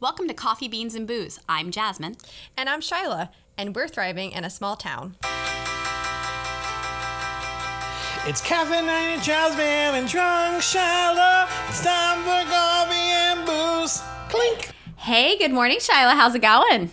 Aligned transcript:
Welcome 0.00 0.28
to 0.28 0.34
Coffee, 0.34 0.68
Beans, 0.68 0.94
and 0.94 1.08
Booze. 1.08 1.40
I'm 1.48 1.72
Jasmine. 1.72 2.18
And 2.56 2.68
I'm 2.68 2.80
Shyla, 2.80 3.30
and 3.56 3.74
we're 3.74 3.88
thriving 3.88 4.30
in 4.30 4.44
a 4.44 4.48
small 4.48 4.76
town. 4.76 5.16
It's 8.24 8.40
caffeinated 8.40 9.24
Jasmine 9.24 9.98
and 9.98 10.06
drunk 10.06 10.62
Shyla. 10.62 11.48
It's 11.68 11.82
time 11.82 12.18
for 12.18 12.48
coffee 12.48 12.94
and 12.94 13.44
booze. 13.44 14.00
Clink. 14.28 14.70
Hey, 14.98 15.36
good 15.36 15.50
morning, 15.50 15.78
Shyla. 15.78 16.12
How's 16.12 16.36
it 16.36 16.42
going? 16.42 16.92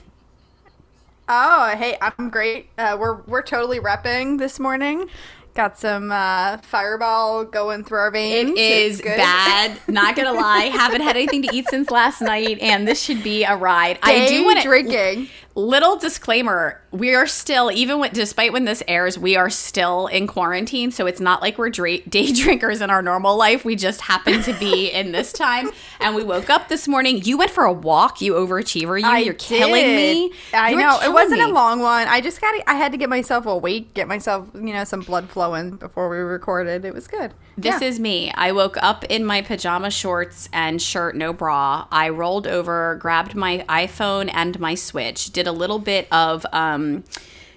Oh, 1.30 1.76
hey, 1.78 2.00
I'm 2.02 2.32
great. 2.32 2.70
Uh, 2.76 2.98
we're 3.00 3.22
we're 3.28 3.44
totally 3.44 3.80
repping 3.80 4.40
this 4.40 4.60
morning. 4.60 5.12
Got 5.56 5.80
some 5.80 6.12
uh, 6.12 6.58
fireball 6.58 7.46
going 7.46 7.86
through 7.86 8.00
our 8.00 8.12
veins. 8.12 8.52
It 8.52 8.60
is 8.60 9.02
bad. 9.02 9.80
Not 9.88 10.18
gonna 10.18 10.34
lie, 10.34 10.66
haven't 10.66 11.00
had 11.00 11.16
anything 11.16 11.44
to 11.44 11.56
eat 11.56 11.70
since 11.70 11.90
last 11.90 12.22
night, 12.22 12.60
and 12.60 12.86
this 12.86 13.02
should 13.02 13.24
be 13.24 13.46
a 13.46 13.56
ride. 13.56 13.98
I 14.04 14.28
do 14.28 14.44
want 14.44 14.62
drinking. 14.62 15.30
Little 15.58 15.96
disclaimer: 15.96 16.82
we 16.92 17.16
are 17.16 17.26
still, 17.26 17.72
even 17.72 18.00
when, 18.00 18.12
despite 18.14 18.52
when 18.52 18.66
this 18.66 18.84
airs, 18.90 19.18
we 19.18 19.38
are 19.38 19.50
still 19.50 20.08
in 20.08 20.28
quarantine. 20.28 20.92
So 20.92 21.06
it's 21.06 21.22
not 21.22 21.42
like 21.42 21.58
we're 21.58 21.70
dra- 21.70 22.00
day 22.10 22.34
drinkers 22.34 22.82
in 22.82 22.90
our 22.90 23.02
normal 23.02 23.38
life. 23.38 23.64
We 23.64 23.78
just 23.78 24.02
happen 24.02 24.42
to 24.44 24.54
be 24.60 24.90
in 24.92 25.14
this 25.14 25.32
time, 25.32 25.70
and 26.02 26.14
we 26.14 26.26
woke 26.26 26.50
up 26.50 26.68
this 26.68 26.90
morning. 26.90 27.22
You 27.24 27.38
went 27.38 27.52
for 27.52 27.64
a 27.64 27.72
walk. 27.72 28.20
You 28.20 28.34
overachiever. 28.34 29.00
You, 29.00 29.08
I 29.08 29.20
you're 29.20 29.34
killing 29.34 29.86
me. 29.96 30.34
I 30.54 30.72
You 30.72 30.78
know 30.78 31.00
it 31.02 31.14
wasn't 31.14 31.40
me. 31.40 31.46
a 31.50 31.54
long 31.54 31.80
one. 31.80 32.06
I 32.10 32.20
just 32.20 32.42
got 32.42 32.54
I 32.68 32.74
had 32.76 32.92
to 32.92 32.98
get 32.98 33.08
myself 33.10 33.46
awake, 33.46 33.94
get 33.94 34.10
myself 34.10 34.50
you 34.54 34.74
know 34.74 34.84
some 34.84 35.00
blood 35.02 35.30
flowing 35.30 35.78
before 35.78 36.10
we 36.10 36.18
recorded. 36.18 36.84
It 36.84 36.94
was 36.94 37.08
good. 37.08 37.34
This 37.58 37.82
Yeah. 37.82 37.88
is 37.88 37.98
me. 38.02 38.30
I 38.36 38.52
woke 38.52 38.76
up 38.84 39.06
in 39.06 39.24
my 39.24 39.42
pajama 39.42 39.90
shorts 39.90 40.50
and 40.52 40.82
shirt, 40.82 41.16
no 41.16 41.32
bra. 41.32 41.88
I 41.90 42.10
rolled 42.10 42.46
over, 42.46 42.98
grabbed 43.00 43.36
my 43.36 43.64
iPhone 43.70 44.30
and 44.34 44.60
my 44.60 44.76
Switch, 44.76 45.32
did 45.32 45.45
a 45.48 45.52
little 45.52 45.80
bit 45.80 46.08
of 46.12 46.46
um 46.52 47.04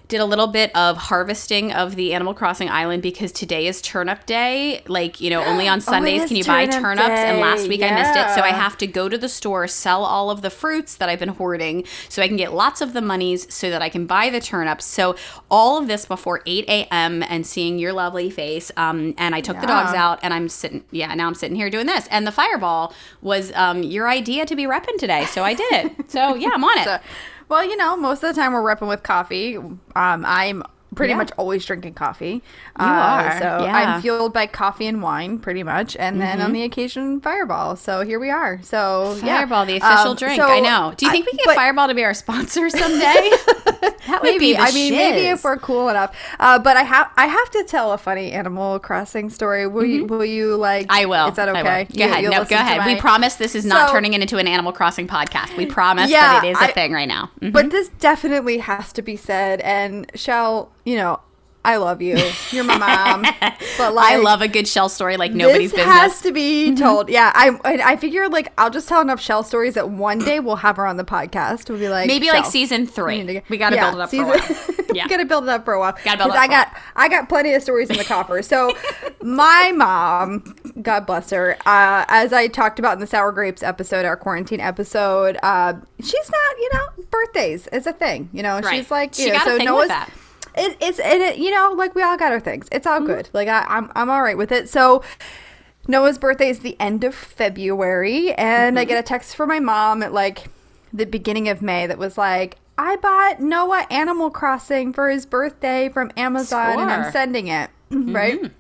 did 0.08 0.20
a 0.20 0.24
little 0.24 0.46
bit 0.46 0.74
of 0.74 0.96
harvesting 0.96 1.70
of 1.72 1.94
the 1.94 2.14
Animal 2.14 2.32
Crossing 2.32 2.70
island 2.70 3.02
because 3.02 3.30
today 3.30 3.66
is 3.66 3.82
turnip 3.82 4.24
day. 4.24 4.82
Like, 4.88 5.20
you 5.20 5.28
know, 5.28 5.44
only 5.44 5.68
on 5.74 5.82
Sundays 5.82 6.22
Oh, 6.22 6.28
can 6.28 6.36
you 6.36 6.44
buy 6.44 6.66
turnip 6.66 6.82
turnips 6.82 7.20
and 7.20 7.40
last 7.40 7.64
day. 7.64 7.68
week 7.68 7.82
I 7.82 7.94
missed 7.94 8.16
it. 8.16 8.34
So 8.34 8.40
I 8.40 8.48
have 8.48 8.78
to 8.78 8.86
go 8.86 9.08
to 9.08 9.18
the 9.18 9.28
store, 9.28 9.68
sell 9.68 10.04
all 10.04 10.30
of 10.30 10.40
the 10.40 10.48
fruits 10.50 10.96
that 10.96 11.10
I've 11.10 11.18
been 11.18 11.28
hoarding 11.28 11.84
so 12.08 12.22
I 12.22 12.28
can 12.28 12.38
get 12.38 12.54
lots 12.54 12.80
of 12.80 12.94
the 12.94 13.02
monies 13.02 13.52
so 13.52 13.68
that 13.68 13.82
I 13.82 13.90
can 13.90 14.06
buy 14.06 14.30
the 14.30 14.40
turnips. 14.40 14.86
So 14.86 15.14
all 15.50 15.76
of 15.76 15.88
this 15.88 16.06
before 16.06 16.40
8 16.46 16.64
a.m. 16.68 17.22
and 17.22 17.46
seeing 17.46 17.78
your 17.78 17.92
lovely 17.92 18.30
face. 18.30 18.72
Um, 18.78 19.14
and 19.18 19.34
I 19.34 19.42
took 19.42 19.60
the 19.60 19.66
dogs 19.66 19.92
out 19.92 20.20
and 20.22 20.32
I'm 20.32 20.48
sitting, 20.48 20.84
yeah, 20.90 21.14
now 21.14 21.26
I'm 21.26 21.34
sitting 21.34 21.56
here 21.56 21.68
doing 21.68 21.86
this. 21.86 22.08
And 22.10 22.26
the 22.26 22.32
fireball 22.32 22.94
was 23.20 23.52
um, 23.52 23.82
your 23.82 24.08
idea 24.08 24.46
to 24.46 24.56
be 24.56 24.64
repping 24.64 24.96
today. 24.96 25.26
So 25.26 25.44
I 25.44 25.52
did 25.52 25.70
it. 25.72 26.10
So 26.10 26.34
yeah, 26.34 26.50
I'm 26.54 26.64
on 26.64 26.78
it. 26.78 26.88
So, 26.88 26.98
well, 27.48 27.64
you 27.64 27.76
know, 27.76 27.96
most 27.96 28.22
of 28.22 28.34
the 28.34 28.40
time 28.40 28.52
we're 28.52 28.62
repping 28.62 28.88
with 28.88 29.02
coffee. 29.02 29.56
Um, 29.56 29.80
I'm 29.94 30.62
pretty 30.98 31.12
Yeah. 31.12 31.16
much 31.18 31.30
always 31.38 31.64
drinking 31.64 31.94
coffee. 31.94 32.42
You 32.78 32.84
are, 32.84 33.32
so 33.38 33.44
yeah. 33.44 33.56
Mm-hmm. 33.58 33.74
I'm 33.94 34.02
fueled 34.02 34.32
by 34.34 34.46
coffee 34.46 34.86
and 34.86 35.02
wine, 35.02 35.38
pretty 35.38 35.62
much, 35.62 35.96
and 35.96 36.20
then 36.20 36.40
on 36.42 36.52
the 36.52 36.62
occasion, 36.64 37.20
Fireball. 37.20 37.76
So 37.76 38.02
here 38.02 38.18
we 38.20 38.28
are. 38.30 38.60
So 38.62 39.18
yeah. 39.24 39.38
Fireball, 39.38 39.64
the 39.66 39.76
official 39.78 40.10
Um, 40.10 40.16
drink. 40.16 40.40
so 40.42 40.46
I 40.48 40.60
know. 40.60 40.92
Do 40.96 41.06
you 41.06 41.12
think 41.12 41.24
I- 41.24 41.26
we 41.26 41.30
can 41.30 41.36
get 41.38 41.46
but 41.46 41.54
Fireball 41.56 41.88
to 41.88 41.94
be 41.94 42.04
our 42.04 42.14
sponsor 42.14 42.68
someday? 42.68 43.30
that 44.08 44.20
would 44.22 44.38
be 44.38 44.38
Maybe 44.38 44.52
the 44.54 44.58
I 44.60 44.70
mean 44.72 44.92
maybe 44.94 45.26
if 45.28 45.44
we're 45.44 45.56
cool 45.58 45.88
enough. 45.88 46.14
Uh, 46.38 46.58
but 46.58 46.76
I 46.76 46.82
have 46.82 47.10
I 47.16 47.26
have 47.26 47.50
to 47.52 47.64
tell 47.64 47.92
a 47.92 47.98
funny 47.98 48.32
Animal 48.32 48.78
Crossing 48.78 49.30
story. 49.30 49.66
Will 49.66 49.84
you 49.84 50.04
Will 50.04 50.24
you 50.24 50.56
like? 50.56 50.86
Mm-hmm. 50.88 51.02
I 51.02 51.04
will. 51.06 51.28
Is 51.28 51.36
that 51.36 51.48
okay? 51.48 51.84
Go 51.84 52.04
You- 52.04 52.10
ahead. 52.10 52.24
No, 52.24 52.44
go 52.44 52.56
ahead. 52.56 52.86
we 52.86 52.96
promise 52.96 53.36
this 53.36 53.54
is 53.54 53.64
not 53.64 53.88
So- 53.88 53.94
turning 53.94 54.14
into 54.14 54.38
an 54.38 54.48
Animal 54.48 54.72
Crossing 54.72 55.06
podcast. 55.06 55.56
We 55.56 55.66
promise 55.66 56.10
Yeah, 56.10 56.40
that 56.40 56.44
it 56.44 56.50
is 56.50 56.58
a 56.58 56.64
I- 56.64 56.72
thing 56.72 56.92
right 56.92 57.08
now. 57.08 57.30
Mhm. 57.40 57.52
But 57.52 57.70
this 57.70 57.88
definitely 58.00 58.58
has 58.58 58.92
to 58.94 59.02
be 59.02 59.16
said. 59.16 59.60
And 59.60 60.10
Shell, 60.14 60.70
you 60.88 60.96
know, 60.96 61.20
I 61.64 61.76
love 61.76 62.00
you. 62.00 62.16
You're 62.50 62.64
my 62.64 62.78
mom. 62.78 63.26
But 63.78 63.94
like, 63.94 64.12
I 64.12 64.16
love 64.16 64.42
a 64.42 64.48
good 64.48 64.66
shell 64.66 64.88
story 64.88 65.16
like 65.16 65.30
nobody's 65.32 65.70
this 65.70 65.78
business. 65.78 65.86
Mm-hmm. 65.94 66.00
has 66.00 66.20
to 66.22 66.32
be 66.32 66.74
told. 66.74 67.08
Yeah, 67.08 67.30
I 67.32 67.56
I 67.64 67.96
figure 67.96 68.28
like 68.28 68.52
I'll 68.58 68.70
just 68.70 68.88
tell 68.88 69.00
enough 69.00 69.20
Shell 69.20 69.44
stories 69.44 69.74
that 69.74 69.88
one 69.90 70.18
day 70.18 70.40
we'll 70.40 70.56
have 70.56 70.76
her 70.78 70.84
on 70.86 70.96
the 70.96 71.04
podcast. 71.04 71.70
We'll 71.70 71.78
be 71.78 71.88
like 71.88 72.08
Maybe 72.08 72.26
like 72.28 72.44
season 72.44 72.88
three. 72.88 73.22
we 73.22 73.40
We 73.48 73.56
got 73.56 73.70
to 73.70 73.76
yeah, 73.76 73.84
build 73.90 73.94
it 73.94 74.00
up 74.02 74.10
season- 74.10 74.26
for 74.26 74.52
a 74.52 74.56
while. 74.56 74.74
Yeah. 74.94 75.04
we 75.04 75.10
gotta 75.10 75.26
build 75.26 75.44
it 75.44 75.50
up 75.50 75.64
for 75.66 75.74
a 75.74 75.78
while. 75.78 75.94
Gotta 76.02 76.16
build 76.18 76.30
up 76.30 76.38
I 76.38 76.48
got 76.48 76.74
I 76.96 77.08
got 77.08 77.28
plenty 77.28 77.52
of 77.52 77.62
stories 77.62 77.88
in 77.90 77.96
the 77.98 78.04
copper. 78.04 78.42
So 78.42 78.74
my 79.22 79.70
mom, 79.76 80.56
God 80.82 81.06
bless 81.06 81.30
her, 81.30 81.56
uh, 81.66 82.04
as 82.08 82.32
I 82.32 82.48
talked 82.48 82.78
about 82.80 82.94
in 82.94 83.00
the 83.00 83.06
sour 83.06 83.30
grapes 83.30 83.62
episode, 83.62 84.04
our 84.06 84.16
quarantine 84.16 84.60
episode, 84.60 85.36
uh, 85.42 85.74
she's 86.00 86.30
not 86.30 86.58
you 86.58 86.70
know 86.72 87.04
birthdays 87.10 87.66
is 87.68 87.86
a 87.86 87.92
thing. 87.92 88.28
You 88.32 88.42
know, 88.42 88.58
Right. 88.60 88.76
she's 88.76 88.90
like 88.90 89.14
She 89.14 89.26
you 89.26 89.32
know, 89.34 89.38
got 89.38 89.48
a 89.48 89.58
so 89.58 89.64
Noah's 89.64 89.88
that. 89.88 90.10
It, 90.58 90.76
it's 90.80 90.98
and 90.98 91.22
it, 91.22 91.38
you 91.38 91.50
know 91.50 91.72
like 91.76 91.94
we 91.94 92.02
all 92.02 92.16
got 92.16 92.32
our 92.32 92.40
things. 92.40 92.68
It's 92.72 92.86
Mm-hmm. 92.86 93.02
all 93.02 93.06
good. 93.06 93.28
Like 93.32 93.48
I, 93.48 93.64
I'm 93.68 93.90
I'm 93.94 94.10
all 94.10 94.22
right 94.22 94.36
with 94.38 94.52
it. 94.52 94.68
So. 94.68 95.02
Noah's 95.90 96.18
birthday 96.18 96.50
is 96.50 96.58
the 96.58 96.76
end 96.78 97.02
of 97.02 97.14
February, 97.14 98.34
and 98.34 98.78
I 98.78 98.82
Mm-hmm. 98.82 98.88
get 98.90 98.98
a 98.98 99.02
text 99.02 99.34
from 99.34 99.48
my 99.48 99.58
mom 99.58 100.02
at 100.02 100.12
like 100.12 100.48
the 100.92 101.06
beginning 101.06 101.48
of 101.48 101.62
May 101.62 101.86
that 101.86 101.96
was 101.96 102.18
like, 102.18 102.56
I 102.76 102.96
bought 102.96 103.40
Noah 103.40 103.86
Animal 103.90 104.28
Crossing 104.30 104.92
for 104.92 105.08
his 105.08 105.24
birthday 105.24 105.88
from 105.88 106.10
Amazon, 106.16 106.78
and 106.78 106.90
I'm 106.90 107.10
sending 107.10 107.48
it. 107.48 107.70
Mm-hmm. 107.90 108.14
right? 108.14 108.52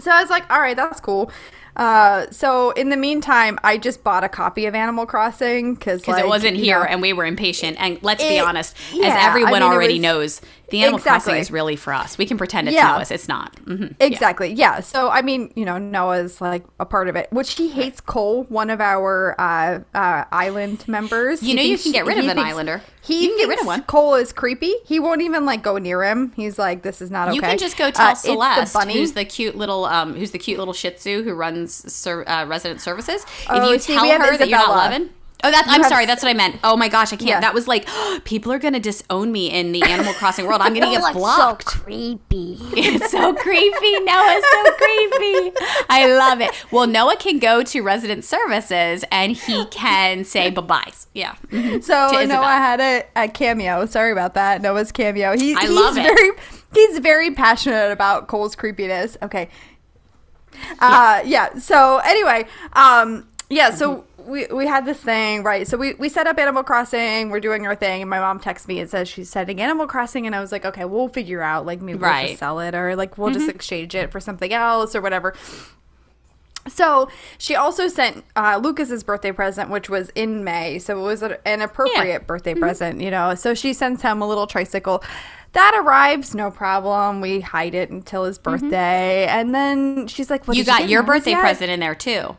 So 0.00 0.10
I 0.10 0.20
was 0.20 0.28
like, 0.28 0.50
all 0.52 0.60
right, 0.60 0.76
that's 0.76 1.00
cool. 1.00 1.30
Uh, 1.76 2.26
so 2.30 2.72
in 2.72 2.90
the 2.90 2.96
meantime, 2.98 3.58
I 3.64 3.78
just 3.78 4.04
bought 4.04 4.22
a 4.22 4.28
copy 4.28 4.66
of 4.66 4.74
Animal 4.74 5.06
Crossing 5.06 5.74
because 5.76 6.02
because 6.02 6.18
it 6.18 6.28
wasn't 6.28 6.58
here 6.58 6.82
and 6.82 7.00
we 7.00 7.14
were 7.14 7.24
impatient. 7.24 7.78
And 7.80 7.98
let's 8.02 8.22
be 8.22 8.36
It- 8.36 8.44
honest, 8.44 8.76
as 8.92 8.96
yeah, 8.98 9.14
I 9.18 9.28
everyone 9.28 9.52
mean, 9.54 9.62
already 9.62 9.94
was- 9.94 10.02
knows, 10.02 10.40
the 10.70 10.82
Animal 10.82 10.98
Crossing 11.00 11.16
Exactly. 11.34 11.40
is 11.40 11.50
really 11.50 11.76
for 11.76 11.92
us. 11.92 12.16
We 12.18 12.26
can 12.26 12.38
pretend 12.38 12.68
it's 12.68 12.74
Yeah. 12.74 12.92
Noah's. 12.92 13.10
It's 13.10 13.28
not. 13.28 13.56
Mhm. 13.64 13.94
Exactly. 14.00 14.52
Yeah. 14.52 14.80
So 14.80 15.08
I 15.10 15.22
mean, 15.22 15.52
you 15.56 15.64
know, 15.64 15.78
Noah's 15.78 16.40
like 16.40 16.64
a 16.78 16.86
part 16.86 17.08
of 17.08 17.16
it, 17.16 17.28
which 17.32 17.52
he 17.54 17.68
hates 17.68 18.00
Cole, 18.00 18.44
one 18.48 18.70
of 18.70 18.80
our 18.80 19.34
uh, 19.40 19.80
uh, 19.94 20.24
island 20.32 20.84
members. 20.88 21.42
You 21.42 21.48
He 21.50 21.54
know 21.54 21.62
you 21.62 21.78
can 21.78 21.92
get 21.92 22.06
rid 22.06 22.18
of 22.18 22.24
an 22.24 22.36
thinks- 22.36 22.50
islander. 22.50 22.82
He 23.02 23.22
You 23.24 23.28
can 23.30 23.38
get 23.38 23.48
rid 23.48 23.60
of 23.60 23.66
one. 23.66 23.82
Cole 23.84 24.14
is 24.14 24.30
creepy. 24.32 24.74
He 24.84 25.00
won't 25.00 25.22
even 25.22 25.46
like 25.46 25.62
go 25.62 25.78
near 25.78 26.04
him. 26.04 26.32
He's 26.36 26.58
like, 26.58 26.82
this 26.82 27.00
is 27.00 27.10
not 27.10 27.28
okay. 27.28 27.36
You 27.36 27.40
can 27.40 27.56
just 27.58 27.78
go 27.78 27.90
tell 27.90 28.08
Uh, 28.08 28.10
it's 28.12 28.22
the 28.22 28.28
Celeste, 28.32 28.74
bunny. 28.74 28.92
who's 28.92 29.12
the 29.12 29.24
cute 29.24 29.56
little, 29.56 29.86
um, 29.86 30.14
who's 30.14 30.32
the 30.32 30.38
cute 30.38 30.58
little 30.58 30.74
Shih 30.74 30.90
Tzu 30.90 31.22
who 31.22 31.32
runs 31.34 31.90
ser- 31.92 32.28
uh, 32.28 32.44
resident 32.44 32.80
services. 32.82 33.22
If 33.22 33.46
Oh, 33.48 33.72
you 33.72 33.78
see, 33.78 33.94
tell 33.94 34.06
her 34.06 34.36
that 34.36 34.48
you're 34.50 34.58
not 34.58 34.68
loving. 34.68 35.10
Oh, 35.42 35.50
that's. 35.50 35.68
I'm 35.68 35.82
sorry. 35.84 36.06
That's 36.06 36.22
what 36.22 36.30
I 36.30 36.34
meant. 36.34 36.58
Oh 36.62 36.76
my 36.76 36.88
gosh, 36.88 37.12
I 37.12 37.16
can't. 37.16 37.28
Yeah. 37.28 37.40
That 37.40 37.54
was 37.54 37.66
like, 37.68 37.88
people 38.24 38.52
are 38.52 38.58
gonna 38.58 38.80
disown 38.80 39.32
me 39.32 39.50
in 39.50 39.72
the 39.72 39.82
Animal 39.82 40.12
Crossing 40.14 40.46
world. 40.46 40.60
I'm 40.62 40.74
gonna 40.74 40.90
get 40.90 41.12
blocked. 41.12 41.68
So 41.68 41.78
creepy. 41.78 42.58
It's 42.72 43.10
so 43.10 43.34
creepy. 43.34 44.00
Noah's 44.00 44.44
so 44.52 44.72
creepy. 44.72 45.52
I 45.88 46.06
love 46.16 46.40
it. 46.40 46.50
Well, 46.70 46.86
Noah 46.86 47.16
can 47.16 47.38
go 47.38 47.62
to 47.62 47.80
resident 47.82 48.24
services 48.24 49.04
and 49.10 49.32
he 49.32 49.64
can 49.70 50.24
say 50.24 50.50
bye 50.50 50.60
byes. 50.62 51.06
Yeah. 51.14 51.34
Mhm. 51.48 51.82
So. 51.82 52.10
Noah 52.24 52.46
had 52.46 52.80
a, 52.80 53.04
a 53.16 53.28
cameo. 53.28 53.86
Sorry 53.86 54.12
about 54.12 54.34
that. 54.34 54.62
Noah's 54.62 54.92
cameo. 54.92 55.36
He, 55.36 55.54
I 55.54 55.62
he's 55.62 55.70
love 55.70 55.96
it. 55.96 56.02
very 56.02 56.30
he's 56.74 56.98
very 56.98 57.30
passionate 57.32 57.90
about 57.92 58.28
Cole's 58.28 58.54
creepiness. 58.54 59.16
Okay. 59.22 59.48
Uh 60.78 61.22
yeah. 61.24 61.58
So 61.58 61.98
anyway, 61.98 62.46
um 62.74 63.26
yeah, 63.48 63.70
so 63.70 64.04
we, 64.26 64.46
we 64.46 64.66
had 64.66 64.86
this 64.86 64.98
thing, 64.98 65.42
right? 65.42 65.66
So 65.66 65.76
we, 65.76 65.94
we 65.94 66.08
set 66.08 66.26
up 66.26 66.38
Animal 66.38 66.62
Crossing, 66.62 67.30
we're 67.30 67.40
doing 67.40 67.66
our 67.66 67.74
thing, 67.74 68.02
and 68.02 68.10
my 68.10 68.20
mom 68.20 68.40
texts 68.40 68.68
me 68.68 68.80
and 68.80 68.88
says 68.88 69.08
she's 69.08 69.28
setting 69.28 69.60
Animal 69.60 69.86
Crossing, 69.86 70.26
and 70.26 70.34
I 70.34 70.40
was 70.40 70.52
like, 70.52 70.64
okay, 70.64 70.84
we'll 70.84 71.08
figure 71.08 71.42
out, 71.42 71.66
like 71.66 71.80
maybe 71.80 71.98
we'll 71.98 72.26
just 72.26 72.38
sell 72.38 72.60
it, 72.60 72.74
or 72.74 72.96
like 72.96 73.18
we'll 73.18 73.30
just 73.30 73.46
mm-hmm. 73.46 73.56
exchange 73.56 73.94
it 73.94 74.10
for 74.12 74.20
something 74.20 74.52
else, 74.52 74.94
or 74.94 75.00
whatever. 75.00 75.34
So 76.68 77.08
she 77.38 77.54
also 77.54 77.88
sent 77.88 78.24
uh, 78.36 78.60
Lucas's 78.62 79.02
birthday 79.02 79.32
present, 79.32 79.70
which 79.70 79.88
was 79.88 80.10
in 80.10 80.44
May. 80.44 80.78
So 80.78 80.98
it 80.98 81.02
was 81.02 81.22
a- 81.22 81.48
an 81.48 81.62
appropriate 81.62 82.26
birthday 82.26 82.52
mm-hmm. 82.52 82.60
present, 82.60 83.00
you 83.00 83.10
know. 83.10 83.34
So 83.34 83.54
she 83.54 83.72
sends 83.72 84.02
him 84.02 84.20
a 84.20 84.28
little 84.28 84.46
tricycle. 84.46 85.02
That 85.52 85.74
arrives, 85.82 86.34
no 86.34 86.50
problem. 86.50 87.20
We 87.20 87.40
hide 87.40 87.74
it 87.74 87.90
until 87.90 88.24
his 88.24 88.38
mm-hmm. 88.38 88.66
birthday, 88.66 89.26
and 89.26 89.54
then 89.54 90.06
she's 90.06 90.30
like, 90.30 90.46
what, 90.46 90.56
You 90.56 90.64
got 90.64 90.80
get 90.80 90.90
your 90.90 91.02
birthday 91.02 91.32
yet?" 91.32 91.40
present 91.40 91.70
in 91.70 91.80
there 91.80 91.94
too. 91.94 92.36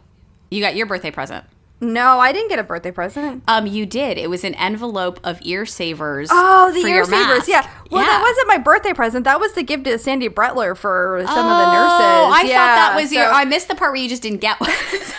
You 0.50 0.62
got 0.62 0.76
your 0.76 0.86
birthday 0.86 1.12
present. 1.12 1.46
No, 1.84 2.20
I 2.20 2.32
didn't 2.32 2.50
get 2.50 2.60
a 2.60 2.64
birthday 2.64 2.92
present. 2.92 3.44
Um, 3.48 3.66
you 3.66 3.88
did. 3.88 4.20
It 4.20 4.30
was 4.30 4.44
an 4.44 4.54
envelope 4.56 5.20
of 5.24 5.40
ear 5.42 5.66
savers. 5.66 6.30
Oh, 6.32 6.72
the 6.72 6.80
ear 6.88 7.04
savers. 7.04 7.10
mask. 7.10 7.48
Yeah. 7.48 7.68
Well, 7.90 8.04
Yeah. 8.04 8.08
that 8.08 8.22
wasn't 8.22 8.48
my 8.48 8.60
birthday 8.60 8.94
present. 8.94 9.24
That 9.26 9.40
was 9.40 9.54
the 9.54 9.64
gift 9.64 9.86
to 9.86 9.98
Sandy 9.98 10.30
Bretler 10.30 10.78
for 10.78 11.24
some 11.26 11.46
of 11.48 11.58
the 11.58 11.66
Oh, 11.66 11.74
nurses. 11.74 12.38
I 12.38 12.44
Yeah, 12.48 12.56
thought 12.58 12.76
that 12.94 13.02
was 13.02 13.12
your. 13.12 13.26
I 13.26 13.46
missed 13.46 13.68
the 13.68 13.74
part 13.76 13.92
where 13.94 14.02
you 14.02 14.08
just 14.10 14.22
didn't 14.22 14.42
get 14.42 14.60
one. 14.60 14.70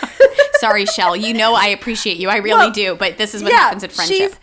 Sorry, 0.59 0.85
Shell. 0.85 1.17
You 1.17 1.33
know 1.33 1.53
I 1.53 1.67
appreciate 1.67 2.15
you. 2.17 2.29
I 2.29 2.37
really 2.37 2.57
Well, 2.57 2.71
do. 2.71 2.95
But 2.95 3.17
this 3.17 3.35
is 3.35 3.43
what 3.43 3.51
yeah, 3.51 3.59
happens 3.59 3.83
in 3.83 3.89
friendship. 3.89 4.35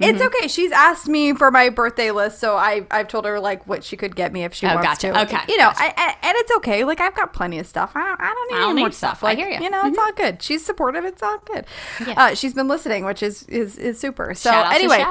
It's 0.00 0.22
okay. 0.22 0.48
She's 0.48 0.72
asked 0.72 1.06
me 1.08 1.34
for 1.34 1.50
my 1.50 1.68
birthday 1.68 2.10
list, 2.10 2.38
so 2.40 2.56
I 2.56 2.86
I've 2.90 3.06
told 3.08 3.26
her 3.26 3.38
like 3.38 3.66
what 3.66 3.84
she 3.84 3.96
could 3.96 4.16
get 4.16 4.32
me 4.32 4.44
if 4.44 4.54
she 4.54 4.66
Oh, 4.66 4.74
wants 4.74 4.86
gotcha. 4.86 5.12
to. 5.12 5.22
Okay, 5.22 5.38
you 5.48 5.58
know, 5.58 5.64
gotcha. 5.68 5.82
I, 5.82 5.94
I, 5.96 6.16
and 6.28 6.36
it's 6.38 6.50
okay. 6.56 6.84
Like 6.84 7.00
I've 7.00 7.14
got 7.14 7.32
plenty 7.32 7.58
of 7.58 7.66
stuff. 7.66 7.92
I 7.94 8.00
don't, 8.00 8.20
I 8.20 8.26
don't 8.32 8.50
need 8.50 8.56
I 8.56 8.60
don't 8.60 8.70
any 8.72 8.80
more 8.80 8.90
stuff. 8.92 9.18
stuff. 9.18 9.24
I 9.24 9.26
Like 9.28 9.38
hear 9.38 9.48
you. 9.60 9.68
know, 9.70 9.82
it's 9.84 9.98
all 9.98 10.12
good. 10.12 10.42
She's 10.42 10.64
supportive. 10.64 11.04
It's 11.04 11.22
all 11.22 11.38
good. 11.44 11.66
Yeah. 12.06 12.14
Uh, 12.16 12.34
she's 12.34 12.54
been 12.54 12.66
listening, 12.68 13.04
which 13.04 13.22
is 13.22 13.42
is 13.44 13.76
is 13.78 14.00
super. 14.00 14.34
So 14.34 14.50
Shout 14.50 14.66
out 14.66 14.72
anyway. 14.72 15.04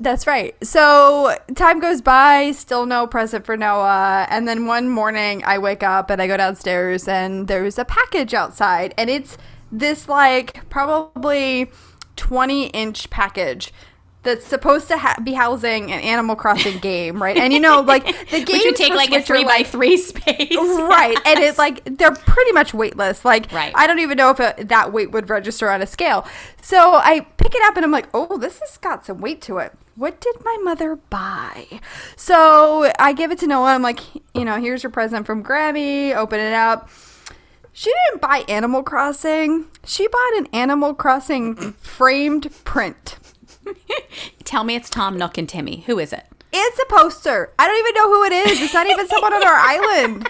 That's 0.00 0.26
right. 0.26 0.54
So 0.64 1.36
time 1.54 1.78
goes 1.80 2.02
by, 2.02 2.50
still 2.52 2.84
no 2.84 3.06
present 3.06 3.46
for 3.46 3.56
Noah. 3.56 4.26
And 4.28 4.46
then 4.46 4.66
one 4.66 4.88
morning 4.88 5.42
I 5.44 5.58
wake 5.58 5.82
up 5.84 6.10
and 6.10 6.20
I 6.20 6.26
go 6.26 6.36
downstairs 6.36 7.06
and 7.06 7.46
there's 7.46 7.78
a 7.78 7.84
package 7.84 8.34
outside. 8.34 8.92
And 8.98 9.08
it's 9.08 9.38
this 9.70 10.08
like 10.08 10.68
probably 10.68 11.70
20 12.16 12.66
inch 12.68 13.08
package 13.10 13.72
that's 14.24 14.46
supposed 14.46 14.88
to 14.88 14.98
ha- 14.98 15.16
be 15.22 15.32
housing 15.34 15.92
an 15.92 16.00
Animal 16.00 16.34
Crossing 16.34 16.78
game, 16.78 17.22
right? 17.22 17.36
And 17.36 17.52
you 17.52 17.60
know, 17.60 17.80
like 17.80 18.04
the 18.30 18.42
game 18.44 18.62
would 18.64 18.76
take 18.76 18.94
like 18.94 19.12
a 19.12 19.22
three 19.22 19.44
by 19.44 19.62
three 19.62 19.96
space. 20.10 20.50
right 20.56 21.16
and 21.26 21.38
it's 21.40 21.58
like 21.58 21.82
they're 21.84 22.14
pretty 22.14 22.52
much 22.52 22.74
weightless. 22.74 23.24
Like 23.24 23.52
Right. 23.52 23.72
i 23.76 23.86
don't 23.86 23.98
even 24.00 24.16
know 24.16 24.30
if 24.30 24.40
it, 24.40 24.68
that 24.68 24.92
weight 24.92 25.12
would 25.12 25.28
register 25.30 25.70
on 25.70 25.82
a 25.82 25.86
scale. 25.86 26.26
So 26.62 26.94
i 26.94 27.20
pick 27.36 27.54
it 27.54 27.62
up 27.66 27.76
and 27.76 27.84
i'm 27.84 27.90
like 27.92 28.08
oh 28.14 28.38
this 28.38 28.58
has 28.60 28.76
got 28.78 29.06
some 29.06 29.20
weight 29.20 29.40
to 29.42 29.58
it. 29.58 29.72
What 29.96 30.20
did 30.20 30.36
my 30.44 30.58
mother 30.62 30.96
buy? 30.96 31.66
So 32.16 32.90
i 32.98 33.12
give 33.12 33.30
it 33.30 33.38
to 33.40 33.46
noah. 33.46 33.74
I'm 33.74 33.82
like 33.82 34.00
you 34.34 34.44
know 34.44 34.60
here's 34.60 34.82
your 34.82 34.90
present 34.90 35.26
from 35.26 35.44
grammy. 35.44 36.14
Open 36.16 36.40
it 36.40 36.52
up. 36.54 36.88
She 37.72 37.92
didn't 38.06 38.20
buy 38.20 38.44
animal 38.48 38.82
crossing. 38.84 39.66
She 39.84 40.06
bought 40.06 40.34
an 40.36 40.46
animal 40.52 40.94
crossing 40.94 41.72
framed 41.74 42.50
print 42.64 43.16
Tell 44.44 44.64
me 44.64 44.74
it's 44.74 44.88
Tom 44.90 45.16
Nook 45.18 45.38
and 45.38 45.48
Timmy. 45.48 45.80
Who 45.86 45.98
is 45.98 46.12
it? 46.12 46.24
it's 46.56 46.78
a 46.78 46.84
poster 46.88 47.52
i 47.58 47.66
don't 47.66 47.76
even 47.80 47.94
know 47.96 48.14
who 48.14 48.22
it 48.22 48.32
is 48.32 48.62
it's 48.62 48.72
not 48.72 48.86
even 48.88 49.08
someone 49.08 49.32
on 49.32 49.44
our 49.44 49.54
island 49.58 50.28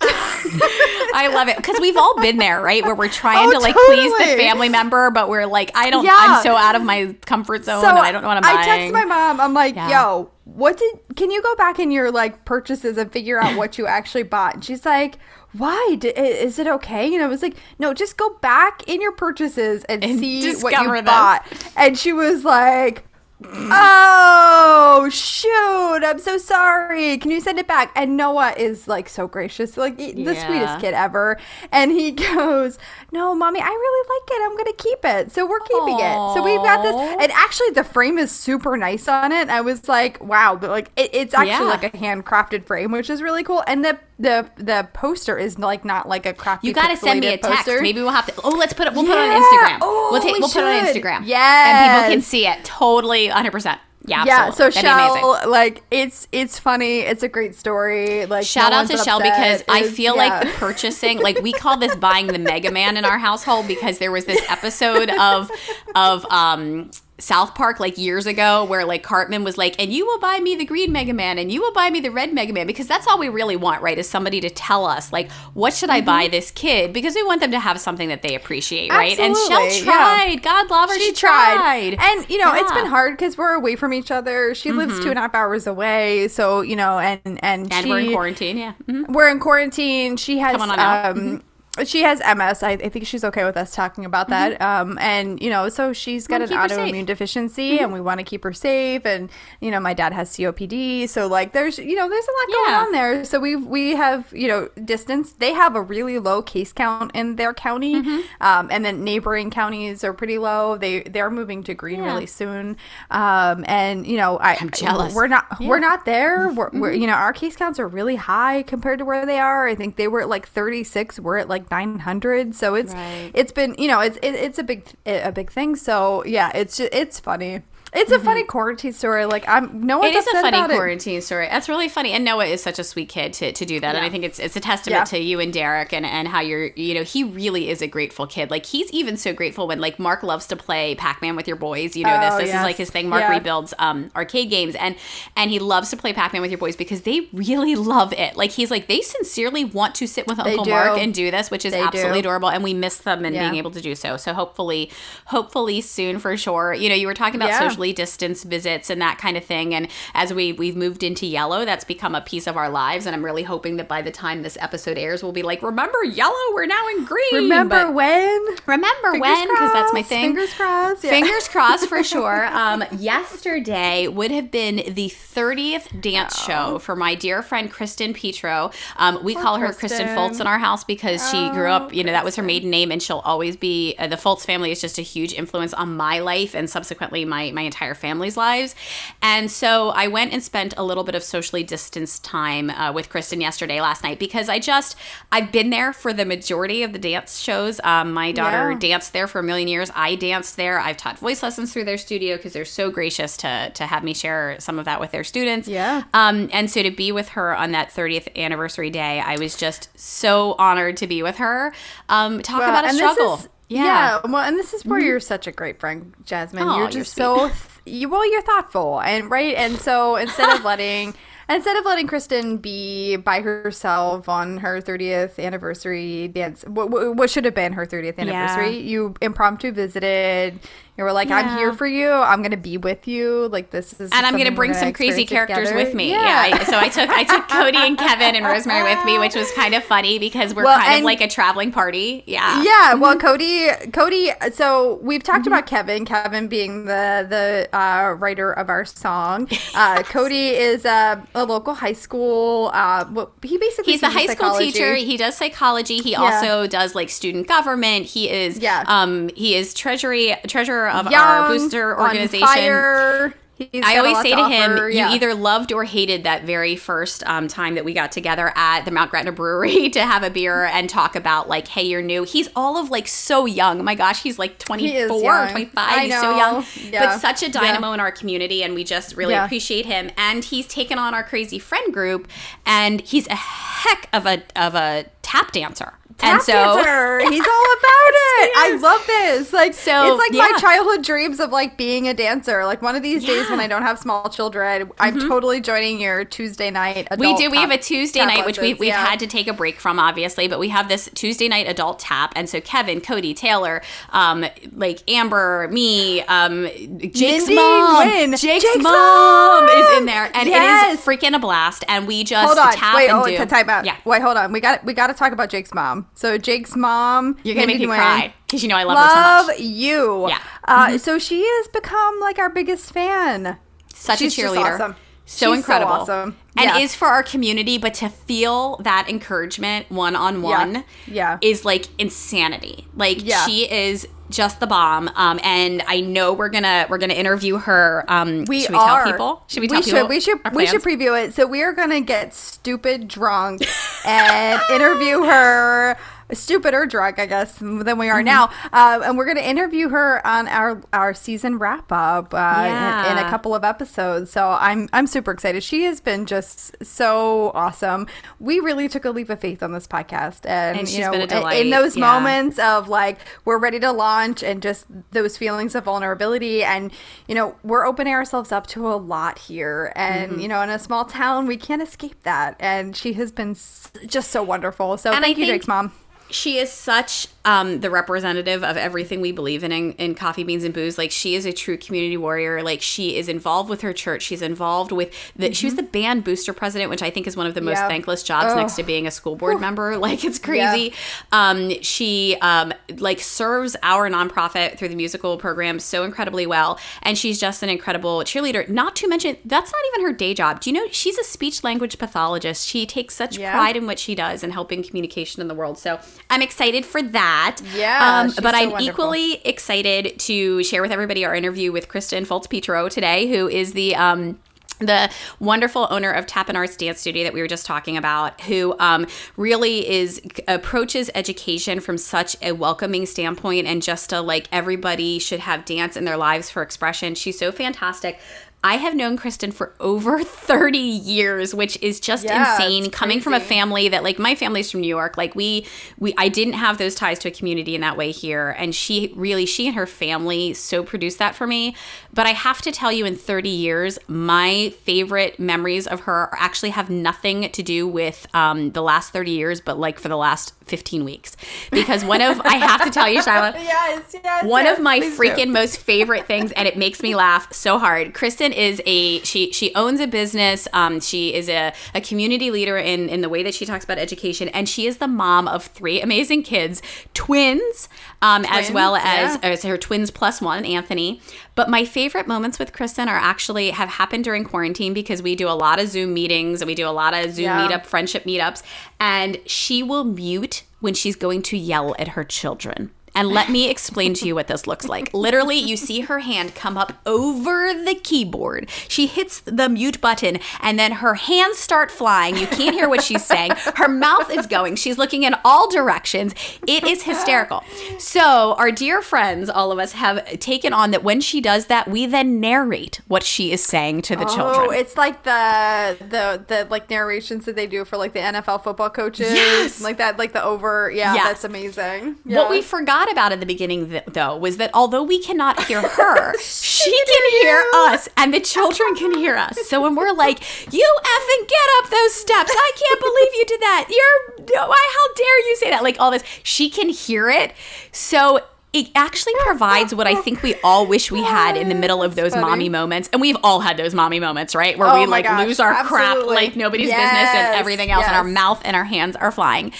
I 0.06 1.30
love 1.32 1.48
it 1.48 1.56
because 1.56 1.78
we've 1.80 1.96
all 1.96 2.20
been 2.20 2.36
there, 2.36 2.60
right? 2.60 2.84
Where 2.84 2.94
we're 2.94 3.08
trying 3.08 3.48
Oh, 3.48 3.52
to 3.52 3.58
like 3.58 3.74
please 3.86 4.12
the 4.18 4.36
family 4.36 4.68
member, 4.68 5.10
but 5.10 5.28
we're 5.30 5.46
like, 5.46 5.70
I 5.74 5.88
don't, 5.88 6.04
Yeah. 6.04 6.14
I'm 6.18 6.42
so 6.42 6.54
out 6.56 6.74
of 6.74 6.82
my 6.82 7.14
comfort 7.24 7.64
zone 7.64 7.84
and 7.84 7.98
I 7.98 8.12
don't 8.12 8.20
know 8.22 8.28
what 8.28 8.36
I'm 8.36 8.44
I 8.44 8.54
buying. 8.54 8.90
text 8.90 8.92
my 8.92 9.04
mom. 9.06 9.40
I'm 9.40 9.54
like, 9.54 9.74
Yeah. 9.76 9.88
"Yo, 10.08 10.30
what 10.44 10.76
did? 10.76 11.16
Can 11.16 11.30
you 11.30 11.40
go 11.40 11.54
back 11.56 11.78
in 11.78 11.90
your 11.90 12.10
like 12.10 12.44
purchases 12.44 12.98
and 12.98 13.10
figure 13.10 13.40
out 13.40 13.56
what 13.56 13.78
you 13.78 13.86
actually 13.86 14.24
bought?" 14.24 14.54
And 14.54 14.64
she's 14.64 14.84
like, 14.84 15.16
"Why? 15.56 15.98
Is 16.02 16.58
it 16.58 16.66
okay?" 16.66 17.14
And 17.14 17.22
I 17.22 17.26
was 17.26 17.42
like, 17.42 17.56
"No, 17.78 17.94
just 17.94 18.16
go 18.16 18.30
back 18.40 18.82
in 18.86 19.00
your 19.00 19.12
purchases 19.12 19.84
and, 19.84 20.04
And 20.04 20.18
see 20.18 20.54
what 20.56 20.72
you 20.80 20.90
this. 20.92 21.02
bought." 21.04 21.46
And 21.76 21.98
she 21.98 22.12
was 22.12 22.44
like. 22.44 23.04
Oh 23.46 25.08
shoot! 25.10 26.04
I'm 26.04 26.18
so 26.18 26.38
sorry. 26.38 27.18
Can 27.18 27.30
you 27.30 27.40
send 27.40 27.58
it 27.58 27.66
back? 27.66 27.92
And 27.96 28.16
Noah 28.16 28.54
is 28.56 28.88
like 28.88 29.08
so 29.08 29.26
gracious, 29.28 29.76
like 29.76 29.96
the 29.96 30.12
Yeah. 30.16 30.46
sweetest 30.46 30.80
kid 30.80 30.94
ever. 30.94 31.36
And 31.72 31.90
he 31.90 32.10
goes, 32.34 32.78
"No, 33.12 33.34
mommy, 33.34 33.60
I 33.60 33.68
really 33.68 34.08
like 34.08 34.30
it. 34.30 34.44
I'm 34.44 34.56
gonna 34.56 34.72
keep 34.76 35.04
it. 35.04 35.32
So 35.32 35.46
we're 35.46 35.60
keeping 35.60 35.98
it. 36.00 36.34
So 36.34 36.42
we've 36.42 36.62
got 36.62 36.82
this. 36.82 36.94
And 37.22 37.32
actually, 37.32 37.70
the 37.70 37.84
frame 37.84 38.18
is 38.18 38.30
super 38.30 38.76
nice 38.76 39.08
on 39.08 39.32
it. 39.32 39.48
I 39.48 39.60
was 39.60 39.88
like, 39.88 40.22
wow, 40.24 40.56
but 40.56 40.70
like 40.70 40.90
it, 40.96 41.10
it's 41.12 41.34
actually 41.34 41.50
Yeah. 41.66 41.70
like 41.70 41.84
a 41.84 41.90
handcrafted 41.90 42.64
frame, 42.66 42.90
which 42.92 43.10
is 43.10 43.22
really 43.22 43.42
cool. 43.44 43.62
And 43.66 43.84
the 43.84 43.98
the 44.18 44.48
the 44.56 44.88
poster 44.92 45.36
is 45.36 45.58
like 45.58 45.84
not 45.84 46.08
like 46.08 46.24
a 46.24 46.32
crafty. 46.32 46.68
You 46.68 46.72
got 46.74 46.88
to 46.88 46.96
send 46.96 47.20
me 47.20 47.26
a 47.26 47.38
pixelated 47.38 47.40
text. 47.42 47.64
poster. 47.66 47.82
Maybe 47.82 48.00
we'll 48.00 48.10
have 48.10 48.26
to. 48.26 48.32
Oh, 48.44 48.50
let's 48.50 48.72
put 48.72 48.86
it. 48.86 48.92
We'll 48.94 49.04
put 49.04 49.12
it 49.12 49.18
on 49.18 49.42
Instagram. 49.42 49.78
Oh, 49.82 50.08
we'll 50.12 50.20
take. 50.22 50.34
we 50.34 50.40
We'll 50.40 50.48
put 50.48 50.62
it 50.62 50.64
on 50.64 50.86
Instagram. 50.86 51.22
Yeah, 51.26 51.66
and 51.66 52.04
people 52.04 52.14
can 52.14 52.22
see 52.22 52.46
it. 52.46 52.64
Totally, 52.64 53.30
100. 53.34 53.50
percent 53.50 53.80
Yeah, 54.06 54.24
Yeah, 54.24 54.50
so. 54.50 54.70
That'd. 54.70 54.82
Shell, 54.82 55.50
like 55.50 55.82
it's 55.90 56.28
it's 56.32 56.58
funny. 56.58 57.00
It's 57.00 57.22
a 57.22 57.28
great 57.28 57.54
story. 57.54 58.26
Like 58.26 58.46
Shout 58.46 58.72
no 58.72 58.78
out 58.78 58.90
to 58.90 58.98
Shell 58.98 59.20
because 59.20 59.62
I 59.68 59.84
feel 59.84 60.16
yeah. 60.16 60.28
like 60.28 60.46
the 60.46 60.52
purchasing, 60.54 61.20
like 61.20 61.40
we 61.40 61.52
call 61.52 61.78
this 61.78 61.94
buying 61.96 62.26
the 62.26 62.38
Mega 62.38 62.70
Man 62.70 62.96
in 62.96 63.04
our 63.04 63.18
household 63.18 63.66
because 63.66 63.98
there 63.98 64.12
was 64.12 64.24
this 64.24 64.42
episode 64.50 65.10
of 65.10 65.50
of 65.94 66.24
um 66.26 66.90
South 67.18 67.54
Park 67.54 67.78
like 67.78 67.96
years 67.96 68.26
ago 68.26 68.64
where 68.64 68.84
like 68.84 69.04
Cartman 69.04 69.44
was 69.44 69.56
like, 69.56 69.80
and 69.80 69.92
you 69.92 70.04
will 70.04 70.18
buy 70.18 70.40
me 70.40 70.56
the 70.56 70.64
green 70.64 70.90
Mega 70.90 71.12
Man 71.12 71.38
and 71.38 71.50
you 71.52 71.60
will 71.60 71.72
buy 71.72 71.88
me 71.88 72.00
the 72.00 72.08
red 72.10 72.34
Mega 72.34 72.52
Man 72.52 72.66
because 72.66 72.88
that's 72.88 73.06
all 73.06 73.18
we 73.20 73.28
really 73.28 73.54
want, 73.54 73.82
right? 73.82 73.96
Is 73.96 74.08
somebody 74.08 74.40
to 74.40 74.50
tell 74.50 74.84
us 74.84 75.12
like, 75.12 75.30
what 75.54 75.72
should 75.72 75.90
I 75.90 76.00
buy 76.00 76.26
this 76.26 76.50
kid? 76.50 76.92
Because 76.92 77.14
we 77.14 77.22
want 77.22 77.40
them 77.40 77.52
to 77.52 77.60
have 77.60 77.80
something 77.80 78.08
that 78.08 78.22
they 78.22 78.34
appreciate, 78.34 78.90
right? 78.90 79.16
And 79.18 79.36
Shell 79.36 79.46
Absolutely, 79.62 79.86
yeah. 79.86 79.92
tried. 79.92 80.42
God 80.42 80.70
love 80.70 80.90
her. 80.90 80.98
She, 80.98 81.12
tried. 81.12 81.54
tried. 81.54 81.96
And 82.00 82.28
you 82.28 82.38
know, 82.38 82.52
it's 82.52 82.62
Yeah. 82.62 82.66
Mm-hmm. 82.68 82.74
been 82.74 82.86
hard 82.86 83.16
because 83.16 83.38
we're 83.38 83.52
away 83.54 83.76
from 83.76 83.92
each 83.92 84.10
other. 84.10 84.52
She 84.54 84.72
lives 84.72 84.98
two 84.98 85.10
and 85.10 85.18
a 85.18 85.22
half 85.22 85.34
hours 85.36 85.66
away, 85.68 86.26
so 86.28 86.62
you 86.62 86.74
know, 86.74 86.98
and 86.98 87.20
and 87.24 87.72
And 87.72 87.84
she, 87.84 87.88
we're 87.88 88.00
in 88.00 88.12
quarantine, 88.12 88.56
yeah. 88.58 88.72
Mhm. 88.88 89.10
We're 89.10 89.28
in 89.28 89.38
quarantine. 89.38 90.16
She 90.16 90.38
has 90.38 90.56
Come 90.56 90.68
on 90.70 90.78
out. 90.78 91.16
um 91.16 91.42
she 91.84 92.02
has 92.02 92.20
MS. 92.20 92.62
I, 92.62 92.72
I 92.72 92.88
think 92.88 93.06
she's 93.06 93.24
okay 93.24 93.44
with 93.44 93.56
us 93.56 93.74
talking 93.74 94.04
about 94.04 94.28
that. 94.28 94.60
Um, 94.62 94.96
and 95.00 95.40
you 95.42 95.50
know, 95.50 95.68
so 95.68 95.92
she's 95.92 96.26
got 96.28 96.40
an 96.42 96.48
keep 96.48 96.56
her 96.56 96.68
safe. 96.68 96.78
Mm-hmm. 96.78 96.94
autoimmune 96.94 97.06
deficiency, 97.06 97.78
and 97.80 97.92
we 97.92 98.00
want 98.00 98.18
to 98.20 98.24
keep 98.24 98.44
her 98.44 98.52
safe. 98.52 99.04
And 99.04 99.28
you 99.60 99.70
know, 99.72 99.80
my 99.80 99.92
dad 99.94 100.12
has 100.12 100.30
COPD, 100.30 101.08
so 101.08 101.26
like, 101.26 101.52
there's 101.52 101.78
you 101.78 101.96
know, 101.96 102.08
there's 102.08 102.24
a 102.24 102.30
lot 102.30 102.46
going 102.46 102.70
Yeah. 102.70 102.78
on 102.86 102.92
there. 102.92 103.24
So 103.24 103.40
we 103.40 103.56
we 103.56 103.96
have 103.96 104.32
you 104.32 104.46
know 104.48 104.68
distance. 104.84 105.32
They 105.32 105.52
have 105.52 105.74
a 105.74 105.82
really 105.82 106.18
low 106.18 106.42
case 106.42 106.72
count 106.72 107.10
in 107.14 107.36
their 107.36 107.52
county, 107.54 107.94
Mm-hmm. 107.96 108.42
um, 108.42 108.68
and 108.70 108.84
then 108.84 109.02
neighboring 109.02 109.50
counties 109.50 110.04
are 110.04 110.12
pretty 110.12 110.38
low. 110.38 110.76
They 110.76 111.00
they're 111.02 111.30
moving 111.30 111.64
to 111.64 111.74
green 111.74 112.00
Yeah. 112.00 112.06
really 112.12 112.26
soon. 112.26 112.76
Um, 113.10 113.64
and 113.66 114.06
you 114.06 114.16
know, 114.16 114.38
I 114.38 114.56
I'm 114.60 114.70
jealous. 114.70 115.14
We're 115.14 115.26
not 115.26 115.46
Yeah. 115.60 115.68
we're 115.68 115.78
not 115.80 116.04
there. 116.04 116.48
We're, 116.50 116.70
we're 116.72 116.90
Mm-hmm. 116.92 117.00
you 117.00 117.06
know, 117.06 117.14
our 117.14 117.32
case 117.32 117.56
counts 117.56 117.78
are 117.80 117.88
really 117.88 118.16
high 118.16 118.62
compared 118.62 118.98
to 119.00 119.04
where 119.04 119.26
they 119.26 119.38
are. 119.38 119.66
I 119.66 119.74
think 119.74 119.96
they 119.96 120.06
were 120.08 120.20
at 120.20 120.28
like 120.28 120.46
36. 120.46 121.18
We're 121.20 121.38
at 121.38 121.48
like 121.48 121.63
900. 121.70 122.54
So 122.54 122.74
it's 122.74 122.92
Right. 122.94 123.30
it's 123.34 123.52
been 123.52 123.74
you 123.78 123.88
know 123.88 124.00
it's 124.00 124.16
it, 124.18 124.34
it's 124.34 124.58
a 124.58 124.62
big 124.62 124.86
a 125.06 125.32
big 125.32 125.50
thing. 125.50 125.76
So 125.76 126.24
yeah, 126.24 126.50
it's 126.54 126.76
just, 126.76 126.92
it's 126.92 127.20
funny. 127.20 127.62
It's 127.94 128.10
a 128.10 128.18
funny 128.18 128.42
quarantine 128.44 128.92
story. 128.92 129.24
Like 129.26 129.48
I'm 129.48 129.86
no 129.86 130.00
Mm-hmm. 130.00 130.06
It 130.06 130.16
is 130.16 130.26
a 130.26 130.30
funny 130.32 130.48
about 130.58 130.70
it. 130.70 130.74
quarantine 130.74 131.20
story. 131.22 131.46
That's 131.48 131.68
really 131.68 131.88
funny. 131.88 132.10
And 132.12 132.24
Noah 132.24 132.46
is 132.46 132.62
such 132.62 132.78
a 132.78 132.84
sweet 132.84 133.08
kid 133.08 133.32
to, 133.34 133.52
to 133.52 133.64
do 133.64 133.78
that. 133.80 133.94
And 133.94 134.04
I 134.04 134.10
think 134.10 134.24
it's 134.24 134.38
it's 134.38 134.56
a 134.56 134.60
testament 134.60 135.00
Yeah. 135.00 135.04
to 135.04 135.18
you 135.18 135.38
and 135.40 135.52
Derek 135.52 135.92
and, 135.92 136.04
and 136.04 136.26
how 136.28 136.40
you're 136.40 136.66
you 136.74 136.94
know, 136.94 137.04
he 137.04 137.22
really 137.24 137.70
is 137.70 137.80
a 137.80 137.86
grateful 137.86 138.26
kid. 138.26 138.50
Like 138.50 138.66
he's 138.66 138.90
even 138.90 139.16
so 139.16 139.32
grateful 139.32 139.68
when 139.68 139.80
like 139.80 139.98
Mark 139.98 140.22
loves 140.24 140.46
to 140.48 140.56
play 140.56 140.94
Pac-Man 140.96 141.36
with 141.36 141.46
your 141.46 141.56
boys. 141.56 141.96
You 141.96 142.04
know 142.04 142.18
this. 142.20 142.32
Oh, 142.34 142.38
This 142.38 142.48
is 142.48 142.54
yes. 142.54 142.64
like 142.64 142.76
his 142.76 142.90
thing. 142.90 143.08
Mark 143.08 143.22
Yeah. 143.22 143.30
rebuilds 143.30 143.72
um 143.78 144.10
arcade 144.16 144.50
games 144.50 144.74
and 144.74 144.96
and 145.36 145.50
he 145.50 145.58
loves 145.60 145.90
to 145.90 145.96
play 145.96 146.12
Pac-Man 146.12 146.42
with 146.42 146.50
your 146.50 146.58
boys 146.58 146.74
because 146.76 147.02
they 147.02 147.28
really 147.32 147.76
love 147.76 148.12
it. 148.12 148.36
Like 148.36 148.50
he's 148.50 148.70
like 148.70 148.88
they 148.88 149.00
sincerely 149.02 149.64
want 149.64 149.94
to 149.96 150.06
sit 150.08 150.26
with 150.26 150.40
Uncle 150.40 150.64
do. 150.64 150.70
Mark 150.70 150.98
and 150.98 151.14
do 151.14 151.30
this, 151.30 151.50
which 151.50 151.64
is 151.64 151.72
They 151.72 151.80
absolutely 151.80 152.22
do. 152.22 152.28
adorable. 152.28 152.50
And 152.50 152.64
we 152.64 152.74
miss 152.74 152.96
them 152.98 153.24
and 153.24 153.34
Yeah. 153.36 153.42
being 153.48 153.54
able 153.58 153.70
to 153.70 153.80
do 153.80 153.94
so. 153.94 154.16
So 154.16 154.32
hopefully 154.34 154.90
hopefully 155.26 155.80
soon 155.80 156.18
for 156.18 156.36
sure. 156.36 156.74
You 156.74 156.88
know, 156.88 156.94
you 156.96 157.06
were 157.06 157.14
talking 157.14 157.36
about 157.36 157.50
Yeah. 157.50 157.58
Socially 157.84 157.92
distance 157.92 158.44
visits 158.44 158.90
and 158.90 159.00
that 159.00 159.18
kind 159.18 159.36
of 159.36 159.44
thing. 159.44 159.74
And 159.74 159.88
as 160.14 160.32
we 160.32 160.52
we've 160.52 160.76
moved 160.76 161.02
into 161.02 161.26
yellow, 161.26 161.64
that's 161.64 161.84
become 161.84 162.14
a 162.14 162.20
piece 162.20 162.46
of 162.46 162.56
our 162.56 162.70
lives. 162.70 163.06
And 163.06 163.14
I'm 163.14 163.24
really 163.24 163.42
hoping 163.42 163.76
that 163.76 163.88
by 163.88 164.02
the 164.02 164.10
time 164.10 164.42
this 164.42 164.56
episode 164.60 164.98
airs, 164.98 165.22
we'll 165.22 165.32
be 165.32 165.42
like, 165.42 165.62
remember 165.62 166.02
yellow? 166.04 166.34
We're 166.54 166.66
now 166.66 166.88
in 166.96 167.04
green. 167.04 167.34
Remember 167.34 167.86
But 167.86 167.94
when? 167.94 168.44
remember 168.66 169.12
Fingers 169.12 169.20
when? 169.20 169.48
Because 169.48 169.72
that's 169.72 169.92
my 169.92 170.02
thing. 170.02 170.34
Fingers 170.34 170.54
crossed. 170.54 171.04
Yeah. 171.04 171.10
Fingers 171.10 171.48
crossed 171.48 171.88
for 171.88 172.02
sure. 172.14 172.46
Um, 172.46 172.84
yesterday 172.98 174.08
would 174.08 174.30
have 174.30 174.50
been 174.50 174.76
the 174.94 175.08
30th 175.08 176.00
dance 176.00 176.40
show 176.40 176.78
for 176.78 176.96
my 176.96 177.14
dear 177.14 177.42
friend 177.42 177.70
Kristen 177.70 178.14
Petro. 178.14 178.70
Um, 178.96 179.22
we 179.22 179.34
call 179.34 179.58
her 179.58 179.72
Kristen 179.72 180.06
Kristen. 180.06 180.16
Foltz 180.16 180.40
in 180.40 180.46
our 180.46 180.58
house 180.58 180.84
because 180.84 181.28
she 181.30 181.50
grew 181.50 181.68
up, 181.68 181.92
you 181.92 182.02
know, 182.04 182.12
that 182.12 182.24
was 182.24 182.36
her 182.36 182.42
maiden 182.42 182.70
name, 182.70 182.90
and 182.90 183.02
she'll 183.02 183.18
always 183.24 183.56
be. 183.56 183.94
Uh, 183.98 184.06
the 184.06 184.16
Foltz 184.16 184.44
family 184.44 184.70
is 184.70 184.80
just 184.80 184.98
a 184.98 185.02
huge 185.02 185.32
influence 185.32 185.74
on 185.74 185.96
my 185.96 186.18
life 186.20 186.54
and 186.54 186.68
subsequently 186.70 187.24
my 187.24 187.50
my 187.50 187.62
entire 187.74 187.94
family's 187.94 188.36
lives. 188.36 188.74
And 189.20 189.50
so 189.50 189.88
I 189.90 190.06
went 190.06 190.32
and 190.32 190.40
spent 190.42 190.74
a 190.76 190.84
little 190.84 191.02
bit 191.02 191.16
of 191.16 191.24
socially 191.24 191.64
distanced 191.64 192.22
time 192.24 192.70
uh, 192.70 192.92
with 192.92 193.08
Kristen 193.08 193.40
yesterday, 193.40 193.80
last 193.80 194.04
night, 194.04 194.20
because 194.20 194.48
I 194.48 194.60
just 194.60 194.96
I've 195.32 195.50
been 195.50 195.70
there 195.70 195.92
for 195.92 196.12
the 196.12 196.24
majority 196.24 196.84
of 196.84 196.92
the 196.92 196.98
dance 197.00 197.40
shows. 197.40 197.80
Um, 197.82 198.12
my 198.12 198.30
daughter 198.30 198.70
Yeah. 198.72 198.78
danced 198.78 199.12
there 199.12 199.26
for 199.26 199.40
a 199.40 199.42
million 199.42 199.66
years. 199.66 199.90
I 199.96 200.14
danced 200.14 200.56
there. 200.56 200.78
I've 200.78 200.96
taught 200.96 201.18
voice 201.18 201.42
lessons 201.42 201.72
through 201.72 201.84
their 201.84 201.98
studio 201.98 202.36
because 202.36 202.52
they're 202.52 202.64
so 202.64 202.90
gracious 202.90 203.36
to 203.38 203.70
to 203.74 203.86
have 203.86 204.04
me 204.04 204.14
share 204.14 204.56
some 204.60 204.78
of 204.78 204.84
that 204.84 205.00
with 205.00 205.10
their 205.10 205.24
students. 205.24 205.66
Yeah. 205.66 206.04
Um, 206.14 206.48
and 206.52 206.70
so 206.70 206.82
to 206.82 206.90
be 206.92 207.10
with 207.10 207.30
her 207.30 207.56
on 207.56 207.72
that 207.72 207.90
30th 207.90 208.28
anniversary 208.36 208.90
day, 208.90 209.20
I 209.20 209.36
was 209.38 209.56
just 209.56 209.88
so 209.98 210.54
honored 210.58 210.96
to 210.98 211.06
be 211.08 211.22
with 211.24 211.36
her. 211.36 211.72
Um, 212.08 212.40
talk 212.42 212.60
Well, 212.60 212.70
about 212.70 212.84
a 212.84 212.88
and 212.88 212.98
this 212.98 213.10
struggle. 213.12 213.34
is- 213.34 213.48
yeah. 213.74 214.20
Well, 214.24 214.42
and 214.42 214.56
this 214.56 214.72
is 214.72 214.84
where 214.84 215.00
you're 215.00 215.20
such 215.20 215.46
a 215.46 215.52
great 215.52 215.80
friend, 215.80 216.14
Jasmine. 216.24 216.62
Mm-hmm. 216.62 216.70
You're 216.78 216.80
you're 216.84 216.90
just 216.90 217.14
so 217.14 217.48
th- 217.48 217.60
you 217.86 218.08
well, 218.08 218.28
you're 218.30 218.42
thoughtful 218.42 219.00
and 219.00 219.30
right. 219.30 219.54
And 219.56 219.78
so 219.78 220.16
instead 220.16 220.56
of 220.56 220.64
letting 220.64 221.14
instead 221.48 221.76
of 221.76 221.84
letting 221.84 222.06
Kristen 222.06 222.56
be 222.58 223.16
by 223.16 223.40
herself 223.40 224.28
on 224.28 224.58
her 224.58 224.80
30th 224.80 225.38
anniversary 225.38 226.28
dance, 226.28 226.62
what, 226.64 226.90
what 227.16 227.30
should 227.30 227.44
have 227.44 227.54
been 227.54 227.72
her 227.74 227.86
30th 227.86 228.18
anniversary, 228.18 228.78
you 228.78 229.14
impromptu 229.20 229.72
visited. 229.72 230.58
You 230.96 231.02
were 231.02 231.12
like, 231.12 231.28
Yeah. 231.28 231.38
I'm 231.38 231.58
here 231.58 231.72
for 231.72 231.88
you. 231.88 232.08
I'm 232.08 232.40
gonna 232.40 232.56
be 232.56 232.76
with 232.78 233.08
you. 233.08 233.48
Like 233.48 233.70
this 233.70 233.98
is, 233.98 234.12
and 234.12 234.24
I'm 234.24 234.36
gonna 234.38 234.52
bring 234.52 234.74
some 234.74 234.92
crazy 234.92 235.26
characters 235.26 235.68
together. 235.70 235.74
with 235.74 235.92
me. 235.92 236.10
Yeah. 236.12 236.52
I- 236.54 236.64
so 236.64 236.78
I 236.78 236.88
took 236.88 237.10
I 237.10 237.24
took 237.24 237.48
Cody 237.48 237.78
and 237.78 237.98
Kevin 237.98 238.36
and 238.36 238.46
Rosemary 238.46 238.84
with 238.94 239.04
me, 239.04 239.18
which 239.18 239.34
was 239.34 239.50
kind 239.52 239.74
of 239.74 239.82
funny 239.82 240.20
because 240.20 240.54
we're 240.54 240.62
Well, 240.62 240.78
kind 240.78 240.98
of 240.98 241.04
like 241.04 241.20
a 241.20 241.26
traveling 241.26 241.72
party. 241.72 242.22
Yeah. 242.28 242.62
Yeah, 242.62 242.94
well, 242.94 243.18
Cody, 243.18 243.70
Cody. 243.92 244.30
So 244.52 245.00
we've 245.02 245.24
talked 245.24 245.48
about 245.48 245.66
Kevin. 245.66 246.04
Kevin 246.04 246.46
being 246.46 246.84
the 246.84 247.26
the 247.28 247.76
uh, 247.76 248.12
writer 248.12 248.52
of 248.52 248.68
our 248.68 248.84
song. 248.84 249.48
Uh, 249.74 250.02
Cody 250.04 250.50
is 250.50 250.86
uh, 250.86 251.20
a 251.34 251.44
local 251.44 251.74
high 251.74 251.92
school. 251.92 252.70
Uh, 252.72 253.04
well, 253.12 253.32
he 253.42 253.58
basically 253.58 253.92
He's 253.92 254.02
a 254.02 254.10
high 254.10 254.26
school 254.26 254.56
teacher. 254.56 254.94
He 254.94 255.16
does 255.16 255.36
psychology. 255.36 255.98
He 255.98 256.14
also 256.14 256.66
does 256.66 256.94
like 256.94 257.10
student 257.10 257.46
government. 257.48 258.06
He 258.06 258.30
is 258.30 258.58
Yeah. 258.58 258.84
um 258.86 259.30
he 259.36 259.54
is 259.56 259.74
treasury 259.74 260.34
treasurer 260.46 260.88
of 260.88 261.10
Young, 261.10 261.20
our 261.22 261.48
booster 261.48 261.96
on 261.96 262.06
organization. 262.10 263.34
He's 263.56 263.84
I 263.84 263.98
always 263.98 264.18
say 264.20 264.34
to 264.34 264.48
him, 264.48 264.72
offer, 264.72 264.88
you 264.88 265.04
either 265.04 265.32
loved 265.32 265.72
or 265.72 265.84
hated 265.84 266.24
that 266.24 266.44
very 266.44 266.74
first 266.74 267.22
um, 267.24 267.46
time 267.46 267.76
that 267.76 267.84
we 267.84 267.92
got 267.94 268.10
together 268.10 268.52
at 268.56 268.84
the 268.84 268.90
Mount 268.90 269.10
Gretna 269.10 269.30
Brewery 269.32 269.88
to 269.90 270.00
have 270.04 270.22
a 270.24 270.30
beer 270.30 270.64
and 270.64 270.90
talk 270.90 271.14
about 271.14 271.48
like, 271.48 271.68
hey, 271.68 271.84
you're 271.84 272.02
new. 272.02 272.24
He's 272.24 272.48
all 272.56 272.76
of 272.76 272.90
like 272.90 273.06
so 273.06 273.46
young. 273.46 273.84
My 273.84 273.94
gosh, 273.94 274.22
he's 274.22 274.38
like 274.38 274.58
24 274.58 275.08
or 275.16 275.22
young. 275.22 275.50
25. 275.50 275.72
I 275.76 276.04
he's 276.04 276.20
so 276.20 276.36
young. 276.36 276.64
Yeah. 276.90 277.06
but 277.06 277.20
such 277.20 277.42
a 277.42 277.46
Yeah. 277.46 277.52
dynamo 277.52 277.92
in 277.92 278.00
our 278.00 278.10
community, 278.10 278.62
and 278.64 278.74
we 278.74 278.82
just 278.82 279.16
really 279.16 279.34
Yeah. 279.34 279.44
appreciate 279.44 279.86
him. 279.86 280.10
And 280.16 280.44
he's 280.44 280.66
taken 280.66 280.98
on 280.98 281.14
our 281.14 281.22
crazy 281.22 281.58
friend 281.60 281.92
group, 281.92 282.28
and 282.66 283.00
he's 283.02 283.26
a 283.28 283.36
heck 283.36 284.08
of 284.12 284.26
a 284.26 284.42
of 284.56 284.74
a 284.74 285.06
tap 285.24 285.50
dancer. 285.52 285.94
and 286.08 286.18
Tap 286.18 286.42
so 286.42 286.52
dancer. 286.52 287.18
He's 287.30 287.40
all 287.40 287.66
about 287.78 288.14
it. 288.14 288.52
I 288.56 288.78
love 288.80 289.04
this. 289.06 289.52
Like 289.52 289.74
So, 289.74 290.12
it's 290.12 290.18
like 290.18 290.32
my 290.32 290.56
childhood 290.60 291.02
dreams 291.02 291.40
of 291.40 291.50
like 291.50 291.76
being 291.76 292.06
a 292.06 292.14
dancer. 292.14 292.64
Like 292.64 292.82
one 292.82 292.94
of 292.94 293.02
these 293.02 293.24
days 293.24 293.48
when 293.50 293.58
I 293.58 293.66
don't 293.66 293.82
have 293.82 293.98
small 293.98 294.28
children, 294.28 294.90
I'm 295.00 295.18
totally 295.18 295.60
joining 295.60 296.00
your 296.00 296.24
Tuesday 296.24 296.70
night. 296.70 297.08
Adult. 297.10 297.20
We 297.20 297.34
do. 297.42 297.50
We 297.50 297.56
have 297.58 297.70
a 297.70 297.78
Tuesday 297.78 298.24
night, 298.24 298.44
which 298.46 298.58
we, 298.58 298.68
lessons, 298.68 298.80
we've 298.80 298.88
yeah. 298.88 299.04
had 299.04 299.18
to 299.20 299.26
take 299.26 299.48
a 299.48 299.52
break 299.52 299.80
from, 299.80 299.98
obviously, 299.98 300.46
but 300.46 300.58
we 300.58 300.68
have 300.68 300.88
this 300.88 301.08
Tuesday 301.14 301.48
night 301.48 301.66
adult 301.66 301.98
tap. 301.98 302.32
And 302.36 302.48
so 302.48 302.60
Kevin, 302.60 303.00
Cody, 303.00 303.32
Taylor, 303.34 303.82
um, 304.10 304.44
like 304.76 305.02
Amber, 305.10 305.68
me, 305.72 306.20
um, 306.22 306.64
Jake's 306.98 307.46
Mindy, 307.46 307.54
mom, 307.56 308.30
Jake's, 308.36 308.40
Jake's 308.42 308.76
mom, 308.82 309.64
is 309.68 309.98
in 309.98 310.06
there, 310.06 310.30
and 310.34 310.48
it 310.48 310.52
Yes. 310.52 310.98
is 310.98 311.04
freaking 311.04 311.34
a 311.34 311.38
blast. 311.38 311.84
And 311.88 312.06
we 312.06 312.24
just 312.24 312.46
Hold 312.46 312.58
on. 312.58 312.72
tap 312.74 312.94
Wait, 312.96 313.08
and 313.08 313.18
oh, 313.18 313.24
do. 313.26 313.44
time 313.46 313.68
out. 313.70 313.84
Yeah, 313.84 313.96
Wait, 314.04 314.20
hold 314.22 314.36
on. 314.36 314.52
We 314.52 314.60
got 314.60 314.84
we 314.84 314.92
got 314.92 315.06
to 315.08 315.13
talk 315.14 315.32
about 315.32 315.50
Jake's 315.50 315.72
mom. 315.74 316.06
So 316.14 316.38
Jake's 316.38 316.76
mom. 316.76 317.36
you're 317.44 317.54
gonna 317.54 317.66
make 317.66 317.78
me 317.80 317.86
cry 317.86 318.32
because 318.46 318.62
you 318.62 318.68
know 318.68 318.76
I 318.76 318.84
love, 318.84 318.98
her 318.98 319.08
so 319.08 319.14
Love 319.14 319.46
much. 319.48 319.60
you. 319.60 320.28
Yeah. 320.28 320.38
Uh, 320.64 320.98
So 320.98 321.18
she 321.18 321.42
has 321.44 321.68
become 321.68 322.20
like 322.20 322.38
our 322.38 322.50
biggest 322.50 322.92
fan. 322.92 323.58
Such 323.94 324.18
She's 324.18 324.36
a 324.38 324.42
cheerleader. 324.42 324.74
awesome. 324.74 324.96
So 325.26 325.36
She's 325.36 325.38
so 325.38 325.52
incredible. 325.54 325.92
awesome. 325.92 326.36
And 326.56 326.66
Yeah. 326.66 326.78
is 326.78 326.94
for 326.94 327.08
our 327.08 327.22
community, 327.22 327.78
but 327.78 327.94
to 327.94 328.08
feel 328.10 328.76
that 328.82 329.08
encouragement 329.08 329.90
one 329.90 330.14
on 330.14 330.42
one 330.42 330.84
Yeah. 331.06 331.38
is 331.40 331.64
like 331.64 331.86
insanity. 331.98 332.86
Like 332.94 333.24
Yeah. 333.24 333.44
she 333.46 333.70
is 333.70 334.06
just 334.30 334.60
the 334.60 334.66
bomb. 334.66 335.10
Um, 335.16 335.38
and 335.42 335.82
I 335.86 336.00
know 336.00 336.32
we're 336.32 336.48
gonna 336.48 336.86
we're 336.88 336.98
gonna 336.98 337.14
interview 337.14 337.56
her. 337.58 338.04
Um, 338.08 338.44
We 338.48 338.60
should 338.60 338.70
we 338.72 338.76
are. 338.76 339.02
tell 339.04 339.12
people? 339.12 339.42
Should 339.48 339.60
we 339.60 339.68
tell 339.68 339.82
should. 339.82 339.92
people? 339.94 340.08
We 340.08 340.20
should. 340.20 340.40
We 340.52 340.66
should 340.66 340.82
preview 340.82 341.18
it. 341.22 341.34
So 341.34 341.46
we 341.46 341.62
are 341.62 341.72
gonna 341.72 342.00
get 342.00 342.34
stupid 342.34 343.08
drunk 343.08 343.62
and 344.04 344.60
interview 344.70 345.22
her. 345.24 345.96
Stupider 346.32 346.86
drunk, 346.86 347.18
I 347.18 347.26
guess, 347.26 347.54
than 347.58 347.98
we 347.98 348.08
are 348.08 348.14
Mm-hmm. 348.16 348.24
now, 348.24 348.44
um, 348.72 349.02
and 349.02 349.18
we're 349.18 349.24
going 349.26 349.36
to 349.36 349.46
interview 349.48 349.88
her 349.90 350.26
on 350.26 350.48
our 350.48 350.80
our 350.92 351.12
season 351.14 351.58
wrap 351.58 351.90
up 351.92 352.32
uh, 352.32 353.04
in, 353.08 353.18
in 353.18 353.24
a 353.24 353.28
couple 353.28 353.54
of 353.54 353.64
episodes. 353.64 354.30
So 354.30 354.56
I'm 354.58 354.88
I'm 354.92 355.06
super 355.06 355.30
excited. 355.32 355.62
She 355.62 355.84
has 355.84 356.00
been 356.00 356.24
just 356.26 356.76
so 356.84 357.50
awesome. 357.54 358.06
We 358.40 358.60
really 358.60 358.88
took 358.88 359.04
a 359.04 359.10
leap 359.10 359.28
of 359.30 359.40
faith 359.40 359.62
on 359.62 359.72
this 359.72 359.86
podcast, 359.86 360.46
and, 360.46 360.78
And 360.78 360.88
you 360.88 361.00
know, 361.00 361.10
been 361.10 361.30
a 361.30 361.50
in- 361.50 361.66
in 361.66 361.70
those 361.70 361.96
yeah. 361.96 362.00
moments 362.12 362.58
of 362.58 362.88
like 362.88 363.18
we're 363.44 363.58
ready 363.58 363.78
to 363.80 363.92
launch 363.92 364.42
and 364.42 364.62
just 364.62 364.86
those 365.10 365.36
feelings 365.36 365.74
of 365.74 365.84
vulnerability 365.84 366.62
and 366.64 366.90
you 367.28 367.34
know 367.34 367.54
we're 367.62 367.84
opening 367.86 368.14
ourselves 368.14 368.50
up 368.52 368.66
to 368.68 368.86
a 368.88 368.96
lot 368.96 369.38
here 369.38 369.92
and 369.96 370.32
Mm-hmm. 370.32 370.40
you 370.40 370.48
know 370.48 370.62
in 370.62 370.70
a 370.70 370.78
small 370.78 371.04
town 371.04 371.46
we 371.46 371.56
can't 371.56 371.82
escape 371.82 372.22
that 372.22 372.56
and 372.60 372.96
she 372.96 373.12
has 373.14 373.30
been 373.32 373.50
s- 373.50 373.90
just 374.06 374.30
so 374.30 374.42
wonderful 374.42 374.96
so 374.96 375.10
And 375.12 375.22
thank 375.22 375.36
I 375.38 375.40
you 375.40 375.46
Jake's 375.46 375.66
mom 375.68 375.92
she 376.30 376.58
is 376.58 376.70
such 376.72 377.28
um, 377.44 377.80
the 377.80 377.90
representative 377.90 378.64
of 378.64 378.76
everything 378.76 379.20
we 379.20 379.32
believe 379.32 379.62
in, 379.64 379.72
in 379.72 379.92
in 379.92 380.14
coffee 380.14 380.44
beans 380.44 380.64
and 380.64 380.72
booze. 380.72 380.96
Like 380.96 381.10
she 381.10 381.34
is 381.34 381.44
a 381.46 381.52
true 381.52 381.76
community 381.76 382.16
warrior. 382.16 382.62
Like 382.62 382.80
she 382.82 383.16
is 383.16 383.28
involved 383.28 383.68
with 383.68 383.82
her 383.82 383.92
church. 383.92 384.22
She's 384.22 384.42
involved 384.42 384.92
with 384.92 385.12
the 385.36 385.52
she 385.52 385.66
was 385.66 385.74
the 385.76 385.82
band 385.82 386.24
booster 386.24 386.52
president 386.52 386.90
which 386.90 387.02
i 387.02 387.10
think 387.10 387.26
is 387.26 387.36
one 387.36 387.46
of 387.46 387.54
the 387.54 387.60
most 387.60 387.74
Mm-hmm. 387.74 387.88
Thankless 387.88 388.22
jobs 388.22 388.54
next 388.54 388.76
to 388.76 388.82
being 388.84 389.06
a 389.06 389.10
school 389.10 389.36
board 389.36 389.60
member. 389.60 389.98
Like 390.04 390.24
it's 390.24 390.38
crazy. 390.38 390.92
Um 391.32 391.80
she 391.82 392.36
um 392.40 392.72
like 392.98 393.20
serves 393.20 393.76
our 393.82 394.08
nonprofit 394.08 394.78
through 394.78 394.88
the 394.90 394.96
musical 394.96 395.36
program 395.38 395.78
so 395.80 396.04
incredibly 396.04 396.46
well. 396.46 396.78
And 397.02 397.18
she's 397.18 397.38
just 397.40 397.62
an 397.62 397.68
incredible 397.68 398.20
cheerleader. 398.20 398.68
Not 398.68 398.94
to 398.96 399.08
mention 399.08 399.36
that's 399.44 399.72
not 399.72 399.80
even 399.94 400.06
her 400.06 400.12
day 400.12 400.34
job. 400.34 400.60
Do 400.60 400.70
you 400.70 400.74
know 400.74 400.86
she's 400.92 401.18
a 401.18 401.24
speech 401.24 401.64
language 401.64 401.98
pathologist. 401.98 402.66
She 402.66 402.86
takes 402.86 403.14
such 403.14 403.36
Yeah. 403.38 403.52
pride 403.52 403.76
in 403.76 403.86
what 403.86 403.98
she 403.98 404.14
does 404.14 404.42
and 404.44 404.52
helping 404.52 404.82
communication 404.82 405.42
in 405.42 405.48
the 405.48 405.54
world. 405.54 405.76
So 405.78 405.98
i'm 406.30 406.42
excited 406.42 406.84
for 406.86 407.02
that 407.02 407.33
Yeah, 407.74 408.22
um, 408.22 408.32
but 408.42 408.54
so 408.54 408.60
i'm 408.60 408.70
wonderful. 408.70 408.80
equally 408.80 409.32
excited 409.44 410.18
to 410.20 410.62
share 410.64 410.82
with 410.82 410.92
everybody 410.92 411.24
our 411.24 411.34
interview 411.34 411.72
with 411.72 411.88
kristen 411.88 412.24
fultz 412.24 412.48
petro 412.48 412.88
today 412.88 413.26
who 413.28 413.48
is 413.48 413.72
the 413.72 413.94
um 413.96 414.38
the 414.80 415.10
wonderful 415.38 415.86
owner 415.90 416.10
of 416.10 416.26
Tappan 416.26 416.56
Arts 416.56 416.76
Dance 416.76 417.00
Studio 417.00 417.24
that 417.24 417.32
we 417.32 417.40
were 417.40 417.48
just 417.48 417.64
talking 417.64 417.96
about, 417.96 418.40
who 418.42 418.76
um, 418.78 419.06
really 419.36 419.88
is 419.88 420.20
approaches 420.48 421.10
education 421.14 421.80
from 421.80 421.96
such 421.96 422.36
a 422.42 422.52
welcoming 422.52 423.06
standpoint 423.06 423.66
and 423.66 423.82
just 423.82 424.12
a 424.12 424.20
like 424.20 424.48
everybody 424.50 425.18
should 425.18 425.40
have 425.40 425.64
dance 425.64 425.96
in 425.96 426.04
their 426.04 426.16
lives 426.16 426.50
for 426.50 426.62
expression. 426.62 427.14
She's 427.14 427.38
so 427.38 427.52
fantastic. 427.52 428.18
I 428.64 428.76
have 428.78 428.94
known 428.94 429.16
Kristen 429.18 429.52
for 429.52 429.74
over 429.78 430.22
30 430.24 430.78
years, 430.78 431.54
which 431.54 431.80
is 431.82 432.00
just 432.00 432.24
Yeah, 432.24 432.54
insane. 432.54 432.90
Coming 432.90 433.20
from 433.20 433.34
a 433.34 433.40
family 433.40 433.88
that 433.90 434.02
like 434.02 434.18
my 434.18 434.34
family's 434.34 434.70
from 434.70 434.80
New 434.80 434.88
York, 434.88 435.16
like 435.16 435.34
we 435.36 435.66
we 435.98 436.14
I 436.18 436.28
didn't 436.28 436.54
have 436.54 436.78
those 436.78 436.94
ties 436.94 437.18
to 437.20 437.28
a 437.28 437.30
community 437.30 437.74
in 437.74 437.82
that 437.82 437.96
way 437.96 438.10
here, 438.10 438.50
and 438.58 438.74
she 438.74 439.12
really 439.14 439.46
she 439.46 439.66
and 439.68 439.76
her 439.76 439.86
family 439.86 440.54
so 440.54 440.82
produced 440.82 441.18
that 441.18 441.34
for 441.34 441.46
me. 441.46 441.76
But 442.12 442.26
I 442.26 442.30
have 442.30 442.62
to 442.62 442.72
tell 442.72 442.90
you, 442.90 443.04
in 443.04 443.16
30 443.16 443.48
years, 443.50 443.98
my 444.08 444.72
favorite 444.84 445.38
memories 445.38 445.86
of 445.86 446.00
her 446.00 446.30
actually 446.32 446.70
have 446.70 446.88
nothing 446.88 447.50
to 447.50 447.62
do 447.62 447.86
with 447.86 448.26
um, 448.34 448.70
the 448.72 448.82
last 448.82 449.12
30 449.12 449.30
years, 449.30 449.60
but 449.60 449.78
like 449.78 449.98
for 450.00 450.08
the 450.08 450.16
last 450.16 450.54
15 450.64 451.04
weeks, 451.04 451.36
because 451.70 452.02
one 452.04 452.22
of 452.22 452.40
I 452.40 452.54
have 452.56 452.82
to 452.84 452.90
tell 452.90 453.08
you, 453.10 453.20
Shyla. 453.26 453.52
yes 453.54 454.14
yes 454.24 454.44
One 454.44 454.64
yes, 454.64 454.78
of 454.78 454.82
my 454.82 455.00
please 455.00 455.18
do. 455.18 455.22
freaking 455.22 455.52
most 455.52 455.76
favorite 455.76 456.26
things, 456.26 456.50
and 456.52 456.66
it 456.66 456.78
makes 456.78 457.02
me 457.02 457.14
laugh 457.14 457.52
so 457.52 457.78
hard. 457.78 458.14
Kristen 458.14 458.53
is 458.54 458.80
a 458.86 459.20
she 459.20 459.52
she 459.52 459.74
owns 459.74 460.00
a 460.00 460.06
business. 460.06 460.66
Um, 460.72 461.00
she 461.00 461.34
is 461.34 461.48
a, 461.48 461.72
a 461.94 462.00
community 462.00 462.50
leader 462.50 462.78
in 462.78 463.08
in 463.08 463.20
the 463.20 463.28
way 463.28 463.42
that 463.42 463.54
she 463.54 463.66
talks 463.66 463.84
about 463.84 463.98
education, 463.98 464.48
and 464.48 464.68
she 464.68 464.86
is 464.86 464.98
the 464.98 465.08
mom 465.08 465.48
of 465.48 465.64
three 465.64 466.00
amazing 466.00 466.42
kids, 466.42 466.82
twins, 467.12 467.88
um, 468.22 468.44
as 468.48 468.70
well 468.70 468.96
as 468.96 469.38
yeah. 469.42 469.50
as 469.50 469.62
her 469.62 469.76
twins 469.76 470.10
plus 470.10 470.40
one, 470.40 470.64
Anthony. 470.64 471.20
But 471.54 471.68
my 471.68 471.84
favorite 471.84 472.26
moments 472.26 472.58
with 472.58 472.72
Kristen 472.72 473.08
are 473.08 473.16
actually 473.16 473.70
have 473.70 473.88
happened 473.88 474.24
during 474.24 474.44
quarantine 474.44 474.94
because 474.94 475.22
we 475.22 475.36
do 475.36 475.48
a 475.48 475.54
lot 475.54 475.80
of 475.80 475.88
Zoom 475.88 476.14
meetings 476.14 476.60
and 476.60 476.66
we 476.66 476.74
do 476.74 476.86
a 476.86 476.90
lot 476.90 477.14
of 477.14 477.32
Zoom 477.32 477.44
Yeah. 477.44 477.68
meetup 477.68 477.86
friendship 477.86 478.24
meetups, 478.24 478.62
and 478.98 479.38
she 479.46 479.82
will 479.82 480.04
mute 480.04 480.62
when 480.80 480.94
she's 480.94 481.16
going 481.16 481.42
to 481.42 481.56
yell 481.56 481.94
at 481.98 482.08
her 482.08 482.24
children. 482.24 482.90
And 483.14 483.28
let 483.28 483.48
me 483.48 483.70
explain 483.70 484.14
to 484.14 484.26
you 484.26 484.34
what 484.34 484.48
this 484.48 484.66
looks 484.66 484.86
like. 484.86 485.12
Literally, 485.14 485.56
you 485.56 485.76
see 485.76 486.00
her 486.00 486.18
hand 486.20 486.54
come 486.54 486.76
up 486.76 486.94
over 487.06 487.72
the 487.72 487.94
keyboard. 487.94 488.68
She 488.88 489.06
hits 489.06 489.40
the 489.40 489.68
mute 489.68 490.00
button, 490.00 490.38
and 490.60 490.78
then 490.78 490.92
her 490.92 491.14
hands 491.14 491.58
start 491.58 491.90
flying. 491.90 492.36
You 492.36 492.46
can't 492.48 492.74
hear 492.74 492.88
what 492.88 493.02
she's 493.02 493.24
saying. 493.24 493.52
Her 493.76 493.88
mouth 493.88 494.30
is 494.30 494.46
going. 494.46 494.76
She's 494.76 494.98
looking 494.98 495.22
in 495.22 495.34
all 495.44 495.70
directions. 495.70 496.34
It 496.66 496.84
is 496.84 497.02
hysterical. 497.04 497.62
So, 497.98 498.54
our 498.58 498.70
dear 498.72 499.00
friends, 499.02 499.48
all 499.48 499.70
of 499.70 499.78
us, 499.78 499.92
have 499.92 500.40
taken 500.40 500.72
on 500.72 500.90
that 500.90 501.04
when 501.04 501.20
she 501.20 501.40
does 501.40 501.66
that, 501.66 501.88
we 501.88 502.06
then 502.06 502.40
narrate 502.40 503.00
what 503.06 503.22
she 503.22 503.52
is 503.52 503.62
saying 503.62 504.02
to 504.02 504.16
the 504.16 504.24
Oh, 504.24 504.34
children. 504.34 504.66
Oh, 504.68 504.70
it's 504.70 504.96
like 504.96 505.22
the 505.22 505.96
the 506.00 506.44
the 506.48 506.66
like 506.70 506.90
narrations 506.90 507.44
that 507.44 507.54
they 507.56 507.66
do 507.66 507.84
for 507.84 507.96
like 507.96 508.12
the 508.12 508.18
NFL 508.20 508.64
football 508.64 508.90
coaches, 508.90 509.32
Yes. 509.32 509.80
like 509.80 509.98
that, 509.98 510.18
like 510.18 510.32
the 510.32 510.42
over. 510.42 510.90
Yeah, 510.90 511.14
Yes. 511.14 511.26
that's 511.26 511.44
amazing. 511.44 512.16
What 512.24 512.50
we 512.50 512.60
forgot 512.60 513.03
about 513.10 513.32
in 513.32 513.40
the 513.40 513.46
beginning, 513.46 514.00
though, 514.06 514.36
was 514.36 514.56
that 514.58 514.70
although 514.74 515.02
we 515.02 515.20
cannot 515.20 515.64
hear 515.64 515.80
her, 515.88 516.38
she 516.38 517.04
can 517.06 517.30
hear 517.42 517.64
us, 517.74 518.08
and 518.16 518.32
the 518.32 518.40
children 518.40 518.94
can 518.94 519.16
hear 519.16 519.36
us. 519.36 519.58
So 519.68 519.82
when 519.82 519.94
we're 519.94 520.12
like, 520.12 520.40
"You 520.72 520.98
effing 521.04 521.48
get 521.48 521.68
up 521.78 521.90
those 521.90 522.14
steps! 522.14 522.50
I 522.54 522.72
can't 522.76 523.00
believe 523.00 523.34
you 523.34 523.44
did 523.46 523.60
that! 523.60 523.86
You're 523.88 524.66
why? 524.68 524.88
How 524.96 525.14
dare 525.14 525.48
you 525.48 525.56
say 525.56 525.70
that?" 525.70 525.82
Like 525.82 526.00
all 526.00 526.10
this, 526.10 526.24
she 526.42 526.70
can 526.70 526.88
hear 526.88 527.28
it. 527.30 527.52
So 527.92 528.40
it 528.74 528.88
actually 528.96 529.32
provides 529.44 529.94
what 529.94 530.06
I 530.06 530.16
think 530.16 530.42
we 530.42 530.56
all 530.64 530.86
wish 530.86 531.10
we 531.12 531.22
had 531.22 531.56
in 531.56 531.68
the 531.68 531.74
middle 531.76 532.02
of 532.02 532.16
those 532.16 532.32
funny. 532.34 532.44
mommy 532.44 532.68
moments. 532.68 533.08
And 533.12 533.20
we've 533.20 533.36
all 533.44 533.60
had 533.60 533.76
those 533.76 533.94
mommy 533.94 534.18
moments, 534.20 534.54
right? 534.54 534.76
Where 534.76 534.88
Oh 534.88 534.98
we 535.00 535.06
like 535.06 535.24
gosh, 535.24 535.46
lose 535.46 535.60
our 535.60 535.84
crap 535.84 536.26
like 536.26 536.56
nobody's 536.56 536.88
business 536.88 537.00
and 537.06 537.54
everything 537.54 537.90
else, 537.90 538.04
and 538.04 538.16
our 538.16 538.24
mouth 538.24 538.60
and 538.64 538.74
our 538.76 538.84
hands 538.84 539.14
are 539.16 539.30
flying. 539.30 539.72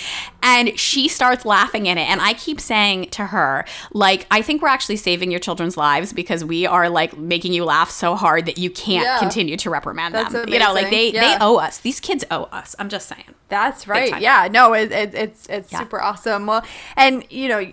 And 0.42 0.78
she 0.78 1.08
starts 1.08 1.44
laughing 1.44 1.86
in 1.86 1.98
it. 1.98 2.08
And 2.08 2.20
I 2.20 2.34
keep 2.34 2.60
saying 2.60 3.10
to 3.10 3.26
her, 3.26 3.64
like, 3.92 4.26
I 4.30 4.42
think 4.42 4.62
we're 4.62 4.68
actually 4.68 4.96
saving 4.96 5.30
your 5.30 5.40
children's 5.40 5.76
lives 5.76 6.12
because 6.12 6.44
we 6.44 6.64
are 6.66 6.88
like 6.88 7.16
making 7.18 7.52
you 7.52 7.64
laugh 7.64 7.90
so 7.90 8.14
hard 8.14 8.46
that 8.46 8.58
you 8.58 8.70
can't 8.70 9.04
Yeah. 9.04 9.18
continue 9.18 9.56
to 9.56 9.70
reprimand 9.70 10.14
That's 10.14 10.32
them. 10.32 10.48
You 10.48 10.58
know, 10.58 10.72
like 10.72 10.90
they 10.90 11.08
amazing. 11.10 11.20
they 11.20 11.36
owe 11.40 11.56
us. 11.56 11.78
These 11.78 11.98
kids 11.98 12.24
owe 12.30 12.44
us. 12.52 12.76
I'm 12.78 12.88
just 12.88 13.08
saying. 13.08 13.24
That's 13.48 13.88
right. 13.88 14.20
Yeah. 14.20 14.48
No, 14.50 14.72
it, 14.74 14.92
it, 14.92 15.14
it's 15.14 15.46
it's 15.48 15.72
Yeah. 15.72 15.80
super 15.80 16.00
awesome. 16.00 16.46
Well, 16.46 16.62
and 16.96 17.24
you 17.30 17.48
know, 17.48 17.72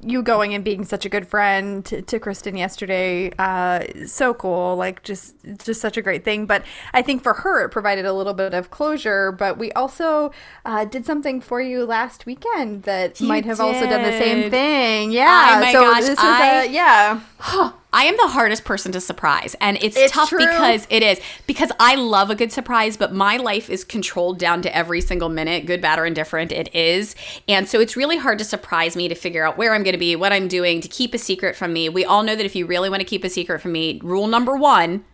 you 0.00 0.22
going 0.22 0.54
and 0.54 0.64
being 0.64 0.84
such 0.84 1.04
a 1.04 1.08
good 1.08 1.26
friend 1.26 1.84
to, 1.86 2.02
to 2.02 2.18
Kristen 2.18 2.56
yesterday, 2.56 3.30
uh, 3.38 3.84
so 4.06 4.34
cool. 4.34 4.76
Like 4.76 5.02
just 5.02 5.34
just 5.64 5.80
such 5.80 5.96
a 5.96 6.02
great 6.02 6.24
thing. 6.24 6.46
But 6.46 6.64
I 6.92 7.02
think 7.02 7.22
for 7.22 7.34
her, 7.34 7.64
it 7.64 7.70
provided 7.70 8.06
a 8.06 8.12
little 8.12 8.34
bit 8.34 8.54
of 8.54 8.70
closure. 8.70 9.32
But 9.32 9.58
we 9.58 9.72
also 9.72 10.32
uh, 10.64 10.84
did 10.84 11.06
something 11.06 11.40
for 11.40 11.60
you 11.60 11.84
last 11.84 12.26
weekend 12.26 12.84
that 12.84 13.20
You 13.20 13.28
might 13.28 13.44
have 13.44 13.60
also 13.60 13.86
done 13.86 14.02
the 14.02 14.18
same 14.18 14.50
thing. 14.50 15.12
Yeah. 15.12 15.54
Oh 15.56 15.60
my 15.60 15.72
so 15.72 15.80
gosh, 15.80 16.00
this 16.00 16.10
was 16.10 16.18
I- 16.20 16.64
a 16.64 16.70
yeah. 16.70 17.20
I 17.92 18.04
am 18.04 18.16
the 18.16 18.28
hardest 18.28 18.64
person 18.64 18.92
to 18.92 19.00
surprise, 19.00 19.56
and 19.60 19.76
it's, 19.82 19.96
It's 19.96 20.12
tough 20.12 20.28
true. 20.28 20.38
because 20.38 20.86
it 20.90 21.02
is 21.02 21.20
because 21.46 21.72
I 21.80 21.96
love 21.96 22.30
a 22.30 22.34
good 22.34 22.52
surprise, 22.52 22.96
but 22.96 23.12
my 23.12 23.36
life 23.36 23.68
is 23.68 23.82
controlled 23.82 24.38
down 24.38 24.62
to 24.62 24.76
every 24.76 25.00
single 25.00 25.28
minute, 25.28 25.66
good, 25.66 25.80
bad, 25.80 25.98
or 25.98 26.06
indifferent. 26.06 26.52
It 26.52 26.74
is, 26.74 27.16
and 27.48 27.68
so 27.68 27.80
it's 27.80 27.96
really 27.96 28.16
hard 28.16 28.38
to 28.38 28.44
surprise 28.44 28.94
me 28.94 29.08
to 29.08 29.14
figure 29.14 29.44
out 29.44 29.58
where 29.58 29.74
I'm 29.74 29.82
going 29.82 29.94
to 29.94 29.98
be, 29.98 30.14
what 30.14 30.32
I'm 30.32 30.46
doing, 30.46 30.80
to 30.80 30.88
keep 30.88 31.14
a 31.14 31.18
secret 31.18 31.56
from 31.56 31.72
me. 31.72 31.88
We 31.88 32.04
all 32.04 32.22
know 32.22 32.36
that 32.36 32.46
if 32.46 32.54
you 32.54 32.66
really 32.66 32.90
want 32.90 33.00
to 33.00 33.06
keep 33.06 33.24
a 33.24 33.28
secret 33.30 33.60
from 33.60 33.72
me, 33.72 34.00
rule 34.02 34.26
number 34.28 34.56
one. 34.56 35.04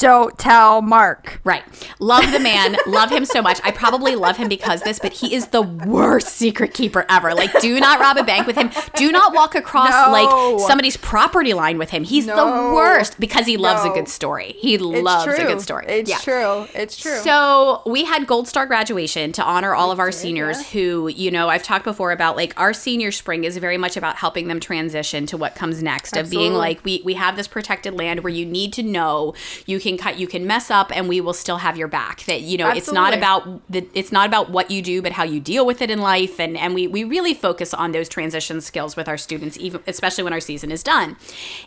Don't 0.00 0.36
tell 0.38 0.80
Mark. 0.80 1.40
Right. 1.44 1.62
Love 1.98 2.32
the 2.32 2.40
man. 2.40 2.76
love 2.86 3.10
him 3.12 3.24
so 3.26 3.42
much. 3.42 3.60
I 3.62 3.70
probably 3.70 4.16
love 4.16 4.38
him 4.38 4.48
because 4.48 4.80
this, 4.80 4.98
but 4.98 5.12
he 5.12 5.34
is 5.34 5.48
the 5.48 5.60
worst 5.62 6.28
secret 6.28 6.72
keeper 6.72 7.04
ever. 7.10 7.34
Like, 7.34 7.52
do 7.60 7.78
not 7.78 8.00
rob 8.00 8.16
a 8.16 8.24
bank 8.24 8.46
with 8.46 8.56
him. 8.56 8.70
Do 8.96 9.12
not 9.12 9.34
walk 9.34 9.54
across 9.54 9.90
No. 9.90 10.10
like 10.10 10.60
somebody's 10.66 10.96
property 10.96 11.52
line 11.52 11.76
with 11.76 11.90
him. 11.90 12.04
He's 12.04 12.24
the 12.26 12.34
worst 12.34 13.20
because 13.20 13.44
he 13.46 13.56
loves 13.58 13.84
a 13.84 13.90
good 13.90 14.08
story. 14.08 14.56
He 14.58 14.74
It's 14.74 14.82
loves 14.82 15.24
true. 15.26 15.34
a 15.44 15.46
good 15.46 15.60
story. 15.60 15.84
It's 15.86 16.08
Yeah. 16.10 16.16
true. 16.18 16.66
It's 16.74 16.96
true. 16.96 17.18
So 17.18 17.82
we 17.86 18.04
had 18.04 18.26
Gold 18.26 18.48
Star 18.48 18.64
graduation 18.66 19.32
to 19.32 19.44
honor 19.44 19.74
all 19.74 19.90
of 19.90 20.00
our 20.00 20.10
seniors 20.12 20.66
who, 20.70 21.08
you 21.08 21.30
know, 21.30 21.50
I've 21.50 21.62
talked 21.62 21.84
before 21.84 22.10
about 22.10 22.36
like 22.36 22.58
our 22.58 22.72
senior 22.72 23.12
spring 23.12 23.44
is 23.44 23.58
very 23.58 23.76
much 23.76 23.98
about 23.98 24.16
helping 24.16 24.48
them 24.48 24.60
transition 24.60 25.26
to 25.26 25.36
what 25.36 25.54
comes 25.54 25.82
next 25.82 26.16
of 26.16 26.30
being 26.30 26.54
like 26.54 26.82
we 26.84 27.02
we 27.04 27.14
have 27.14 27.36
this 27.36 27.46
protected 27.48 27.92
land 27.94 28.20
where 28.20 28.32
you 28.32 28.46
need 28.46 28.72
to 28.72 28.82
know 28.82 29.34
you 29.66 29.78
can 29.78 29.89
cut 29.96 30.18
you 30.18 30.26
can 30.26 30.46
mess 30.46 30.70
up 30.70 30.94
and 30.94 31.08
we 31.08 31.20
will 31.20 31.32
still 31.32 31.58
have 31.58 31.76
your 31.76 31.88
back. 31.88 32.24
That 32.24 32.42
you 32.42 32.58
know, 32.58 32.68
it's 32.68 32.92
not 32.92 33.14
about 33.14 33.60
the 33.70 33.88
it's 33.94 34.12
not 34.12 34.26
about 34.26 34.50
what 34.50 34.70
you 34.70 34.82
do 34.82 35.02
but 35.02 35.12
how 35.12 35.24
you 35.24 35.40
deal 35.40 35.66
with 35.66 35.82
it 35.82 35.90
in 35.90 36.00
life 36.00 36.38
and 36.38 36.56
and 36.56 36.74
we 36.74 36.86
we 36.86 37.04
really 37.04 37.34
focus 37.34 37.72
on 37.74 37.92
those 37.92 38.08
transition 38.08 38.60
skills 38.60 38.96
with 38.96 39.08
our 39.08 39.18
students 39.18 39.56
even 39.58 39.82
especially 39.86 40.24
when 40.24 40.32
our 40.32 40.40
season 40.40 40.70
is 40.70 40.82
done. 40.82 41.16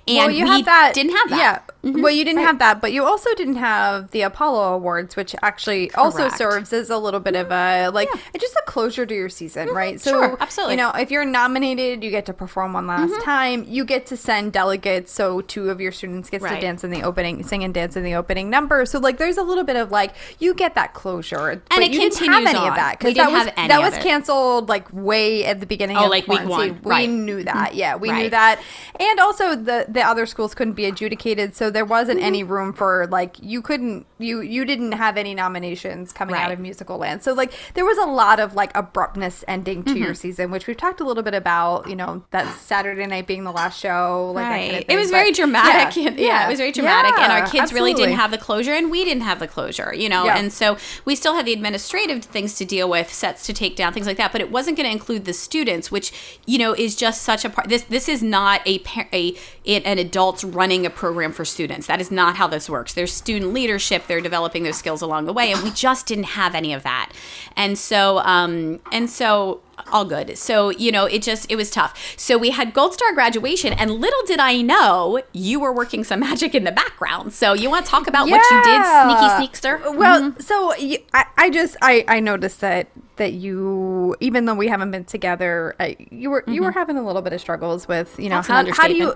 And 0.08 0.18
well, 0.18 0.32
you 0.32 0.44
we 0.46 0.50
have 0.50 0.65
that. 0.65 0.92
didn't 0.94 1.15
have 1.15 1.30
that. 1.30 1.73
Mm-hmm. 1.84 2.02
Well, 2.02 2.13
you 2.13 2.24
didn't 2.24 2.44
have 2.44 2.60
that, 2.60 2.80
but 2.80 2.94
you 2.94 3.04
also 3.04 3.34
didn't 3.36 3.58
have 3.58 4.12
the 4.12 4.22
Apollo 4.22 4.74
Awards, 4.75 5.18
which 5.18 5.36
actually 5.42 5.92
also 5.96 6.30
serves 6.30 6.72
as 6.72 6.90
a 6.90 6.98
little 6.98 7.20
bit 7.20 7.36
of 7.36 7.52
a 7.52 7.90
like 7.90 8.08
it's 8.34 8.42
just 8.42 8.56
a 8.56 8.63
closure 8.66 9.06
to 9.06 9.13
your 9.13 9.28
season, 9.30 9.68
right? 9.70 10.00
So, 10.00 10.13
Mm-hmm. 10.13 10.25
Sure, 10.30 10.38
absolutely. 10.40 10.75
Mm-hmm. 10.78 10.80
You 10.80 10.94
know, 10.94 11.02
if 11.02 11.12
you're 11.12 11.25
nominated, 11.25 12.04
you 12.04 12.10
get 12.12 12.25
to 12.28 12.34
perform 12.34 12.74
one 12.74 12.88
last 12.88 13.22
time. 13.24 13.66
You 13.68 13.84
get 13.84 14.06
to 14.08 14.18
send 14.18 14.54
delegates, 14.54 15.12
so 15.12 15.42
two 15.42 15.70
of 15.70 15.82
your 15.82 15.92
students 15.92 16.30
gets 16.30 16.46
to 16.46 16.60
dance 16.62 16.84
in 16.84 16.92
the 16.92 17.04
opening, 17.04 17.44
sing 17.44 17.63
and 17.63 17.74
dance 17.74 17.96
in 17.98 18.04
the 18.04 18.16
opening 18.16 18.50
number. 18.50 18.86
So, 18.86 19.00
like, 19.00 19.18
there's 19.18 19.38
a 19.38 19.44
little 19.44 19.63
bit 19.63 19.75
of 19.75 19.92
like 19.92 20.13
you 20.40 20.54
get 20.54 20.75
that 20.75 20.94
closure, 20.94 21.50
and 21.50 21.62
but 21.70 21.80
it 21.80 21.92
you 21.92 22.00
didn't 22.00 22.25
have 22.30 22.46
any 22.46 22.60
on. 22.60 22.70
of 22.70 22.75
that 22.75 23.00
because 23.00 23.16
that 23.16 23.32
was 23.32 23.46
that 23.56 23.82
was 23.82 23.98
canceled 23.98 24.70
like 24.70 24.88
way 24.94 25.44
at 25.46 25.60
the 25.60 25.66
beginning. 25.66 25.98
Oh, 25.98 26.06
of 26.06 26.10
like 26.12 26.28
week 26.28 26.46
one. 26.46 26.80
We 26.84 26.90
Right. 26.90 27.10
knew 27.10 27.44
that. 27.44 27.75
Yeah, 27.75 27.96
we 27.98 28.08
knew 28.10 28.13
Right. 28.13 28.32
that 28.32 28.60
that 28.60 29.02
and 29.02 29.20
also 29.20 29.56
the 29.56 29.86
the 29.90 30.02
other 30.02 30.25
schools 30.25 30.54
couldn't 30.54 30.74
be 30.74 30.86
adjudicated 30.86 31.56
so 31.56 31.70
there 31.74 31.86
wasn't 31.86 32.13
Mm-hmm. 32.20 32.27
any 32.27 32.44
room 32.44 32.74
for 32.74 33.08
like 33.08 33.36
you 33.42 33.62
couldn't 33.62 34.06
you 34.20 34.41
you 34.41 34.63
didn't 34.65 34.91
have 34.93 35.17
any 35.17 35.34
nominations 35.36 36.13
coming 36.13 36.36
out 36.36 36.52
of 36.52 36.60
musical 36.60 36.98
land 36.98 37.24
so 37.24 37.34
like 37.34 37.52
there 37.74 37.84
was 37.86 37.98
a 37.98 38.06
lot 38.06 38.39
of 38.39 38.54
like 38.56 38.71
abruptness 38.76 39.43
ending 39.48 39.84
to 39.84 39.93
Mm-hmm. 39.93 40.04
your 40.04 40.13
season 40.13 40.52
which 40.52 40.67
we've 40.67 40.78
talked 40.78 41.00
a 41.02 41.04
little 41.04 41.24
bit 41.24 41.34
about 41.34 41.89
you 41.89 41.95
know 41.95 42.24
that 42.32 42.54
saturday 42.60 43.06
night 43.08 43.26
being 43.28 43.43
the 43.43 43.52
last 43.52 43.80
show 43.80 44.32
like 44.36 44.45
that 44.45 44.50
kind 44.71 44.84
of 44.84 44.89
It 44.89 44.95
was 44.98 45.08
But, 45.12 45.17
very 45.17 45.32
dramatic. 45.32 45.95
yeah, 45.98 46.12
Yeah, 46.17 46.45
it 46.45 46.50
was 46.50 46.60
very 46.60 46.71
dramatic. 46.71 47.17
and 47.19 47.32
our 47.32 47.39
yeah, 47.39 47.50
kids 47.50 47.74
really 47.74 47.93
didn't 47.93 48.15
have 48.15 48.32
the 48.32 48.38
closure, 48.38 48.71
and 48.74 48.91
we 48.91 49.04
didn't 49.04 49.24
have 49.24 49.39
the 49.39 49.48
closure, 49.48 49.93
you 49.93 50.08
know? 50.10 50.26
Yeah. 50.26 50.38
And 50.38 50.54
so 50.54 50.78
we 51.06 51.15
still 51.15 51.36
had 51.36 51.45
the 51.45 51.54
administrative 51.54 52.24
things 52.24 52.54
to 52.56 52.65
deal 52.65 52.88
with, 52.89 53.12
sets 53.12 53.45
to 53.48 53.54
take 53.54 53.76
down, 53.76 53.93
things 53.93 54.06
like 54.06 54.17
that. 54.17 54.32
But 54.32 54.41
it 54.41 54.52
wasn't 54.52 54.78
going 54.78 54.88
to 54.88 54.91
include 54.91 55.26
the 55.26 55.34
students, 55.34 55.91
which, 55.91 56.39
you 56.45 56.58
know, 56.58 56.74
is 56.74 56.95
just 56.95 57.21
such 57.24 57.43
a 57.45 57.50
part. 57.50 57.69
This, 57.69 57.84
this 57.84 58.08
is 58.08 58.21
not 58.21 58.65
a, 58.67 58.82
a 59.12 59.36
an 59.65 59.98
adults 59.98 60.43
running 60.43 60.86
a 60.86 60.89
program 60.89 61.32
for 61.32 61.45
students. 61.45 61.62
That 61.88 62.02
is 62.02 62.12
not 62.12 62.36
how 62.36 62.47
this 62.47 62.69
works. 62.69 62.93
There's 62.93 63.13
student 63.13 63.54
leadership. 63.54 64.08
They're 64.08 64.21
developing 64.21 64.63
those 64.63 64.78
skills 64.78 65.02
along 65.02 65.26
the 65.26 65.34
way. 65.34 65.52
And 65.52 65.62
we 65.63 65.71
just 65.71 66.06
didn't 66.06 66.26
have 66.26 66.56
any 66.56 66.73
of 66.73 66.84
that. 66.84 67.12
And 67.56 67.78
so, 67.78 68.19
um, 68.19 68.80
and 68.91 69.10
so 69.10 69.62
all 69.91 70.06
good. 70.06 70.38
So, 70.38 70.69
you 70.69 70.91
know, 70.91 71.06
it 71.06 71.21
just 71.21 71.52
it 71.52 71.56
was 71.56 71.69
tough. 71.69 72.15
So 72.17 72.38
we 72.38 72.52
had 72.52 72.73
Gold 72.73 72.93
Star 72.93 73.13
graduation 73.13 73.73
and 73.73 73.91
little 73.91 74.23
did 74.26 74.39
I 74.39 74.62
know 74.62 75.21
you 75.34 75.60
were 75.60 75.73
working 75.73 76.04
some 76.04 76.19
magic 76.21 76.56
in 76.56 76.63
the 76.63 76.71
background. 76.71 77.34
So 77.34 77.54
you 77.54 77.69
want 77.69 77.86
to 77.86 77.91
talk 77.91 78.08
about 78.08 78.30
what 78.30 78.41
you 78.52 78.63
did, 78.63 78.84
sneaky 78.84 79.67
sneakster? 79.67 79.95
Well, 79.95 80.36
so 80.39 80.73
I, 81.13 81.26
I 81.38 81.49
just 81.49 81.76
I, 81.82 82.06
I 82.08 82.19
noticed 82.19 82.62
that 82.62 82.88
that 83.17 83.34
you 83.34 84.15
even 84.19 84.45
though 84.45 84.56
we 84.56 84.67
haven't 84.67 84.91
been 84.91 85.06
together, 85.06 85.76
I, 85.80 85.95
you 86.12 86.30
were 86.32 86.43
you 86.47 86.63
were 86.63 86.71
having 86.71 86.97
a 86.97 87.06
little 87.06 87.21
bit 87.21 87.32
of 87.34 87.39
struggles 87.41 87.88
with 87.88 88.15
you 88.19 88.30
know 88.30 88.39
Mm-hmm. 88.39 88.69
How, 88.69 88.73
how 88.82 88.88
do 88.88 88.95
you 88.95 89.13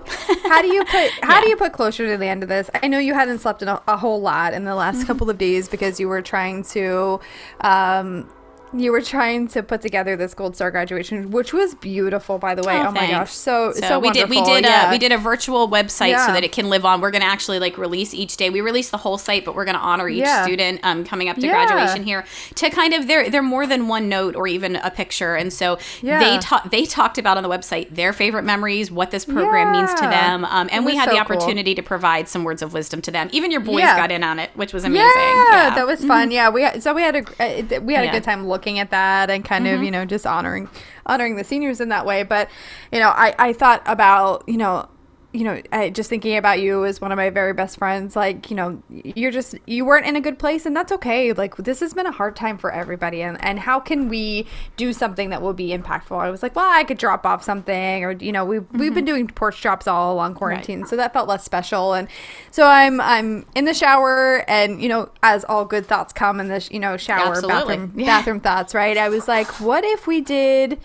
how 0.48 0.62
do 0.62 0.68
you 0.68 0.84
put 0.84 1.10
how 1.22 1.34
Yeah. 1.36 1.40
do 1.42 1.48
you 1.48 1.56
put 1.56 1.72
closure 1.72 2.06
to 2.12 2.16
the 2.16 2.26
end 2.26 2.42
of 2.42 2.48
this? 2.48 2.70
I 2.82 2.88
know 2.88 2.98
you 2.98 3.14
hadn't 3.14 3.38
slept 3.40 3.62
in 3.62 3.68
a, 3.68 3.82
a 3.88 3.96
whole 3.96 4.20
lot 4.20 4.54
in 4.54 4.64
the 4.64 4.74
last 4.74 4.98
Mm-hmm. 4.98 5.06
couple 5.08 5.30
of 5.30 5.38
days 5.38 5.68
because 5.68 5.98
you 5.98 6.08
were 6.08 6.22
trying 6.22 6.62
to. 6.64 7.20
Um, 7.60 8.28
you 8.72 8.92
were 8.92 9.00
trying 9.00 9.48
to 9.48 9.62
put 9.62 9.80
together 9.80 10.16
this 10.16 10.34
gold 10.34 10.54
star 10.54 10.70
graduation, 10.70 11.30
which 11.30 11.52
was 11.52 11.74
beautiful, 11.74 12.38
by 12.38 12.54
the 12.54 12.62
way. 12.62 12.78
Oh, 12.78 12.90
my 12.90 13.10
gosh, 13.10 13.32
so 13.32 13.72
so, 13.72 13.98
we 13.98 14.10
did 14.10 14.28
we 14.28 14.42
did 14.42 14.64
yeah. 14.64 14.88
a 14.88 14.90
we 14.90 14.98
did 14.98 15.12
a 15.12 15.18
virtual 15.18 15.68
website 15.68 16.10
Yeah. 16.10 16.26
so 16.26 16.32
that 16.32 16.44
it 16.44 16.52
can 16.52 16.68
live 16.68 16.84
on. 16.84 17.00
We're 17.00 17.10
gonna 17.10 17.24
actually 17.24 17.58
like 17.58 17.78
release 17.78 18.14
each 18.14 18.36
day. 18.36 18.50
We 18.50 18.60
release 18.60 18.90
the 18.90 18.96
whole 18.96 19.18
site, 19.18 19.44
but 19.44 19.54
we're 19.54 19.64
gonna 19.64 19.78
honor 19.78 20.08
each 20.08 20.18
Yeah. 20.18 20.44
student 20.44 20.80
um, 20.82 21.04
coming 21.04 21.28
up 21.28 21.36
to 21.36 21.48
graduation 21.48 22.04
here 22.04 22.24
to 22.56 22.70
kind 22.70 22.94
of 22.94 23.06
they're 23.06 23.30
they're 23.30 23.42
more 23.42 23.66
than 23.66 23.88
one 23.88 24.08
note 24.08 24.36
or 24.36 24.46
even 24.46 24.76
a 24.76 24.90
picture. 24.90 25.34
And 25.34 25.52
so 25.52 25.78
they 26.02 26.38
talk 26.38 26.70
they 26.70 26.84
talked 26.84 27.18
about 27.18 27.36
on 27.36 27.42
the 27.42 27.48
website 27.48 27.94
their 27.94 28.12
favorite 28.12 28.44
memories, 28.44 28.90
what 28.90 29.10
this 29.10 29.24
program 29.24 29.72
means 29.72 29.92
to 29.94 30.02
them, 30.02 30.44
um, 30.44 30.68
and 30.70 30.84
we 30.84 30.96
had 30.96 31.08
the 31.08 31.16
so 31.16 31.24
cool. 31.24 31.36
opportunity 31.36 31.74
to 31.74 31.82
provide 31.82 32.28
some 32.28 32.44
words 32.44 32.62
of 32.62 32.72
wisdom 32.72 33.00
to 33.02 33.10
them. 33.10 33.28
Even 33.32 33.50
your 33.50 33.60
boys 33.60 33.82
got 33.82 34.10
in 34.10 34.22
on 34.22 34.38
it, 34.38 34.50
which 34.54 34.72
was 34.72 34.84
amazing. 34.84 35.06
Yeah, 35.06 35.74
that 35.74 35.86
was 35.86 36.04
fun. 36.04 36.30
Yeah, 36.30 36.50
we 36.50 36.62
had, 36.62 36.82
so 36.82 36.94
we 36.94 37.02
had 37.02 37.16
a 37.16 37.76
uh, 37.76 37.80
we 37.80 37.94
had 37.94 38.04
a 38.04 38.10
good 38.10 38.24
time 38.24 38.46
looking 38.46 38.57
at 38.78 38.90
that 38.90 39.30
and 39.30 39.44
kind 39.44 39.66
of 39.66 39.74
mm-hmm. 39.76 39.84
you 39.84 39.90
know 39.90 40.04
just 40.04 40.26
honoring 40.26 40.68
honoring 41.06 41.36
the 41.36 41.44
seniors 41.44 41.80
in 41.80 41.88
that 41.88 42.04
way. 42.04 42.22
But 42.22 42.48
you 42.92 42.98
know, 42.98 43.08
I 43.08 43.34
I 43.38 43.52
thought 43.52 43.82
about 43.86 44.44
you 44.46 44.56
know 44.56 44.88
you 45.32 45.44
know 45.44 45.60
I, 45.72 45.90
just 45.90 46.08
thinking 46.08 46.36
about 46.38 46.60
you 46.60 46.86
as 46.86 47.02
one 47.02 47.12
of 47.12 47.16
my 47.16 47.28
very 47.28 47.52
best 47.52 47.78
friends. 47.78 48.16
Like 48.16 48.50
you 48.50 48.56
know 48.56 48.82
you're 48.88 49.30
just 49.30 49.54
you 49.66 49.84
weren't 49.84 50.06
in 50.06 50.16
a 50.16 50.20
good 50.20 50.38
place 50.38 50.64
and 50.64 50.74
that's 50.74 50.90
okay. 50.92 51.32
Like 51.34 51.56
this 51.56 51.80
has 51.80 51.92
been 51.92 52.06
a 52.06 52.12
hard 52.12 52.34
time 52.34 52.56
for 52.56 52.72
everybody 52.72 53.20
and 53.20 53.42
and 53.44 53.58
how 53.58 53.78
can 53.78 54.08
we 54.08 54.46
do 54.76 54.92
something 54.92 55.28
that 55.30 55.42
will 55.42 55.52
be 55.52 55.68
impactful? 55.68 56.18
I 56.18 56.30
was 56.30 56.42
like, 56.42 56.56
well, 56.56 56.70
I 56.70 56.82
could 56.82 56.96
drop 56.96 57.26
off 57.26 57.44
something 57.44 58.04
or 58.04 58.12
you 58.12 58.32
know 58.32 58.44
we 58.44 58.60
we've, 58.60 58.80
we've 58.80 58.94
been 58.94 59.04
mm-hmm. 59.04 59.14
doing 59.14 59.26
porch 59.28 59.60
drops 59.60 59.86
all 59.86 60.14
along 60.14 60.34
quarantine, 60.34 60.86
so 60.86 60.96
that 60.96 61.12
felt 61.12 61.28
less 61.28 61.44
special. 61.44 61.92
And 61.92 62.08
so 62.50 62.66
I'm 62.66 62.98
I'm 63.00 63.44
in 63.54 63.66
the 63.66 63.74
shower 63.74 64.44
and 64.48 64.82
you 64.82 64.88
know 64.88 65.10
as 65.22 65.44
all 65.44 65.66
good 65.66 65.84
thoughts 65.84 66.12
come 66.14 66.40
in 66.40 66.48
the 66.48 66.60
sh- 66.60 66.70
you 66.70 66.80
know 66.80 66.96
shower 66.96 67.32
Absolutely. 67.32 67.76
bathroom 67.76 67.92
Yeah. 67.96 68.06
bathroom 68.06 68.40
thoughts, 68.40 68.74
right? 68.74 68.96
I 68.96 69.10
was 69.10 69.28
like, 69.28 69.60
what 69.60 69.84
if 69.84 70.06
we 70.06 70.22
did 70.22 70.80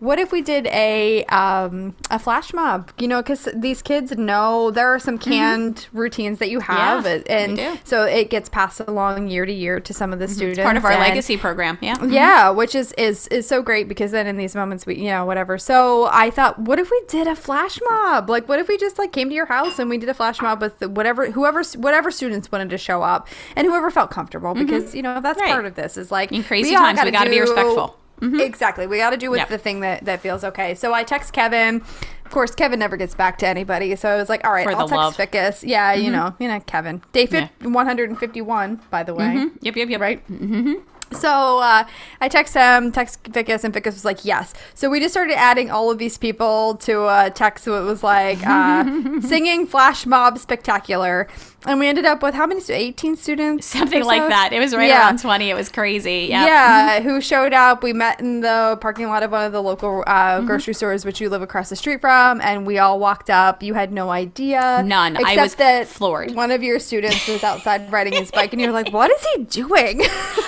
what 0.00 0.18
if 0.18 0.30
we 0.30 0.42
did 0.42 0.66
a 0.68 1.24
um, 1.24 1.96
a 2.10 2.18
flash 2.18 2.52
mob? 2.52 2.90
You 2.98 3.08
know, 3.08 3.20
because 3.20 3.48
these 3.54 3.82
kids 3.82 4.12
know 4.16 4.70
there 4.70 4.88
are 4.94 4.98
some 4.98 5.18
canned 5.18 5.88
routines 5.92 6.38
that 6.38 6.50
you 6.50 6.60
have, 6.60 7.04
Mm-hmm. 7.04 7.56
Yeah, 7.58 7.72
and 7.72 7.80
so 7.84 8.04
it 8.04 8.30
gets 8.30 8.48
passed 8.48 8.80
along 8.80 9.28
year 9.28 9.44
to 9.44 9.52
year 9.52 9.80
to 9.80 9.92
some 9.94 10.12
of 10.12 10.18
the 10.18 10.28
students. 10.28 10.58
It's 10.58 10.64
part 10.64 10.76
of 10.76 10.84
our 10.84 10.92
and- 10.92 11.00
legacy 11.00 11.36
program. 11.36 11.78
Yeah. 11.80 12.02
yeah, 12.04 12.50
which 12.50 12.74
is 12.74 12.92
is 12.92 13.26
is 13.28 13.46
so 13.48 13.62
great 13.62 13.88
because 13.88 14.10
then 14.12 14.26
in 14.26 14.36
these 14.36 14.54
moments 14.54 14.86
we 14.86 14.96
you 14.96 15.08
know 15.10 15.24
whatever. 15.24 15.58
So 15.58 16.08
I 16.12 16.30
thought, 16.30 16.58
what 16.58 16.78
if 16.78 16.90
we 16.90 17.02
did 17.08 17.26
a 17.26 17.34
flash 17.36 17.78
mob? 17.88 18.30
Like, 18.30 18.48
what 18.48 18.58
if 18.60 18.68
we 18.68 18.76
just 18.76 18.98
like 18.98 19.12
came 19.12 19.28
to 19.28 19.34
your 19.34 19.46
house 19.46 19.78
and 19.78 19.90
we 19.90 19.98
did 19.98 20.08
a 20.08 20.14
flash 20.14 20.40
mob 20.40 20.60
with 20.60 20.80
whatever 20.88 21.30
whoever 21.30 21.62
whatever 21.76 22.10
students 22.10 22.50
wanted 22.52 22.70
to 22.70 22.78
show 22.78 23.02
up 23.02 23.28
and 23.56 23.66
whoever 23.66 23.90
felt 23.90 24.10
comfortable 24.10 24.54
because 24.54 24.94
you 24.94 25.02
know 25.02 25.20
that's 25.20 25.38
Mm-hmm. 25.38 25.44
Right. 25.44 25.52
part 25.52 25.66
of 25.66 25.74
this 25.76 25.96
is 25.96 26.10
like 26.10 26.32
In 26.32 26.42
crazy 26.42 26.70
we 26.70 26.76
times, 26.76 27.00
we 27.04 27.10
gotta 27.10 27.30
be 27.30 27.36
do- 27.36 27.90
respectful. 28.20 28.46
Exactly. 28.46 28.86
We 28.86 28.98
got 28.98 29.10
to 29.10 29.16
do 29.16 29.30
with 29.30 29.38
Yep. 29.38 29.48
the 29.48 29.58
thing 29.58 29.80
that, 29.80 30.04
that 30.04 30.20
feels 30.20 30.44
okay. 30.44 30.74
So 30.74 30.92
I 30.94 31.04
text 31.04 31.32
Kevin. 31.32 31.76
Of 32.24 32.32
course, 32.32 32.54
Kevin 32.54 32.78
never 32.78 32.96
gets 32.98 33.14
back 33.14 33.38
to 33.38 33.46
anybody. 33.46 33.96
So 33.96 34.08
I 34.10 34.16
was 34.16 34.28
like, 34.28 34.44
all 34.46 34.52
right, 34.52 34.64
For 34.64 34.72
I'll 34.72 34.88
text 34.88 34.92
love. 34.92 35.16
Ficus. 35.16 35.64
Yeah, 35.64 35.94
you 35.94 36.10
know, 36.10 36.34
you 36.38 36.46
know, 36.48 36.60
Kevin. 36.60 37.00
Day 37.12 37.24
fif- 37.26 37.48
151, 37.62 38.80
by 38.90 39.02
the 39.02 39.14
way. 39.14 39.46
Yep, 39.62 39.76
yep, 39.76 39.88
yep. 39.88 40.00
Right? 40.00 40.28
Mm-hmm. 40.30 40.74
So 41.14 41.58
uh, 41.60 41.86
I 42.20 42.28
text 42.28 42.52
him, 42.52 42.92
text 42.92 43.24
Ficus, 43.32 43.64
and 43.64 43.72
Ficus 43.72 43.94
was 43.94 44.04
like, 44.04 44.26
yes. 44.26 44.52
So 44.74 44.90
we 44.90 45.00
just 45.00 45.14
started 45.14 45.38
adding 45.38 45.70
all 45.70 45.90
of 45.90 45.96
these 45.96 46.18
people 46.18 46.74
to 46.82 47.06
a 47.06 47.30
text. 47.34 47.64
So 47.64 47.80
it 47.82 47.86
was 47.86 48.02
like 48.02 48.46
uh, 48.46 48.84
singing 49.22 49.66
flash 49.66 50.04
mob 50.04 50.36
spectacular. 50.38 51.26
And 51.66 51.80
we 51.80 51.88
ended 51.88 52.04
up 52.04 52.22
with 52.22 52.34
how 52.34 52.46
many? 52.46 52.60
stu- 52.60 52.72
18 52.72 53.16
students? 53.16 53.66
Something 53.78 54.04
like 54.04 54.22
so? 54.22 54.28
that. 54.28 54.52
It 54.52 54.60
was 54.60 54.74
right 54.76 54.88
Yeah. 54.88 55.06
around 55.06 55.18
20. 55.18 55.50
It 55.50 55.54
was 55.54 55.68
crazy. 55.68 56.28
Yep. 56.30 56.46
Yeah, 56.46 57.00
who 57.02 57.20
showed 57.20 57.52
up? 57.52 57.82
We 57.82 57.92
met 57.92 58.20
in 58.20 58.40
the 58.42 58.78
parking 58.80 59.08
lot 59.08 59.24
of 59.24 59.32
one 59.32 59.44
of 59.44 59.50
the 59.50 59.60
local 59.60 60.04
uh, 60.06 60.40
grocery 60.42 60.72
stores, 60.72 61.04
which 61.04 61.20
you 61.20 61.28
live 61.28 61.42
across 61.42 61.68
the 61.68 61.74
street 61.74 62.00
from, 62.00 62.40
and 62.42 62.64
we 62.64 62.78
all 62.78 63.00
walked 63.00 63.28
up. 63.28 63.60
You 63.62 63.74
had 63.74 63.92
no 63.92 64.08
idea, 64.08 64.82
None. 64.84 65.16
I 65.16 65.20
except 65.20 65.40
was 65.40 65.54
that 65.56 65.88
floored. 65.88 66.30
One 66.36 66.52
of 66.52 66.62
your 66.62 66.78
students 66.78 67.26
was 67.26 67.42
outside 67.42 67.90
riding 67.92 68.12
his 68.12 68.30
bike, 68.30 68.52
and 68.52 68.62
you're 68.62 68.72
like, 68.72 68.92
"What 68.92 69.10
is 69.10 69.26
he 69.34 69.42
doing?" 69.44 70.00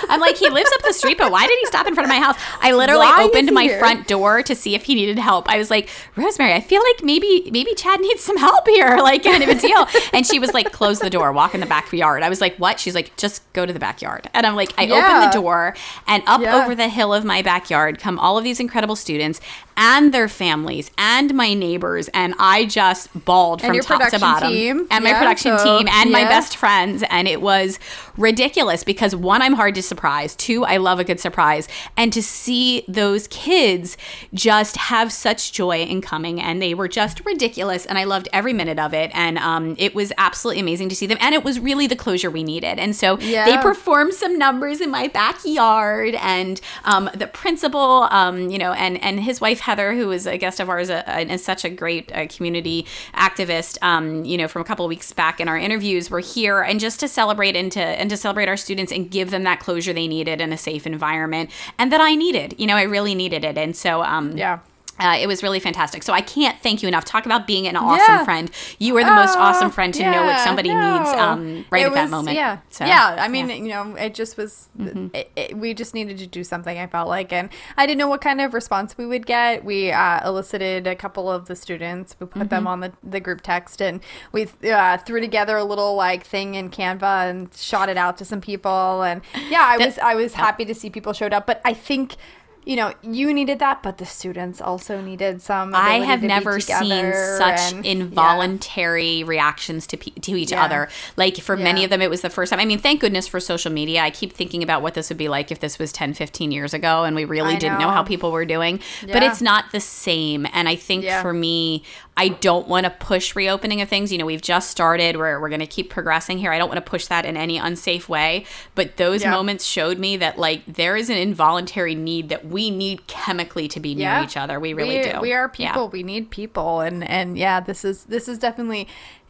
I'm 0.09 0.21
like, 0.21 0.37
he 0.37 0.49
lives 0.49 0.71
up 0.75 0.81
the 0.83 0.93
street, 0.93 1.17
but 1.17 1.31
why 1.31 1.45
did 1.45 1.57
he 1.59 1.65
stop 1.65 1.87
in 1.87 1.93
front 1.93 2.05
of 2.05 2.09
my 2.09 2.19
house? 2.21 2.35
I 2.61 2.71
literally 2.73 3.05
Why 3.05 3.23
opened 3.23 3.51
my 3.51 3.63
here? 3.63 3.79
front 3.79 4.07
door 4.07 4.43
to 4.43 4.55
see 4.55 4.75
if 4.75 4.83
he 4.83 4.95
needed 4.95 5.19
help. 5.19 5.49
I 5.49 5.57
was 5.57 5.69
like, 5.69 5.89
Rosemary, 6.15 6.53
I 6.53 6.61
feel 6.61 6.81
like 6.83 7.03
maybe 7.03 7.49
maybe 7.51 7.73
Chad 7.75 7.99
needs 7.99 8.21
some 8.21 8.37
help 8.37 8.65
here, 8.67 8.97
like 8.97 9.23
kind 9.23 9.43
of 9.43 9.49
a 9.49 9.55
deal. 9.55 9.87
And 10.13 10.25
she 10.25 10.39
was 10.39 10.53
like, 10.53 10.71
close 10.71 11.00
the 11.01 11.09
door, 11.09 11.31
walk 11.31 11.53
in 11.53 11.59
the 11.61 11.65
backyard. 11.67 12.23
I 12.23 12.29
was 12.29 12.41
like, 12.41 12.55
what? 12.57 12.79
She's 12.79 12.95
like, 12.95 13.15
just 13.17 13.41
go 13.53 13.65
to 13.65 13.73
the 13.73 13.79
backyard. 13.79 14.29
And 14.33 14.45
I'm 14.45 14.55
like, 14.55 14.73
I 14.77 14.83
Yeah. 14.83 14.95
opened 14.95 15.31
the 15.31 15.41
door, 15.41 15.75
and 16.07 16.23
up 16.27 16.41
Yeah. 16.41 16.63
over 16.63 16.75
the 16.75 16.87
hill 16.89 17.13
of 17.13 17.23
my 17.25 17.41
backyard 17.41 17.99
come 17.99 18.17
all 18.19 18.37
of 18.37 18.43
these 18.43 18.59
incredible 18.59 18.95
students 18.95 19.41
and 19.81 20.13
their 20.13 20.27
families 20.29 20.91
and 20.95 21.33
my 21.33 21.55
neighbors, 21.55 22.07
and 22.13 22.35
I 22.37 22.65
just 22.65 23.09
bawled 23.25 23.63
And 23.63 23.75
from 23.83 23.99
top 23.99 24.11
to 24.11 24.19
bottom. 24.19 24.51
team. 24.51 24.87
And 24.91 25.03
my 25.03 25.13
production 25.13 25.57
so- 25.57 25.79
team 25.79 25.87
and 25.89 26.11
my 26.11 26.23
best 26.25 26.55
friends 26.55 27.03
and 27.09 27.27
it 27.27 27.41
was 27.41 27.79
ridiculous 28.15 28.83
because 28.83 29.15
one 29.15 29.41
i'm 29.41 29.53
hard 29.53 29.73
to 29.73 29.81
surprise. 29.81 30.35
Two 30.35 30.63
i 30.65 30.77
love 30.77 30.99
a 30.99 31.03
good 31.03 31.19
surprise. 31.19 31.67
And 31.97 32.13
to 32.13 32.21
see 32.21 32.85
those 32.87 33.27
kids 33.29 33.97
just 34.35 34.77
have 34.77 35.11
such 35.11 35.51
joy 35.51 35.81
in 35.81 36.01
coming 36.01 36.39
and 36.39 36.61
they 36.61 36.75
were 36.75 36.87
just 36.87 37.25
ridiculous 37.25 37.87
and 37.87 37.97
i 37.97 38.03
loved 38.03 38.29
every 38.31 38.53
minute 38.53 38.77
of 38.77 38.93
it. 38.93 39.09
And 39.15 39.39
um, 39.39 39.75
it 39.79 39.95
was 39.95 40.13
absolutely 40.19 40.61
amazing 40.61 40.89
to 40.89 40.95
see 40.95 41.07
them 41.07 41.17
and 41.19 41.33
it 41.33 41.43
was 41.43 41.59
really 41.59 41.87
the 41.87 41.95
closure 41.95 42.29
we 42.29 42.43
needed. 42.43 42.77
And 42.77 42.95
so 42.95 43.15
they 43.15 43.57
performed 43.57 44.13
some 44.13 44.37
numbers 44.37 44.79
in 44.79 44.91
my 44.91 45.07
backyard 45.07 46.13
and 46.15 46.61
um, 46.83 47.09
the 47.15 47.25
principal 47.25 48.07
um, 48.11 48.51
you 48.51 48.59
know 48.59 48.73
and 48.73 49.01
and 49.01 49.19
his 49.21 49.41
wife 49.41 49.61
heather 49.71 49.95
who 49.95 50.11
is 50.11 50.27
a 50.27 50.37
guest 50.37 50.59
of 50.59 50.69
ours 50.69 50.89
uh, 50.89 51.01
and 51.07 51.31
is 51.31 51.41
such 51.41 51.63
a 51.63 51.69
great 51.69 52.11
uh, 52.13 52.27
community 52.27 52.85
activist 53.15 53.77
um, 53.81 54.25
you 54.25 54.37
know 54.37 54.47
from 54.47 54.61
a 54.61 54.65
couple 54.65 54.83
of 54.83 54.89
weeks 54.89 55.13
back 55.13 55.39
in 55.39 55.47
our 55.47 55.57
interviews 55.57 56.09
were 56.11 56.19
here 56.19 56.61
and 56.61 56.81
just 56.81 56.99
to 56.99 57.07
celebrate 57.07 57.55
and 57.55 57.71
to 57.71 57.79
and 57.79 58.09
to 58.09 58.17
celebrate 58.17 58.49
our 58.49 58.57
students 58.57 58.91
and 58.91 59.09
give 59.09 59.31
them 59.31 59.43
that 59.43 59.61
closure 59.61 59.93
they 59.93 60.09
needed 60.09 60.41
in 60.41 60.51
a 60.51 60.57
safe 60.57 60.85
environment 60.85 61.49
and 61.79 61.89
that 61.89 62.01
i 62.01 62.15
needed 62.15 62.53
you 62.57 62.67
know 62.67 62.75
i 62.75 62.81
really 62.83 63.15
needed 63.15 63.45
it 63.45 63.57
and 63.57 63.77
so 63.77 64.03
um 64.03 64.37
Yeah. 64.37 64.59
Uh, 65.01 65.17
it 65.19 65.27
was 65.27 65.41
really 65.43 65.59
fantastic. 65.59 66.03
So 66.03 66.13
I 66.13 66.21
can't 66.21 66.57
thank 66.61 66.81
you 66.81 66.87
enough. 66.87 67.03
Talk 67.05 67.25
about 67.25 67.47
being 67.47 67.67
an 67.67 67.75
awesome 67.75 68.05
Yeah. 68.17 68.23
friend. 68.23 68.51
You 68.79 68.95
are 68.97 69.03
the 69.03 69.11
most 69.11 69.35
Oh, 69.35 69.41
awesome 69.41 69.71
friend 69.71 69.93
to 69.95 70.03
know 70.09 70.23
what 70.25 70.39
somebody 70.39 70.69
no. 70.73 70.97
needs 70.99 71.09
um, 71.09 71.65
right 71.71 71.83
It 71.83 71.87
at 71.87 71.93
that 71.93 72.09
moment. 72.09 72.35
Yeah, 72.37 72.59
So, 72.69 72.85
yeah. 72.85 73.15
I 73.19 73.27
mean, 73.27 73.49
you 73.49 73.69
know, 73.69 73.95
it 73.95 74.13
just 74.13 74.37
was. 74.37 74.69
It, 74.79 75.31
it, 75.35 75.57
we 75.57 75.73
just 75.73 75.93
needed 75.93 76.17
to 76.19 76.27
do 76.27 76.43
something. 76.43 76.77
I 76.77 76.87
felt 76.87 77.07
like, 77.09 77.33
and 77.33 77.49
I 77.77 77.85
didn't 77.85 77.97
know 77.97 78.07
what 78.07 78.21
kind 78.21 78.39
of 78.41 78.53
response 78.53 78.97
we 78.97 79.05
would 79.05 79.25
get. 79.25 79.65
We 79.65 79.91
uh, 79.91 80.27
elicited 80.27 80.85
a 80.87 80.95
couple 80.95 81.31
of 81.31 81.47
the 81.47 81.55
students. 81.55 82.15
We 82.19 82.27
put 82.27 82.49
them 82.49 82.67
on 82.67 82.79
the, 82.81 82.93
the 83.03 83.19
group 83.19 83.41
text, 83.41 83.81
and 83.81 84.01
we 84.31 84.47
uh, 84.71 84.97
threw 84.99 85.19
together 85.19 85.57
a 85.57 85.63
little 85.63 85.95
like 85.95 86.23
thing 86.25 86.55
in 86.55 86.69
Canva 86.69 87.29
and 87.29 87.53
shot 87.55 87.89
it 87.89 87.97
out 87.97 88.17
to 88.17 88.25
some 88.25 88.41
people. 88.41 89.01
And 89.01 89.21
yeah, 89.49 89.63
I 89.65 89.77
was 89.77 89.97
I 89.97 90.15
was 90.15 90.33
happy 90.35 90.65
to 90.65 90.75
see 90.75 90.89
people 90.89 91.13
showed 91.13 91.33
up. 91.33 91.47
But 91.47 91.61
I 91.65 91.73
think. 91.73 92.15
You 92.63 92.75
know, 92.75 92.93
you 93.01 93.33
needed 93.33 93.57
that, 93.59 93.81
but 93.81 93.97
the 93.97 94.05
students 94.05 94.61
also 94.61 95.01
needed 95.01 95.41
some. 95.41 95.73
I 95.73 95.95
have 96.01 96.21
never 96.21 96.59
seen 96.59 97.11
such 97.11 97.73
and- 97.73 97.83
yeah. 97.85 97.91
involuntary 97.91 99.23
reactions 99.23 99.87
to 99.87 99.97
pe- 99.97 100.11
to 100.11 100.35
each 100.35 100.51
Yeah. 100.51 100.63
other. 100.65 100.89
Like 101.17 101.37
for 101.37 101.57
many 101.57 101.83
of 101.83 101.89
them, 101.89 102.01
it 102.01 102.09
was 102.09 102.21
the 102.21 102.29
first 102.29 102.51
time. 102.51 102.59
I 102.59 102.65
mean, 102.65 102.79
thank 102.79 103.01
goodness 103.01 103.27
for 103.27 103.39
social 103.39 103.71
media. 103.71 104.01
I 104.01 104.11
keep 104.11 104.33
thinking 104.33 104.61
about 104.61 104.81
what 104.81 104.93
this 104.93 105.09
would 105.09 105.17
be 105.17 105.27
like 105.27 105.51
if 105.51 105.59
this 105.59 105.79
was 105.79 105.91
10, 105.91 106.13
15 106.13 106.51
years 106.51 106.73
ago 106.73 107.03
and 107.03 107.15
we 107.15 107.25
really 107.25 107.55
I 107.55 107.57
didn't 107.57 107.79
know 107.79 107.89
how 107.89 108.03
people 108.03 108.31
were 108.31 108.45
doing. 108.45 108.79
But 109.11 109.23
it's 109.23 109.41
not 109.41 109.71
the 109.71 109.79
same. 109.79 110.45
And 110.53 110.69
I 110.69 110.75
think 110.75 111.03
Yeah. 111.03 111.21
for 111.21 111.33
me, 111.33 111.83
I 112.17 112.27
don't 112.27 112.67
want 112.67 112.83
to 112.83 112.89
push 112.89 113.35
reopening 113.35 113.81
of 113.81 113.87
things. 113.89 114.11
You 114.11 114.17
know, 114.17 114.25
we've 114.25 114.41
just 114.41 114.69
started. 114.69 115.15
We're, 115.17 115.39
we're 115.39 115.49
going 115.49 115.61
to 115.61 115.65
keep 115.65 115.89
progressing 115.89 116.37
here. 116.37 116.51
I 116.51 116.57
don't 116.57 116.67
want 116.67 116.83
to 116.83 116.87
push 116.89 117.07
that 117.07 117.25
in 117.25 117.37
any 117.37 117.57
unsafe 117.57 118.09
way. 118.09 118.45
But 118.75 118.97
those 118.97 119.21
Yeah. 119.23 119.31
moments 119.31 119.65
showed 119.65 119.97
me 119.97 120.17
that, 120.17 120.37
like, 120.37 120.61
there 120.67 120.95
is 120.97 121.09
an 121.09 121.17
involuntary 121.17 121.95
need 121.95 122.29
that 122.29 122.45
we 122.45 122.69
need 122.69 123.07
chemically 123.07 123.67
to 123.69 123.79
be 123.79 123.95
near 123.95 124.21
each 124.23 124.35
other. 124.37 124.59
We 124.59 124.73
really 124.73 124.97
we, 124.97 125.03
do. 125.11 125.19
We 125.21 125.33
are 125.33 125.51
Yeah. 125.57 125.69
people. 125.71 125.89
We 125.89 126.03
need 126.03 126.29
people, 126.29 126.81
and 126.81 127.03
and 127.09 127.37
yeah, 127.37 127.59
this 127.61 127.83
is 127.85 128.03
this 128.03 128.27
is 128.27 128.37
definitely 128.37 128.87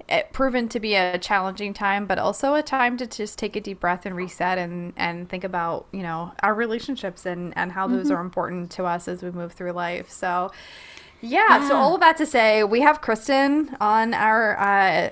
eh, 0.09 0.23
proven 0.33 0.67
to 0.69 0.79
be 0.79 0.95
a 0.95 1.17
challenging 1.19 1.73
time, 1.73 2.07
but 2.07 2.17
also 2.17 2.55
a 2.55 2.63
time 2.63 2.97
to 2.97 3.05
just 3.07 3.37
take 3.37 3.55
a 3.55 3.61
deep 3.61 3.79
breath 3.79 4.05
and 4.07 4.15
reset 4.15 4.57
and 4.57 4.91
and 4.97 5.29
think 5.29 5.43
about 5.43 5.85
you 5.93 6.01
know 6.01 6.33
our 6.41 6.55
relationships 6.55 7.25
and 7.27 7.55
and 7.55 7.71
how 7.73 7.85
Mm-hmm. 7.87 7.97
those 7.97 8.11
are 8.11 8.19
important 8.21 8.71
to 8.71 8.85
us 8.85 9.07
as 9.07 9.21
we 9.21 9.29
move 9.31 9.53
through 9.53 9.71
life. 9.71 10.09
So. 10.09 10.51
Yeah, 11.21 11.67
so 11.67 11.75
all 11.75 11.93
of 11.95 12.01
that 12.01 12.17
to 12.17 12.25
say, 12.25 12.63
we 12.63 12.81
have 12.81 13.01
Kristen 13.01 13.75
on 13.79 14.13
our 14.13 14.57
uh, 14.57 14.63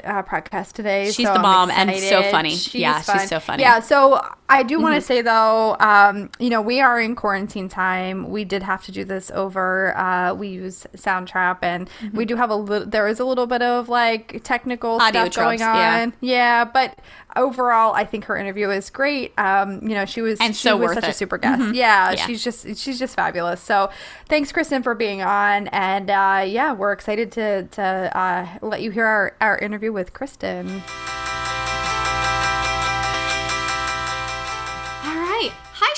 uh, 0.03 0.23
podcast 0.23 0.73
today. 0.73 1.05
She's 1.11 1.27
so 1.27 1.33
the 1.33 1.39
I'm 1.39 1.41
bomb 1.43 1.71
and 1.71 1.95
so 1.99 2.23
funny. 2.23 2.55
She's 2.55 2.75
Yeah, 2.75 2.99
she's 3.01 3.29
so 3.29 3.39
funny. 3.39 3.61
Yeah, 3.63 3.79
so 3.79 4.19
I 4.49 4.63
do 4.63 4.75
Mm-hmm. 4.75 4.83
want 4.83 4.95
to 4.95 5.01
say 5.01 5.21
though, 5.21 5.75
um, 5.79 6.29
you 6.39 6.49
know, 6.49 6.61
we 6.61 6.79
are 6.81 6.99
in 6.99 7.15
quarantine 7.15 7.69
time. 7.69 8.29
We 8.31 8.43
did 8.43 8.63
have 8.63 8.83
to 8.85 8.91
do 8.91 9.03
this 9.05 9.29
over. 9.31 9.95
Uh, 9.97 10.33
we 10.33 10.47
use 10.47 10.87
Soundtrap, 10.95 11.59
and 11.61 11.87
Mm-hmm. 12.01 12.17
we 12.17 12.25
do 12.25 12.35
have 12.35 12.49
a 12.49 12.55
little. 12.55 12.87
There 12.87 13.07
is 13.07 13.19
a 13.19 13.25
little 13.25 13.45
bit 13.47 13.61
of 13.61 13.87
like 13.89 14.41
technical 14.43 14.99
Audio 15.01 15.29
stuff 15.29 15.35
going 15.45 15.59
troubles, 15.59 15.77
yeah. 15.77 16.01
on. 16.03 16.13
Yeah, 16.21 16.65
but 16.65 16.97
overall, 17.35 17.93
I 17.93 18.05
think 18.05 18.25
her 18.25 18.35
interview 18.37 18.69
is 18.69 18.89
great. 18.89 19.33
Um, 19.37 19.81
you 19.81 19.95
know, 19.95 20.05
she 20.05 20.21
was 20.21 20.39
And 20.39 20.55
she 20.55 20.61
so 20.67 20.77
was 20.77 20.93
such 20.93 21.03
a 21.03 21.07
it. 21.07 21.09
Mm-hmm. 21.09 21.17
super 21.17 21.37
guest. 21.37 21.73
Yeah, 21.75 22.11
Yeah. 22.11 22.25
she's 22.25 22.43
just 22.43 22.75
she's 22.77 22.97
just 22.99 23.15
fabulous. 23.15 23.61
So 23.61 23.89
thanks, 24.27 24.51
Kristen, 24.51 24.83
for 24.83 24.95
being 24.95 25.21
on, 25.21 25.67
and 25.69 26.09
uh, 26.09 26.43
yeah, 26.45 26.73
we're 26.73 26.91
excited 26.91 27.31
to 27.33 27.63
to 27.65 28.17
uh, 28.17 28.47
let 28.61 28.81
you 28.81 28.91
hear 28.91 29.05
our, 29.05 29.35
our 29.41 29.57
interview 29.57 29.91
with 29.91 30.13
Kristen. 30.13 30.81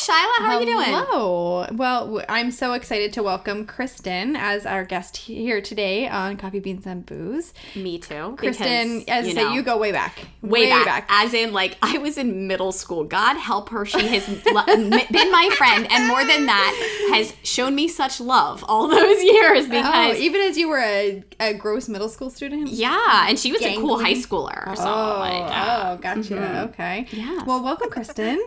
Shyla. 0.02 0.40
How 0.40 0.56
are 0.56 0.60
you 0.62 0.66
doing? 0.66 0.86
Hello. 0.88 1.68
Well, 1.74 2.24
I'm 2.28 2.50
so 2.50 2.74
excited 2.74 3.14
to 3.14 3.22
welcome 3.24 3.68
Kristen 3.68 4.36
as 4.36 4.66
our 4.66 4.84
guest 4.84 5.16
here 5.16 5.62
today 5.62 6.08
on 6.08 6.38
Coffee 6.38 6.60
Beans 6.60 6.88
and 6.88 7.06
Booze. 7.06 7.54
Me 7.76 8.00
too. 8.00 8.34
Kristen, 8.36 9.00
because, 9.00 9.04
as 9.10 9.28
you 9.28 9.34
say, 9.36 9.44
know, 9.44 9.54
you 9.54 9.62
go 9.62 9.78
way 9.78 9.92
back. 9.92 10.26
way, 10.42 10.70
back. 10.70 11.06
As 11.08 11.36
in, 11.36 11.54
like, 11.54 11.78
I 11.84 12.00
was 12.00 12.18
in 12.18 12.48
middle 12.48 12.72
school. 12.72 13.04
God 13.04 13.36
help 13.38 13.70
her. 13.70 13.86
She 13.86 14.08
has 14.08 14.28
lo- 14.52 14.66
been 14.66 14.90
my 15.32 15.50
friend, 15.56 15.86
and 15.92 16.08
more 16.08 16.26
than 16.26 16.48
that, 16.48 17.10
has 17.14 17.34
shown 17.44 17.76
me 17.76 17.88
such 17.88 18.20
love 18.20 18.66
all 18.68 18.88
those 18.88 19.22
years 19.24 19.66
Oh, 19.66 19.70
because. 19.70 20.18
even 20.20 20.42
as 20.42 20.58
you 20.58 20.68
were 20.68 20.80
a, 20.80 21.24
a 21.40 21.54
gross 21.54 21.88
middle 21.88 22.10
school 22.10 22.32
student? 22.32 22.70
yeah, 22.70 23.28
and 23.30 23.38
she 23.38 23.52
was 23.52 23.62
a 23.62 23.76
cool 23.76 24.00
high 24.00 24.14
schooler. 24.16 24.76
So, 24.76 24.84
Oh, 24.84 25.20
like, 25.20 25.52
uh, 25.56 25.96
oh, 25.96 25.98
gotcha. 26.02 26.70
Okay. 26.72 27.06
Yeah. 27.12 27.44
Well, 27.44 27.64
welcome, 27.64 27.92
Kristen. 27.92 28.42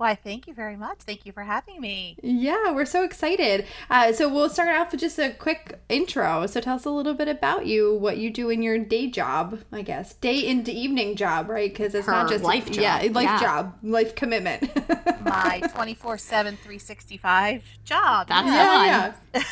Why, 0.00 0.14
thank 0.14 0.46
you 0.46 0.54
very 0.54 0.76
much. 0.76 1.00
Thank 1.00 1.26
you 1.26 1.32
for 1.32 1.42
having 1.42 1.78
me. 1.78 2.16
yeah, 2.22 2.72
we're 2.72 2.86
so 2.86 3.04
excited. 3.04 3.66
Uh, 3.90 4.14
so 4.14 4.32
we'll 4.32 4.48
start 4.48 4.70
off 4.74 4.92
with 4.92 5.00
just 5.02 5.18
a 5.18 5.28
quick 5.28 5.78
intro. 5.90 6.46
So 6.46 6.58
tell 6.62 6.76
us 6.76 6.86
a 6.86 6.90
little 6.90 7.12
bit 7.12 7.28
about 7.28 7.66
you, 7.66 7.94
what 7.96 8.16
you 8.16 8.30
do 8.30 8.48
in 8.48 8.62
your 8.62 8.78
day 8.78 9.08
job, 9.10 9.60
I 9.70 9.82
guess, 9.82 10.14
day 10.14 10.38
into 10.46 10.70
evening 10.72 11.16
job, 11.16 11.50
right? 11.50 11.70
Because 11.70 11.94
it's 11.94 12.06
Her 12.06 12.12
not 12.12 12.30
just 12.30 12.42
life 12.42 12.70
job. 12.70 12.82
Yeah, 12.82 12.96
life 13.12 13.24
Yeah. 13.24 13.40
job, 13.40 13.74
life 13.82 14.14
commitment. 14.14 14.70
My 15.22 15.60
24 15.74 16.16
7, 16.16 16.56
365 16.56 17.62
job. 17.84 18.28
That's 18.28 18.46
yeah, 18.46 19.12
fun. 19.12 19.44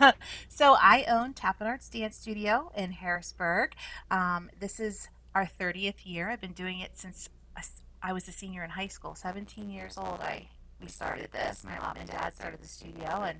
yeah. 0.00 0.12
so 0.48 0.74
I 0.82 1.04
own 1.04 1.34
Tap 1.34 1.60
and 1.60 1.68
Arts 1.68 1.88
Dance 1.88 2.16
Studio 2.16 2.72
in 2.76 2.90
Harrisburg. 2.90 3.74
Um, 4.10 4.50
this 4.58 4.80
is 4.80 5.08
our 5.36 5.46
30th 5.46 6.04
year. 6.04 6.30
I've 6.30 6.40
been 6.40 6.50
doing 6.52 6.80
it 6.80 6.98
since 6.98 7.28
I 8.04 8.12
was 8.12 8.28
a 8.28 8.32
senior 8.32 8.62
in 8.62 8.68
high 8.68 8.88
school. 8.88 9.14
17 9.14 9.70
years 9.70 9.96
old, 9.96 10.20
I 10.20 10.46
we 10.78 10.88
started 10.88 11.32
this. 11.32 11.64
My 11.64 11.78
mom 11.78 11.96
and 11.96 12.08
dad 12.08 12.34
started 12.34 12.60
the 12.60 12.68
studio, 12.68 13.22
and 13.22 13.38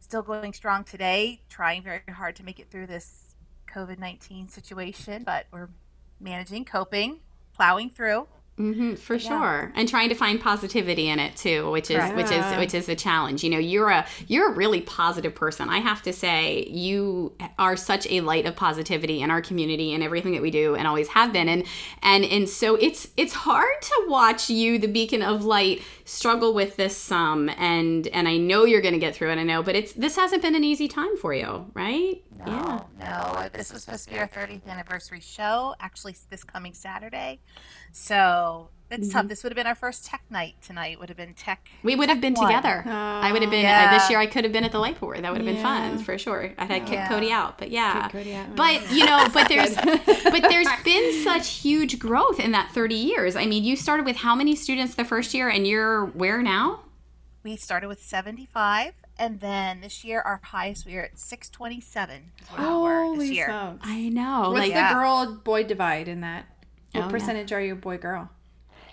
still 0.00 0.22
going 0.22 0.52
strong 0.52 0.82
today. 0.82 1.40
Trying 1.48 1.84
very 1.84 2.02
hard 2.08 2.34
to 2.36 2.42
make 2.42 2.58
it 2.58 2.68
through 2.68 2.88
this 2.88 3.36
COVID 3.72 4.00
19 4.00 4.48
situation, 4.48 5.22
but 5.22 5.46
we're 5.52 5.68
managing, 6.18 6.64
coping, 6.64 7.20
plowing 7.54 7.88
through. 7.88 8.26
Mhm, 8.58 8.98
for 8.98 9.18
sure. 9.18 9.70
And 9.74 9.86
trying 9.86 10.08
to 10.08 10.14
find 10.14 10.40
positivity 10.40 11.08
in 11.10 11.18
it 11.18 11.36
too 11.36 11.70
which 11.72 11.90
is 11.90 12.02
which 12.14 12.26
is 12.26 12.30
Yeah. 12.30 12.58
which 12.58 12.72
is 12.72 12.88
a 12.88 12.94
challenge. 12.94 13.44
You 13.44 13.50
know 13.50 13.58
you're 13.58 13.90
a 13.90 14.06
you're 14.28 14.50
a 14.50 14.54
really 14.54 14.80
positive 14.80 15.34
person. 15.34 15.68
I 15.68 15.78
have 15.80 16.00
to 16.02 16.12
say 16.12 16.66
you 16.70 17.32
are 17.58 17.76
such 17.76 18.06
a 18.10 18.22
light 18.22 18.46
of 18.46 18.56
positivity 18.56 19.20
in 19.20 19.30
our 19.30 19.42
community 19.42 19.92
and 19.92 20.02
everything 20.02 20.32
that 20.32 20.40
we 20.40 20.50
do 20.50 20.74
and 20.74 20.86
always 20.88 21.08
have 21.08 21.34
been. 21.34 21.50
And 21.50 21.64
and 22.02 22.24
and 22.24 22.48
so 22.48 22.76
it's 22.76 23.08
it's 23.18 23.34
hard 23.34 23.82
to 23.82 24.04
watch 24.08 24.48
you 24.48 24.78
the 24.78 24.88
beacon 24.88 25.20
of 25.20 25.44
light 25.44 25.82
struggle 26.06 26.54
with 26.54 26.76
this 26.76 26.96
some 26.96 27.48
and 27.50 28.06
and 28.08 28.26
i 28.28 28.36
know 28.36 28.64
you're 28.64 28.80
going 28.80 28.94
to 28.94 29.00
get 29.00 29.14
through 29.14 29.30
it 29.30 29.38
i 29.38 29.42
know 29.42 29.62
but 29.62 29.74
it's 29.74 29.92
this 29.92 30.16
hasn't 30.16 30.40
been 30.40 30.54
an 30.54 30.64
easy 30.64 30.88
time 30.88 31.16
for 31.16 31.34
you 31.34 31.70
right 31.74 32.22
No, 32.46 32.86
no. 33.00 33.48
This 33.52 33.72
was 33.72 33.82
supposed 33.82 34.04
to 34.04 34.10
be 34.14 34.18
our 34.20 34.28
30th 34.28 34.66
anniversary 34.68 35.20
show, 35.20 35.74
actually 35.80 36.14
this 36.30 36.44
coming 36.44 36.74
Saturday. 36.74 37.40
So 37.92 38.68
it's 38.90 39.08
Mm-hmm. 39.08 39.18
tough. 39.18 39.28
This 39.28 39.42
would 39.42 39.50
have 39.52 39.56
been 39.56 39.66
our 39.66 39.74
first 39.74 40.04
tech 40.06 40.22
night 40.30 40.54
tonight. 40.62 41.00
Would 41.00 41.08
have 41.08 41.16
been 41.18 41.34
tech. 41.34 41.68
we 41.82 41.96
would 41.96 42.08
have 42.08 42.20
been 42.20 42.34
One. 42.34 42.46
together. 42.46 42.84
I 42.86 43.32
would 43.32 43.42
have 43.42 43.50
been 43.50 43.66
uh, 43.66 43.90
this 43.92 44.08
year. 44.08 44.18
I 44.20 44.26
could 44.26 44.44
have 44.44 44.52
been 44.52 44.62
at 44.64 44.70
the 44.72 44.78
light 44.78 45.00
board. 45.00 45.22
That 45.24 45.32
would 45.32 45.40
have 45.40 45.46
been 45.54 45.62
fun 45.62 45.98
for 45.98 46.16
sure. 46.18 46.52
I'd 46.56 46.70
had 46.70 46.80
kicked 46.82 46.92
Yeah. 46.92 47.08
Cody 47.08 47.32
out, 47.32 47.58
but 47.58 47.70
yeah. 47.70 48.02
Kick 48.04 48.12
Cody 48.12 48.34
out. 48.34 48.54
But 48.54 48.92
you 48.92 49.04
know, 49.04 49.28
but 49.34 49.48
there's 49.48 49.74
but 49.74 50.42
there's 50.48 50.68
been 50.84 51.24
such 51.24 51.48
huge 51.48 51.98
growth 51.98 52.38
in 52.38 52.52
that 52.52 52.70
30 52.72 52.94
years. 52.94 53.34
I 53.36 53.46
mean, 53.46 53.64
you 53.64 53.74
started 53.76 54.06
with 54.06 54.16
how 54.16 54.34
many 54.36 54.54
students 54.54 54.94
the 54.94 55.04
first 55.04 55.34
year, 55.34 55.48
and 55.48 55.66
you're 55.66 56.06
where 56.06 56.40
now? 56.42 56.82
We 57.42 57.56
started 57.56 57.86
with 57.88 58.02
75, 58.02 58.92
and 59.18 59.38
then 59.40 59.80
this 59.80 60.04
year 60.04 60.20
our 60.20 60.40
highest 60.42 60.84
we 60.86 60.96
are 60.96 61.02
at 61.02 61.16
627. 61.18 62.32
Is 62.42 62.48
what 62.48 62.58
we 62.60 62.64
were 62.66 62.70
this 62.70 63.06
Holy 63.16 63.34
year. 63.34 63.46
smokes. 63.46 63.78
I 63.82 64.08
know. 64.08 64.50
What's 64.50 64.58
like 64.60 64.70
Yeah. 64.70 64.88
the 64.88 64.94
girl 64.94 65.36
boy 65.44 65.62
divide 65.64 66.08
in 66.08 66.20
that? 66.22 66.46
What 66.92 67.02
Oh, 67.02 67.06
yeah. 67.06 67.10
percentage 67.10 67.52
are 67.52 67.60
you 67.60 67.74
boy 67.76 67.98
girl? 67.98 68.30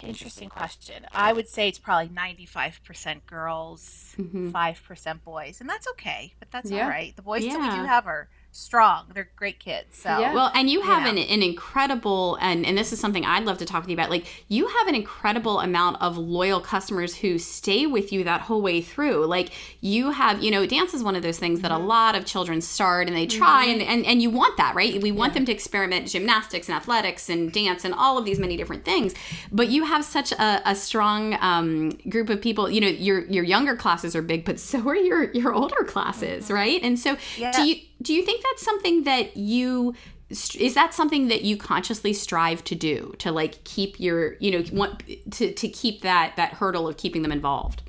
Interesting 0.08 0.50
question. 0.50 1.06
I 1.14 1.34
would 1.34 1.48
say 1.48 1.68
it's 1.68 1.80
probably 1.80 2.10
95% 2.10 3.26
girls, 3.26 4.16
Mm-hmm. 4.18 4.52
5% 4.52 5.24
boys, 5.24 5.60
and 5.62 5.70
that's 5.70 5.88
okay. 5.90 6.34
But 6.40 6.52
that's 6.52 6.70
Yeah. 6.70 6.84
all 6.84 6.90
right. 6.90 7.16
The 7.16 7.22
boys 7.22 7.44
that 7.44 7.60
we 7.60 7.76
do 7.78 7.84
have 7.84 8.06
are 8.08 8.30
strong. 8.54 9.06
They're 9.14 9.30
great 9.36 9.60
kids. 9.60 9.98
So 9.98 10.20
Yeah. 10.20 10.34
Well, 10.34 10.52
and 10.54 10.70
you 10.70 10.82
have 10.82 11.04
Yeah. 11.04 11.12
an, 11.12 11.18
an 11.18 11.42
incredible, 11.42 12.38
and, 12.40 12.66
and 12.66 12.78
this 12.78 12.94
is 12.94 13.00
something 13.00 13.26
I'd 13.26 13.46
love 13.46 13.58
to 13.58 13.66
talk 13.66 13.82
with 13.82 13.90
you 13.90 13.96
about. 13.96 14.10
Like, 14.10 14.26
you 14.48 14.68
have 14.68 14.88
an 14.88 14.96
incredible 14.96 15.60
amount 15.60 16.02
of 16.02 16.18
loyal 16.18 16.62
customers 16.62 17.16
who 17.16 17.40
stay 17.40 17.88
with 17.88 18.14
you 18.14 18.24
that 18.26 18.42
whole 18.42 18.62
way 18.62 18.82
through. 18.82 19.26
Like, 19.26 19.50
you 19.82 20.12
have, 20.12 20.44
you 20.44 20.52
know, 20.52 20.66
dance 20.68 20.94
is 20.94 21.04
one 21.04 21.16
of 21.16 21.24
those 21.24 21.40
things 21.40 21.62
that 21.62 21.72
a 21.72 21.76
mm-hmm. 21.76 21.88
lot 21.88 22.16
of 22.16 22.26
children 22.26 22.62
start 22.62 23.08
and 23.08 23.18
they 23.18 23.26
try, 23.26 23.66
and, 23.66 23.82
mm-hmm. 23.82 23.92
and, 23.92 24.06
and 24.06 24.22
you 24.22 24.30
want 24.30 24.58
that, 24.58 24.76
right? 24.76 25.02
We 25.02 25.12
want 25.12 25.34
them 25.34 25.46
to 25.46 25.52
experiment 25.52 26.08
gymnastics 26.08 26.70
and 26.70 26.76
athletics 26.76 27.30
and 27.30 27.52
dance 27.52 27.84
and 27.84 27.94
all 27.94 28.18
of 28.20 28.26
these 28.26 28.40
many 28.40 28.56
different 28.56 28.86
things. 28.86 29.16
But 29.52 29.70
you 29.70 29.86
have 29.86 30.06
such 30.06 30.32
a, 30.32 30.62
a 30.70 30.76
strong 30.76 31.38
um, 31.42 31.90
group 32.08 32.30
of 32.30 32.40
people. 32.42 32.70
You 32.70 32.82
know, 32.82 32.88
your 32.88 33.26
your 33.26 33.44
younger 33.44 33.76
classes 33.76 34.16
are 34.16 34.22
big, 34.22 34.46
but 34.46 34.60
so 34.60 34.88
are 34.88 34.96
your 34.96 35.32
your 35.32 35.54
older 35.54 35.84
classes, 35.84 36.46
mm-hmm. 36.46 36.54
right? 36.54 36.84
And 36.84 37.00
so, 37.00 37.18
Yeah. 37.38 37.52
do 37.52 37.64
you 37.64 37.78
do 38.04 38.14
you 38.14 38.24
think 38.24 38.44
that's 38.44 38.64
something 38.64 39.04
that 39.04 39.36
you 39.38 39.96
is 40.30 40.74
that 40.74 40.94
something 40.94 41.28
that 41.28 41.44
you 41.44 41.58
consciously 41.58 42.14
strive 42.14 42.64
to 42.64 42.76
do 42.76 43.14
to 43.20 43.32
like 43.32 43.64
keep 43.64 44.00
your 44.00 44.36
you 44.40 44.52
know 44.52 44.64
want 44.72 45.04
to 45.32 45.54
to 45.54 45.68
keep 45.68 46.02
that 46.02 46.36
that 46.36 46.54
hurdle 46.54 46.88
of 46.88 46.98
keeping 46.98 47.22
them 47.22 47.32
involved 47.32 47.84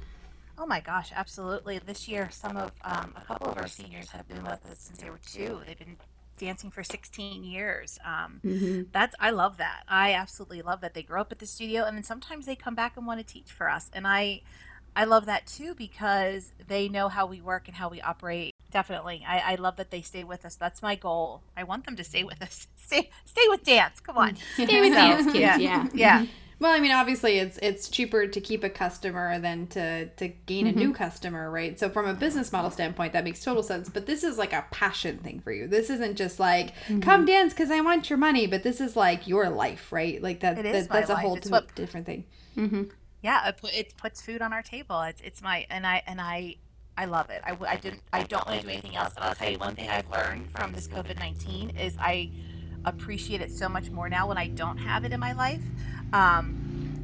Oh 0.56 0.66
my 0.66 0.80
gosh, 0.80 1.12
absolutely. 1.14 1.78
This 1.78 2.08
year, 2.08 2.28
some 2.30 2.56
of 2.56 2.72
um, 2.84 3.12
a 3.16 3.24
couple 3.26 3.48
of 3.48 3.58
our 3.58 3.66
seniors 3.66 4.10
have 4.10 4.26
been 4.28 4.42
with 4.44 4.64
us 4.64 4.78
since 4.78 4.98
they 4.98 5.10
were 5.10 5.20
two. 5.26 5.60
They've 5.66 5.78
been 5.78 5.96
dancing 6.38 6.70
for 6.70 6.82
16 6.82 7.44
years. 7.44 7.98
Um, 8.04 8.86
That's 8.92 9.14
I 9.18 9.30
love 9.30 9.56
that. 9.58 9.82
I 9.88 10.14
absolutely 10.14 10.62
love 10.62 10.80
that 10.80 10.94
they 10.94 11.02
grow 11.02 11.20
up 11.20 11.32
at 11.32 11.38
the 11.38 11.46
studio, 11.46 11.84
and 11.84 11.96
then 11.96 12.04
sometimes 12.04 12.46
they 12.46 12.56
come 12.56 12.74
back 12.74 12.96
and 12.96 13.06
want 13.06 13.20
to 13.20 13.26
teach 13.26 13.50
for 13.50 13.68
us. 13.68 13.90
And 13.92 14.06
I, 14.06 14.42
I 14.96 15.04
love 15.04 15.26
that 15.26 15.46
too 15.46 15.74
because 15.74 16.52
they 16.66 16.88
know 16.88 17.08
how 17.08 17.26
we 17.26 17.40
work 17.40 17.68
and 17.68 17.76
how 17.76 17.88
we 17.88 18.00
operate. 18.00 18.54
Definitely, 18.70 19.24
I, 19.26 19.52
I 19.52 19.54
love 19.56 19.76
that 19.76 19.90
they 19.90 20.02
stay 20.02 20.24
with 20.24 20.44
us. 20.44 20.56
That's 20.56 20.82
my 20.82 20.94
goal. 20.94 21.42
I 21.56 21.64
want 21.64 21.84
them 21.84 21.96
to 21.96 22.04
stay 22.04 22.24
with 22.24 22.42
us. 22.42 22.66
Stay, 22.84 23.08
stay 23.24 23.42
with 23.48 23.64
dance. 23.64 23.98
Come 23.98 24.18
on, 24.18 24.36
stay 24.54 24.80
with 24.80 24.92
So, 24.92 24.94
dance 24.94 25.24
kids 25.24 25.38
yeah. 25.38 25.56
yeah 25.56 25.88
yeah. 25.94 26.26
Well, 26.60 26.72
I 26.72 26.78
mean, 26.78 26.92
obviously, 26.92 27.38
it's 27.38 27.58
it's 27.60 27.88
cheaper 27.88 28.26
to 28.26 28.40
keep 28.40 28.62
a 28.62 28.70
customer 28.70 29.38
than 29.38 29.66
to 29.68 30.06
to 30.06 30.28
gain 30.28 30.66
a 30.66 30.72
new 30.72 30.84
mm-hmm. 30.88 30.92
customer, 30.92 31.50
right? 31.50 31.78
So, 31.78 31.90
from 31.90 32.06
a 32.06 32.14
business 32.14 32.52
model 32.52 32.70
standpoint, 32.70 33.12
that 33.12 33.24
makes 33.24 33.42
total 33.42 33.62
sense. 33.62 33.88
But 33.88 34.06
this 34.06 34.22
is 34.22 34.38
like 34.38 34.52
a 34.52 34.64
passion 34.70 35.18
thing 35.18 35.40
for 35.40 35.52
you. 35.52 35.66
This 35.66 35.90
isn't 35.90 36.16
just 36.16 36.38
like 36.38 36.72
come 36.86 37.00
mm-hmm. 37.00 37.24
dance 37.24 37.52
because 37.52 37.70
I 37.70 37.80
want 37.80 38.08
your 38.08 38.18
money, 38.18 38.46
but 38.46 38.62
this 38.62 38.80
is 38.80 38.94
like 38.96 39.26
your 39.26 39.50
life, 39.50 39.92
right? 39.92 40.22
Like 40.22 40.40
that. 40.40 40.62
That 40.62 40.88
that's 40.88 41.10
a 41.10 41.16
whole 41.16 41.34
life. 41.34 41.42
Di- 41.42 41.50
what- 41.50 41.74
different 41.74 42.06
thing. 42.06 42.24
Mm-hmm. 42.56 42.84
Yeah 43.24 43.48
it, 43.48 43.56
put, 43.58 43.74
it 43.74 43.94
puts 43.96 44.22
food 44.22 44.42
on 44.42 44.52
our 44.52 44.62
table 44.62 45.02
it's, 45.02 45.20
it's 45.22 45.42
my 45.42 45.66
and 45.70 45.86
i 45.86 46.02
and 46.06 46.20
i 46.20 46.56
i 46.98 47.06
love 47.06 47.30
it 47.30 47.42
I, 47.44 47.56
I 47.68 47.76
didn't 47.76 48.02
i 48.12 48.22
don't 48.22 48.46
want 48.46 48.60
to 48.60 48.66
do 48.66 48.72
anything 48.72 48.96
else 48.96 49.12
but 49.14 49.24
i'll 49.24 49.34
tell 49.34 49.50
you 49.50 49.58
one 49.58 49.74
thing 49.76 49.88
i've 49.90 50.10
learned 50.10 50.48
from 50.50 50.72
this 50.72 50.88
covid-19 50.88 51.72
is 51.80 51.96
i 52.00 52.30
appreciate 52.84 53.40
it 53.40 53.50
so 53.50 53.68
much 53.68 53.92
more 53.92 54.08
now 54.08 54.28
when 54.28 54.38
i 54.38 54.48
don't 54.48 54.78
have 54.78 55.04
it 55.04 55.12
in 55.12 55.20
my 55.20 55.32
life 55.32 55.64
um 56.12 56.54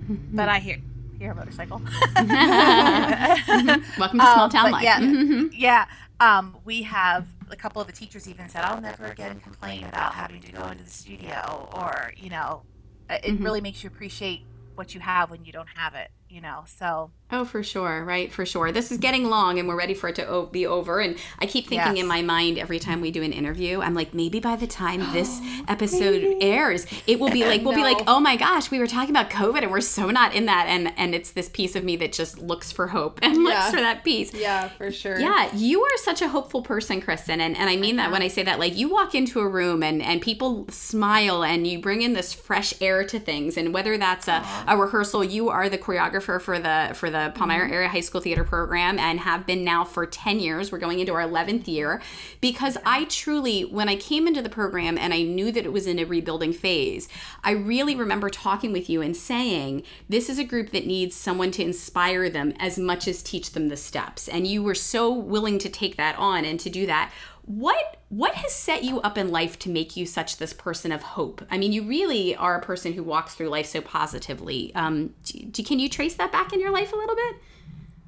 but 0.35 0.49
i 0.49 0.61
hear 0.61 0.79
hear 1.19 1.33
a 1.33 1.35
motorcycle 1.35 1.83
welcome 3.99 4.21
to 4.21 4.27
small 4.27 4.47
Um, 4.47 4.51
town 4.51 4.65
but 4.65 4.73
life 4.73 4.85
yeah 4.85 5.01
Mhm. 5.01 5.51
yeah 5.59 5.87
um 6.21 6.57
we 6.65 6.83
have 6.83 7.27
a 7.51 7.57
couple 7.57 7.81
of 7.81 7.87
the 7.89 7.93
teachers 7.93 8.29
even 8.29 8.49
said 8.49 8.65
i'll 8.65 8.81
never 8.81 9.07
again 9.07 9.41
complain 9.41 9.87
about 9.87 10.15
having 10.15 10.41
to 10.43 10.53
go 10.53 10.67
into 10.69 10.85
the 10.85 10.91
studio 10.91 11.69
or 11.75 12.13
you 12.17 12.31
know 12.31 12.63
it 13.11 13.25
Mm-hmm. 13.33 13.45
really 13.45 13.61
makes 13.61 13.83
you 13.83 13.89
appreciate 13.89 14.43
what 14.81 14.95
you 14.95 15.01
have 15.01 15.31
when 15.31 15.45
you 15.45 15.53
don't 15.53 15.69
have 15.77 15.95
it 15.95 16.11
you 16.31 16.41
know 16.41 16.65
so 16.67 17.11
Oh, 17.33 17.45
for 17.45 17.63
sure, 17.63 18.05
right? 18.05 18.33
For 18.33 18.45
sure. 18.45 18.73
This 18.73 18.91
is 18.91 18.99
getting 18.99 19.29
long 19.31 19.59
and 19.59 19.69
we're 19.69 19.77
ready 19.79 19.95
for 19.95 20.09
it 20.09 20.17
to 20.17 20.27
o- 20.27 20.47
be 20.47 20.67
over. 20.67 21.01
And 21.01 21.17
I 21.39 21.47
keep 21.47 21.69
thinking 21.69 21.97
Yes. 21.97 22.03
in 22.03 22.07
my 22.09 22.23
mind 22.23 22.59
every 22.59 22.79
time 22.81 23.01
we 23.01 23.11
do 23.11 23.23
an 23.23 23.33
interview, 23.33 23.81
I'm 23.81 23.95
like, 23.95 24.13
maybe 24.15 24.41
by 24.41 24.57
the 24.57 24.67
time 24.67 25.01
this 25.13 25.41
episode 25.69 26.37
airs, 26.41 26.87
it 27.07 27.21
will 27.21 27.31
be 27.31 27.45
like, 27.45 27.63
we'll 27.63 27.75
be 27.75 27.83
like, 27.83 27.99
oh 28.07 28.19
my 28.21 28.37
gosh, 28.37 28.71
we 28.71 28.79
were 28.79 28.87
talking 28.87 29.11
about 29.11 29.31
COVID 29.31 29.63
and 29.63 29.71
we're 29.71 29.81
so 29.81 30.11
not 30.11 30.35
in 30.35 30.47
that. 30.47 30.67
And, 30.69 30.93
and 30.99 31.15
it's 31.15 31.31
this 31.31 31.49
piece 31.49 31.77
of 31.77 31.85
me 31.85 31.97
that 31.97 32.13
just 32.13 32.39
looks 32.39 32.73
for 32.73 32.89
hope 32.89 33.21
and 33.23 33.39
looks 33.45 33.71
for 33.71 33.77
that 33.81 34.03
piece. 34.05 34.35
Yeah, 34.35 34.69
for 34.69 34.91
sure. 34.91 35.19
Yeah, 35.19 35.55
you 35.55 35.83
are 35.83 35.97
such 35.99 36.23
a 36.23 36.29
hopeful 36.29 36.63
person, 36.63 37.01
Kristen, 37.01 37.41
and, 37.41 37.57
and 37.57 37.71
I 37.71 37.77
mean 37.77 37.97
that 37.97 38.11
when 38.11 38.23
I 38.23 38.29
say 38.29 38.43
that. 38.43 38.59
Like 38.59 38.77
you 38.77 38.89
walk 38.89 39.15
into 39.15 39.41
a 39.41 39.49
room 39.49 39.83
and, 39.83 40.03
and 40.03 40.21
people 40.21 40.67
smile 40.71 41.45
and 41.45 41.67
you 41.67 41.79
bring 41.81 42.03
in 42.03 42.13
this 42.15 42.33
fresh 42.35 42.75
air 42.81 43.05
to 43.05 43.19
things. 43.21 43.57
And 43.57 43.73
whether 43.73 43.97
that's 43.97 44.27
a, 44.29 44.45
a 44.67 44.77
rehearsal, 44.77 45.23
you 45.23 45.49
are 45.49 45.69
the 45.69 45.79
choreographer 45.79 46.41
for 46.41 46.59
the 46.59 46.91
for 46.95 47.09
the 47.11 47.20
Palmyra 47.35 47.71
Area 47.71 47.89
High 47.89 48.01
School 48.01 48.21
Theater 48.21 48.45
Program 48.45 48.99
and 48.99 49.21
have 49.21 49.47
been 49.47 49.65
now 49.65 49.85
for 49.85 50.07
10 50.07 50.41
years. 50.41 50.73
We're 50.73 50.79
going 50.79 51.01
into 51.01 51.13
our 51.13 51.23
11th 51.23 51.69
year 51.69 52.01
because 52.41 52.77
I 52.87 53.05
truly, 53.05 53.63
when 53.63 53.89
I 53.89 53.97
came 53.97 54.27
into 54.27 54.43
the 54.43 54.49
program 54.49 54.97
and 54.97 55.13
I 55.13 55.23
knew 55.23 55.53
that 55.53 55.65
it 55.65 55.73
was 55.73 55.87
in 55.87 55.99
a 55.99 56.05
rebuilding 56.05 56.53
phase, 56.53 57.09
I 57.45 57.51
really 57.51 57.95
remember 57.95 58.31
talking 58.31 58.73
with 58.73 58.89
you 58.89 59.03
and 59.03 59.17
saying, 59.17 59.83
this 60.09 60.29
is 60.29 60.39
a 60.39 60.45
group 60.45 60.71
that 60.71 60.87
needs 60.87 61.15
someone 61.15 61.51
to 61.53 61.63
inspire 61.63 62.31
them 62.31 62.55
as 62.59 62.79
much 62.79 63.07
as 63.07 63.23
teach 63.23 63.53
them 63.53 63.69
the 63.69 63.77
steps. 63.77 64.29
And 64.29 64.47
you 64.47 64.63
were 64.63 64.75
so 64.75 65.13
willing 65.13 65.59
to 65.59 65.69
take 65.69 65.97
that 65.97 66.17
on 66.19 66.45
and 66.45 66.59
to 66.61 66.71
do 66.71 66.87
that. 66.87 67.13
What 67.51 67.97
what 68.11 68.35
has 68.37 68.55
set 68.55 68.85
you 68.85 69.01
up 69.01 69.19
in 69.19 69.33
life 69.33 69.59
to 69.61 69.71
make 69.71 69.97
you 69.97 70.07
such 70.07 70.37
this 70.37 70.53
person 70.53 70.93
of 70.93 71.03
hope? 71.03 71.45
I 71.51 71.59
mean, 71.59 71.73
you 71.73 71.83
really 71.83 72.37
are 72.37 72.57
a 72.57 72.63
person 72.63 72.93
who 72.93 73.03
walks 73.03 73.35
through 73.35 73.49
life 73.49 73.67
so 73.67 73.81
positively. 73.81 74.73
Um, 74.77 75.15
do, 75.25 75.41
do- 75.47 75.65
can 75.65 75.81
you 75.81 75.89
trace 75.89 76.15
that 76.15 76.31
back 76.31 76.53
in 76.53 76.61
your 76.61 76.71
life 76.71 76.93
a 76.93 76.97
little 76.97 77.17
bit? 77.17 77.37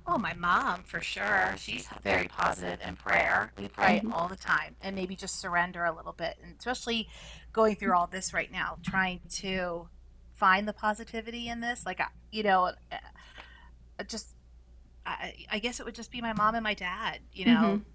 Oh, 0.07 0.16
my 0.16 0.33
mom, 0.35 0.85
for 0.85 1.00
sure. 1.00 1.55
She's 1.59 1.88
very 2.05 2.28
positive 2.28 2.78
in 2.87 2.94
prayer. 2.94 3.50
We 3.59 3.66
pray 3.66 3.98
Mm-hmm. 3.98 4.12
all 4.12 4.28
the 4.28 4.37
time 4.37 4.76
and 4.81 4.94
maybe 4.94 5.16
just 5.16 5.40
surrender 5.40 5.85
a 5.87 5.92
little 5.92 6.12
bit. 6.12 6.37
And 6.42 6.55
especially 6.57 7.09
going 7.52 7.74
through 7.74 7.94
all 7.94 8.07
this 8.07 8.33
right 8.33 8.50
now, 8.50 8.78
trying 8.85 9.20
to 9.40 9.88
find 10.35 10.68
the 10.68 10.72
positivity 10.72 11.48
in 11.48 11.61
this. 11.61 11.85
Like, 11.85 12.00
you 12.31 12.44
know, 12.44 12.72
uh, 12.92 14.05
just, 14.07 14.35
I, 15.05 15.35
I 15.50 15.59
guess 15.59 15.81
it 15.81 15.87
would 15.87 15.94
just 15.96 16.12
be 16.12 16.20
my 16.20 16.33
mom 16.33 16.55
and 16.55 16.62
my 16.64 16.74
dad, 16.74 17.18
you 17.33 17.46
know. 17.46 17.61
Mm-hmm. 17.61 17.88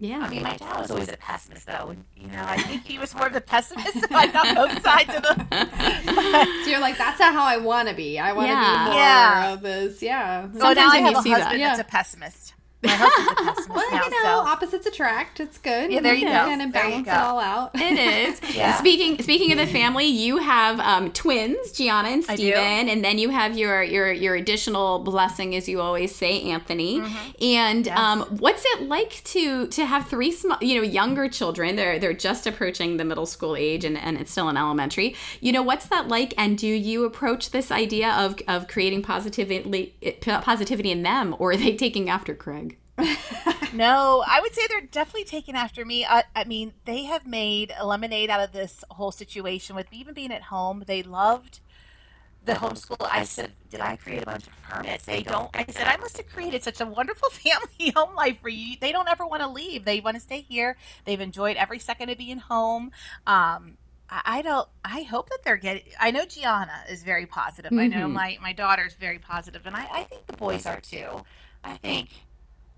Yeah. 0.00 0.20
I 0.20 0.28
mean, 0.30 0.44
my 0.44 0.56
dad 0.56 0.78
was 0.80 0.90
always 0.92 1.08
a 1.08 1.16
pessimist, 1.16 1.66
though. 1.66 1.88
And, 1.88 2.04
you 2.16 2.28
know, 2.28 2.44
I 2.46 2.56
think 2.62 2.84
he 2.84 2.98
was 2.98 3.14
more 3.16 3.26
of 3.26 3.32
the 3.32 3.40
pessimist. 3.40 3.96
I 4.12 4.28
got 4.28 4.54
both 4.54 4.80
sides 4.82 5.12
of 5.14 5.22
the. 5.22 6.48
So 6.64 6.70
you're 6.70 6.80
like, 6.80 6.96
that's 6.98 7.18
not 7.18 7.32
how 7.32 7.44
I 7.44 7.56
want 7.56 7.88
to 7.88 7.94
be. 7.94 8.18
I 8.18 8.32
want 8.32 8.46
to 8.46 8.52
Yeah. 8.52 8.84
be 8.84 8.90
more 8.90 8.94
Yeah. 9.00 9.52
of 9.54 9.60
this. 9.62 10.02
Yeah. 10.02 10.48
Now 10.52 10.60
Sometimes 10.60 10.92
I 10.92 10.96
have 10.98 11.12
you 11.12 11.18
a 11.18 11.22
see 11.22 11.30
that- 11.30 11.40
husband 11.42 11.60
Yeah. 11.60 11.68
that's 11.76 11.80
a 11.80 11.84
pessimist. 11.84 12.54
My 12.80 12.90
husband's 12.90 13.32
a 13.32 13.44
pessimist 13.44 13.68
Well, 13.70 13.90
now, 13.90 14.04
you 14.04 14.10
know, 14.10 14.22
so 14.22 14.28
opposites 14.48 14.86
attract. 14.86 15.40
It's 15.40 15.58
good. 15.58 15.90
Yeah, 15.90 16.00
there 16.00 16.14
you 16.14 16.26
go. 16.26 16.32
Kind 16.32 16.62
of 16.62 16.72
There 16.72 16.84
you 16.84 17.02
balance 17.02 17.06
go. 17.06 17.12
it 17.12 17.18
all 17.18 17.38
out. 17.40 17.70
It 17.74 17.98
is. 17.98 18.40
Yeah. 18.58 18.76
Speaking 18.76 19.22
speaking 19.22 19.52
of 19.52 19.58
the 19.58 19.66
family, 19.66 20.06
you 20.06 20.38
have 20.38 20.80
um, 20.80 21.12
twins, 21.12 21.70
Gianna 21.72 22.08
and 22.08 22.24
I 22.28 22.34
do. 22.34 22.42
Steven, 22.50 22.88
and 22.88 23.04
then 23.04 23.18
you 23.18 23.28
have 23.30 23.56
your 23.56 23.82
your 23.82 24.10
your 24.10 24.34
additional 24.34 24.98
blessing, 25.00 25.54
as 25.54 25.68
you 25.68 25.80
always 25.80 26.14
say, 26.14 26.42
Anthony. 26.42 27.02
And 27.40 27.86
um, 27.88 28.22
what's 28.38 28.64
it 28.66 28.82
like 28.88 29.22
to 29.24 29.66
to 29.68 29.84
have 29.86 30.08
three 30.08 30.32
small, 30.32 30.58
you 30.60 30.76
know, 30.76 30.82
younger 30.82 31.28
children? 31.28 31.76
They're 31.76 31.98
they're 32.00 32.12
just 32.14 32.46
approaching 32.46 32.96
the 32.96 33.04
middle 33.04 33.26
school 33.26 33.54
age, 33.54 33.84
and, 33.84 33.96
and 33.96 34.16
it's 34.18 34.30
still 34.32 34.48
in 34.48 34.56
elementary. 34.56 35.14
You 35.40 35.52
know, 35.52 35.62
what's 35.62 35.86
that 35.86 36.08
like? 36.08 36.34
And 36.36 36.58
do 36.58 36.66
you 36.66 37.04
approach 37.04 37.50
this 37.50 37.70
idea 37.70 38.10
of 38.12 38.40
of 38.48 38.66
creating 38.66 39.02
positivity 39.02 39.94
positivity 40.26 40.90
in 40.90 41.02
them, 41.02 41.36
or 41.38 41.52
are 41.52 41.56
they 41.56 41.76
taking 41.76 42.08
after 42.08 42.34
Craig? 42.34 42.67
No, 43.74 44.24
I 44.26 44.40
would 44.40 44.54
say 44.54 44.62
they're 44.66 44.80
definitely 44.80 45.24
taking 45.24 45.54
after 45.54 45.84
me. 45.84 46.04
I, 46.04 46.24
I 46.34 46.44
mean, 46.44 46.72
they 46.86 47.04
have 47.04 47.26
made 47.26 47.72
a 47.78 47.86
lemonade 47.86 48.30
out 48.30 48.40
of 48.40 48.52
this 48.52 48.82
whole 48.90 49.12
situation 49.12 49.76
with 49.76 49.86
even 49.92 50.14
being 50.14 50.32
at 50.32 50.44
home. 50.44 50.84
They 50.86 51.02
loved 51.02 51.60
the 52.44 52.54
homeschool. 52.54 52.96
I 53.10 53.24
said, 53.24 53.52
Did 53.68 53.80
I 53.80 53.96
create 53.96 54.22
a 54.22 54.26
bunch 54.26 54.46
of 54.46 54.62
permits? 54.62 55.04
They 55.04 55.22
don't. 55.22 55.50
I 55.54 55.66
said, 55.68 55.86
I 55.86 55.98
must 55.98 56.16
have 56.16 56.28
created 56.28 56.62
such 56.62 56.80
a 56.80 56.86
wonderful 56.86 57.28
family 57.30 57.92
home 57.94 58.14
life 58.16 58.40
for 58.40 58.48
you. 58.48 58.76
They 58.80 58.90
don't 58.90 59.08
ever 59.08 59.26
want 59.26 59.42
to 59.42 59.48
leave. 59.48 59.84
They 59.84 60.00
want 60.00 60.16
to 60.16 60.20
stay 60.20 60.40
here. 60.40 60.76
They've 61.04 61.20
enjoyed 61.20 61.56
every 61.58 61.78
second 61.78 62.08
of 62.08 62.16
being 62.16 62.38
home. 62.38 62.90
Um, 63.26 63.76
I 64.10 64.40
don't. 64.40 64.66
I 64.82 65.02
hope 65.02 65.28
that 65.28 65.40
they're 65.44 65.58
getting. 65.58 65.82
I 66.00 66.10
know 66.10 66.24
Gianna 66.24 66.84
is 66.88 67.02
very 67.02 67.26
positive. 67.26 67.74
I 67.76 67.86
know 67.88 68.08
Mhm. 68.08 68.12
my 68.14 68.38
my 68.40 68.54
daughter's 68.54 68.94
very 68.94 69.18
positive, 69.18 69.66
and 69.66 69.76
I, 69.76 69.86
I 69.92 70.04
think 70.04 70.26
the 70.26 70.32
boys 70.38 70.64
are 70.64 70.80
too. 70.80 71.24
I 71.62 71.76
think. 71.76 72.08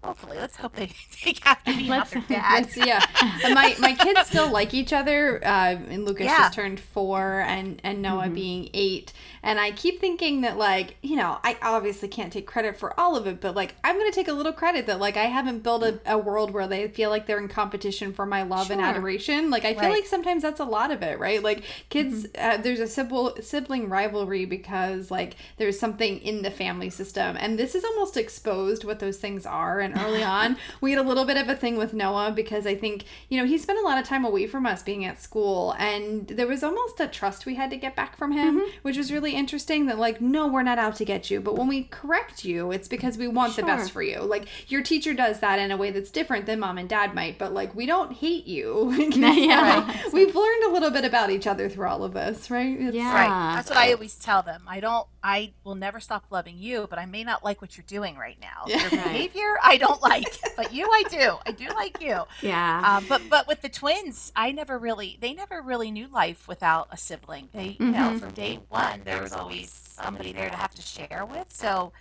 Hopefully, 0.03 0.39
let's 0.39 0.57
hope 0.57 0.77
they 0.77 0.91
take 1.13 1.45
after 1.47 1.73
me, 1.73 1.87
not 1.87 2.09
their 2.11 2.23
dad. 2.27 2.63
It's- 2.67 2.77
yeah, 2.87 3.05
and 3.45 3.55
my 3.55 3.77
my 3.79 3.93
kids 3.95 4.21
still 4.29 4.51
like 4.51 4.73
each 4.73 4.95
other. 4.95 5.45
Uh, 5.45 5.77
and 5.89 6.07
Lucas 6.07 6.25
Yeah. 6.25 6.39
just 6.45 6.55
turned 6.55 6.81
four, 6.81 7.41
and 7.47 7.81
and 7.85 8.01
Noah 8.01 8.31
being 8.31 8.71
eight. 8.73 9.13
And 9.43 9.59
I 9.61 9.71
keep 9.73 10.01
thinking 10.01 10.41
that 10.41 10.57
like 10.57 10.97
you 11.03 11.17
know 11.17 11.39
I 11.45 11.59
obviously 11.61 12.09
can't 12.09 12.33
take 12.33 12.47
credit 12.47 12.79
for 12.79 12.99
all 12.99 13.15
of 13.15 13.27
it, 13.27 13.43
but 13.43 13.55
like 13.55 13.75
I'm 13.85 13.99
gonna 13.99 14.11
take 14.11 14.29
a 14.29 14.33
little 14.33 14.55
credit 14.55 14.87
that 14.87 15.01
like 15.01 15.19
I 15.19 15.25
haven't 15.25 15.63
built 15.63 15.83
a, 15.83 16.01
a 16.07 16.17
world 16.17 16.51
where 16.53 16.67
they 16.67 16.89
feel 16.89 17.11
like 17.11 17.27
they're 17.27 17.39
in 17.39 17.49
competition 17.49 18.15
for 18.15 18.25
my 18.25 18.43
love 18.43 18.71
and 18.71 18.81
adoration. 18.81 19.51
Like 19.51 19.67
I 19.67 19.75
feel 19.75 19.83
Right. 19.85 19.93
like 19.93 20.07
sometimes 20.07 20.43
that's 20.43 20.61
a 20.61 20.65
lot 20.65 20.91
of 20.91 21.03
it, 21.03 21.19
right? 21.19 21.43
Like 21.43 21.63
kids, 21.91 22.27
uh, 22.39 22.57
there's 22.57 22.81
a 22.81 22.87
sibling 22.87 23.43
sibling 23.43 23.91
rivalry 23.91 24.47
because 24.47 25.11
like 25.11 25.37
there's 25.59 25.79
something 25.79 26.19
in 26.21 26.41
the 26.41 26.51
family 26.51 26.89
system, 26.89 27.37
and 27.39 27.59
this 27.59 27.75
is 27.75 27.85
almost 27.85 28.17
exposed 28.17 28.85
what 28.85 28.99
those 28.99 29.19
things 29.19 29.45
are. 29.45 29.81
And 29.81 29.90
early 29.99 30.23
on, 30.23 30.57
we 30.81 30.93
had 30.93 31.01
a 31.01 31.07
little 31.07 31.25
bit 31.25 31.37
of 31.37 31.49
a 31.49 31.55
thing 31.57 31.77
with 31.77 31.93
Noah 31.93 32.33
because 32.35 32.67
I 32.67 32.75
think 32.75 33.05
you 33.29 33.39
know 33.39 33.47
he 33.47 33.59
spent 33.59 33.79
a 33.79 33.83
lot 33.83 33.99
of 33.99 34.07
time 34.07 34.25
away 34.25 34.47
from 34.47 34.67
us 34.67 34.83
being 34.83 35.05
at 35.05 35.21
school, 35.21 35.75
and 35.79 36.27
there 36.29 36.47
was 36.47 36.63
almost 36.63 37.01
a 37.01 37.09
trust 37.09 37.47
we 37.47 37.55
had 37.55 37.71
to 37.71 37.77
get 37.77 37.97
back 37.97 38.17
from 38.17 38.33
him, 38.33 38.61
mm-hmm. 38.61 38.71
which 38.83 38.97
was 38.97 39.13
really 39.13 39.35
interesting. 39.35 39.87
That 39.87 39.99
like, 39.99 40.21
no, 40.21 40.47
we're 40.47 40.63
not 40.63 40.79
out 40.79 40.97
to 40.97 41.05
get 41.05 41.31
you, 41.31 41.41
but 41.41 41.57
when 41.57 41.69
we 41.69 41.85
correct 41.85 42.45
you, 42.45 42.71
it's 42.73 42.89
because 42.89 43.17
we 43.19 43.29
want 43.29 43.57
the 43.57 43.63
best 43.63 43.91
for 43.91 44.03
you. 44.03 44.21
Like 44.21 44.47
your 44.71 44.83
teacher 44.83 45.15
does 45.15 45.41
that 45.41 45.59
in 45.59 45.71
a 45.71 45.77
way 45.77 45.91
that's 45.91 46.11
different 46.11 46.47
than 46.47 46.61
mom 46.61 46.79
and 46.79 46.89
dad 46.89 47.15
might, 47.15 47.39
but 47.39 47.53
like 47.53 47.75
we 47.75 47.87
don't 47.87 48.13
hate 48.13 48.47
you. 48.47 49.11
Yeah. 49.41 49.97
We've 50.13 50.35
learned 50.35 50.65
a 50.65 50.71
little 50.71 50.91
bit 50.91 51.05
about 51.05 51.31
each 51.31 51.47
other 51.47 51.69
through 51.69 51.87
all 51.87 52.05
of 52.05 52.15
this, 52.15 52.51
right? 52.51 52.73
It's- 52.75 52.95
Yeah. 52.95 53.15
Right. 53.15 53.55
That's 53.57 53.71
what 53.71 53.79
I 53.79 53.93
always 53.93 54.17
tell 54.17 54.43
them. 54.43 54.63
I 54.67 54.81
don't. 54.81 55.07
I 55.23 55.53
will 55.65 55.75
never 55.75 56.01
stop 56.01 56.25
loving 56.31 56.59
you, 56.59 56.87
but 56.89 56.99
I 56.99 57.05
may 57.07 57.25
not 57.25 57.45
like 57.45 57.61
what 57.61 57.77
you're 57.77 57.85
doing 57.87 58.17
right 58.17 58.39
now. 58.41 58.65
Your 58.67 58.91
behavior, 58.91 59.59
I 59.63 59.77
don't 59.77 60.01
like, 60.03 60.39
but 60.57 60.73
you, 60.73 60.87
I 60.91 61.03
do. 61.11 61.37
I 61.45 61.53
do 61.53 61.69
like 61.69 62.01
you. 62.01 62.21
Yeah. 62.43 62.83
Uh, 62.85 63.01
but 63.09 63.23
but 63.29 63.47
with 63.47 63.61
the 63.61 63.69
twins, 63.69 64.33
I 64.35 64.53
never 64.53 64.79
really. 64.79 65.19
They 65.21 65.35
never 65.35 65.61
really 65.61 65.91
knew 65.91 66.09
life 66.09 66.49
without 66.49 66.89
a 66.91 66.97
sibling. 66.97 67.49
They, 67.53 67.77
you 67.79 67.87
know, 67.91 68.19
from 68.19 68.33
day 68.33 68.61
one, 68.69 69.03
there 69.05 69.21
was 69.21 69.33
always 69.33 69.71
somebody 69.71 70.33
there 70.33 70.49
to 70.49 70.57
have 70.57 70.75
to 70.75 70.83
share 70.83 71.27
with. 71.31 71.53
So, 71.55 71.93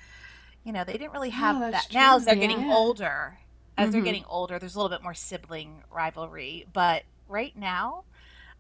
you 0.64 0.72
know, 0.72 0.84
they 0.86 0.94
didn't 0.94 1.12
really 1.12 1.32
have 1.32 1.58
Oh, 1.58 1.60
that. 1.60 1.72
that's 1.72 1.94
Now, 1.94 2.16
as 2.16 2.26
they're 2.26 2.36
getting 2.36 2.72
older, 2.72 3.40
as 3.78 3.92
they're 3.92 4.02
Mhm. 4.02 4.06
getting 4.06 4.26
older, 4.30 4.60
there's 4.60 4.76
a 4.76 4.78
little 4.78 4.96
bit 4.96 5.04
more 5.04 5.14
sibling 5.14 5.84
rivalry. 5.92 6.66
But 6.72 7.04
right 7.28 7.56
now, 7.58 8.04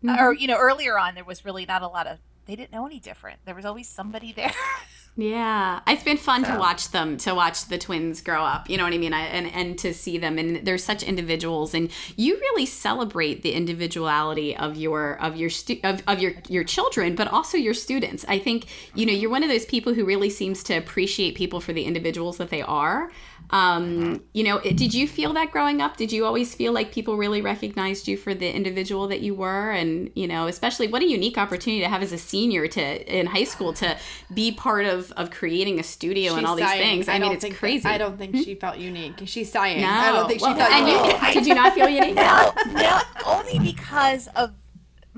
Mhm. 0.04 0.19
or 0.22 0.34
you 0.34 0.48
know 0.48 0.58
earlier 0.58 0.98
on 1.00 1.15
there 1.15 1.24
was 1.24 1.45
really 1.45 1.65
not 1.65 1.82
a 1.82 1.88
lot 1.88 2.08
of 2.08 2.19
they 2.50 2.56
didn't 2.56 2.72
know 2.72 2.86
any 2.86 3.00
different 3.00 3.40
there 3.46 3.56
was 3.56 3.66
always 3.66 3.88
somebody 3.88 4.34
there 4.34 4.52
Yeah, 5.20 5.82
it's 5.86 6.04
been 6.04 6.16
fun 6.16 6.44
to 6.46 6.58
watch 6.58 6.92
them, 6.92 7.18
to 7.18 7.36
watch 7.36 7.66
the 7.66 7.78
twins 7.78 8.22
grow 8.22 8.42
up. 8.42 8.70
You 8.70 8.78
know 8.78 8.86
what 8.86 8.94
I 8.94 8.98
mean? 8.98 9.14
I, 9.14 9.24
and 9.24 9.48
and 9.48 9.78
to 9.80 9.94
see 9.94 10.18
them, 10.18 10.38
and 10.38 10.66
they're 10.66 10.78
such 10.78 11.04
individuals, 11.04 11.74
and 11.74 11.92
you 12.16 12.36
really 12.36 12.66
celebrate 12.66 13.42
the 13.42 13.52
individuality 13.52 14.56
of 14.56 14.78
your 14.78 15.20
of 15.20 15.36
your 15.36 15.50
stu- 15.50 15.82
of, 15.84 16.02
of 16.08 16.20
your 16.20 16.34
your 16.48 16.64
children, 16.64 17.16
but 17.16 17.28
also 17.28 17.58
your 17.58 17.74
students. 17.74 18.24
I 18.30 18.40
think 18.40 18.68
you 18.96 19.06
know 19.06 19.12
you're 19.12 19.30
one 19.30 19.44
of 19.44 19.50
those 19.50 19.66
people 19.66 19.94
who 19.94 20.06
really 20.06 20.30
seems 20.30 20.64
to 20.64 20.76
appreciate 20.76 21.36
people 21.36 21.60
for 21.60 21.74
the 21.74 21.84
individuals 21.84 22.38
that 22.38 22.50
they 22.50 22.62
are. 22.62 23.12
Um, 23.52 24.22
you 24.34 24.44
know, 24.44 24.60
did 24.60 24.94
you 24.94 25.08
feel 25.08 25.34
that 25.34 25.52
growing 25.52 25.82
up? 25.82 25.98
Did 25.98 26.12
you 26.12 26.26
always 26.26 26.54
feel 26.54 26.72
like 26.72 26.92
people 26.92 27.18
really 27.18 27.42
recognized 27.42 28.08
you 28.08 28.16
for 28.16 28.34
the 28.36 28.50
individual 28.54 29.08
that 29.08 29.22
you 29.22 29.34
were? 29.34 29.72
And 29.72 30.12
you 30.16 30.28
know, 30.28 30.48
especially 30.48 30.88
what 30.88 31.02
a 31.02 31.08
unique 31.10 31.38
opportunity 31.38 31.82
to 31.82 31.90
have 31.90 32.02
as 32.04 32.12
a 32.12 32.18
senior 32.18 32.68
to 32.68 33.18
in 33.20 33.26
high 33.26 33.44
school 33.46 33.74
to 33.74 33.98
be 34.34 34.52
part 34.52 34.86
of 34.86 35.12
of 35.14 35.32
creating 35.32 35.80
a 35.80 35.84
studio 35.84 36.34
and 36.34 36.42
She's 36.42 36.50
all 36.50 36.56
these 36.56 36.66
sighing. 36.66 36.82
things. 36.82 37.08
I, 37.08 37.18
mean, 37.20 37.32
it's 37.32 37.44
think 37.44 37.58
crazy. 37.58 37.88
I 37.88 37.98
don't 37.98 38.18
think 38.18 38.36
she 38.36 38.56
felt 38.56 38.78
unique. 38.78 39.16
She's 39.26 39.52
sighing. 39.52 39.82
No, 39.82 39.88
I 39.90 40.12
don't 40.12 40.28
think 40.28 40.40
she 40.40 40.46
Well, 40.46 40.56
felt 40.56 40.72
and 40.72 40.88
unique. 40.88 41.22
you, 41.24 41.34
did 41.34 41.48
you 41.48 41.56
not 41.56 41.74
feel 41.74 41.90
unique? 42.00 42.16
no 42.16 42.54
no 42.74 43.00
only 43.26 43.60
because 43.60 44.28
of 44.36 44.54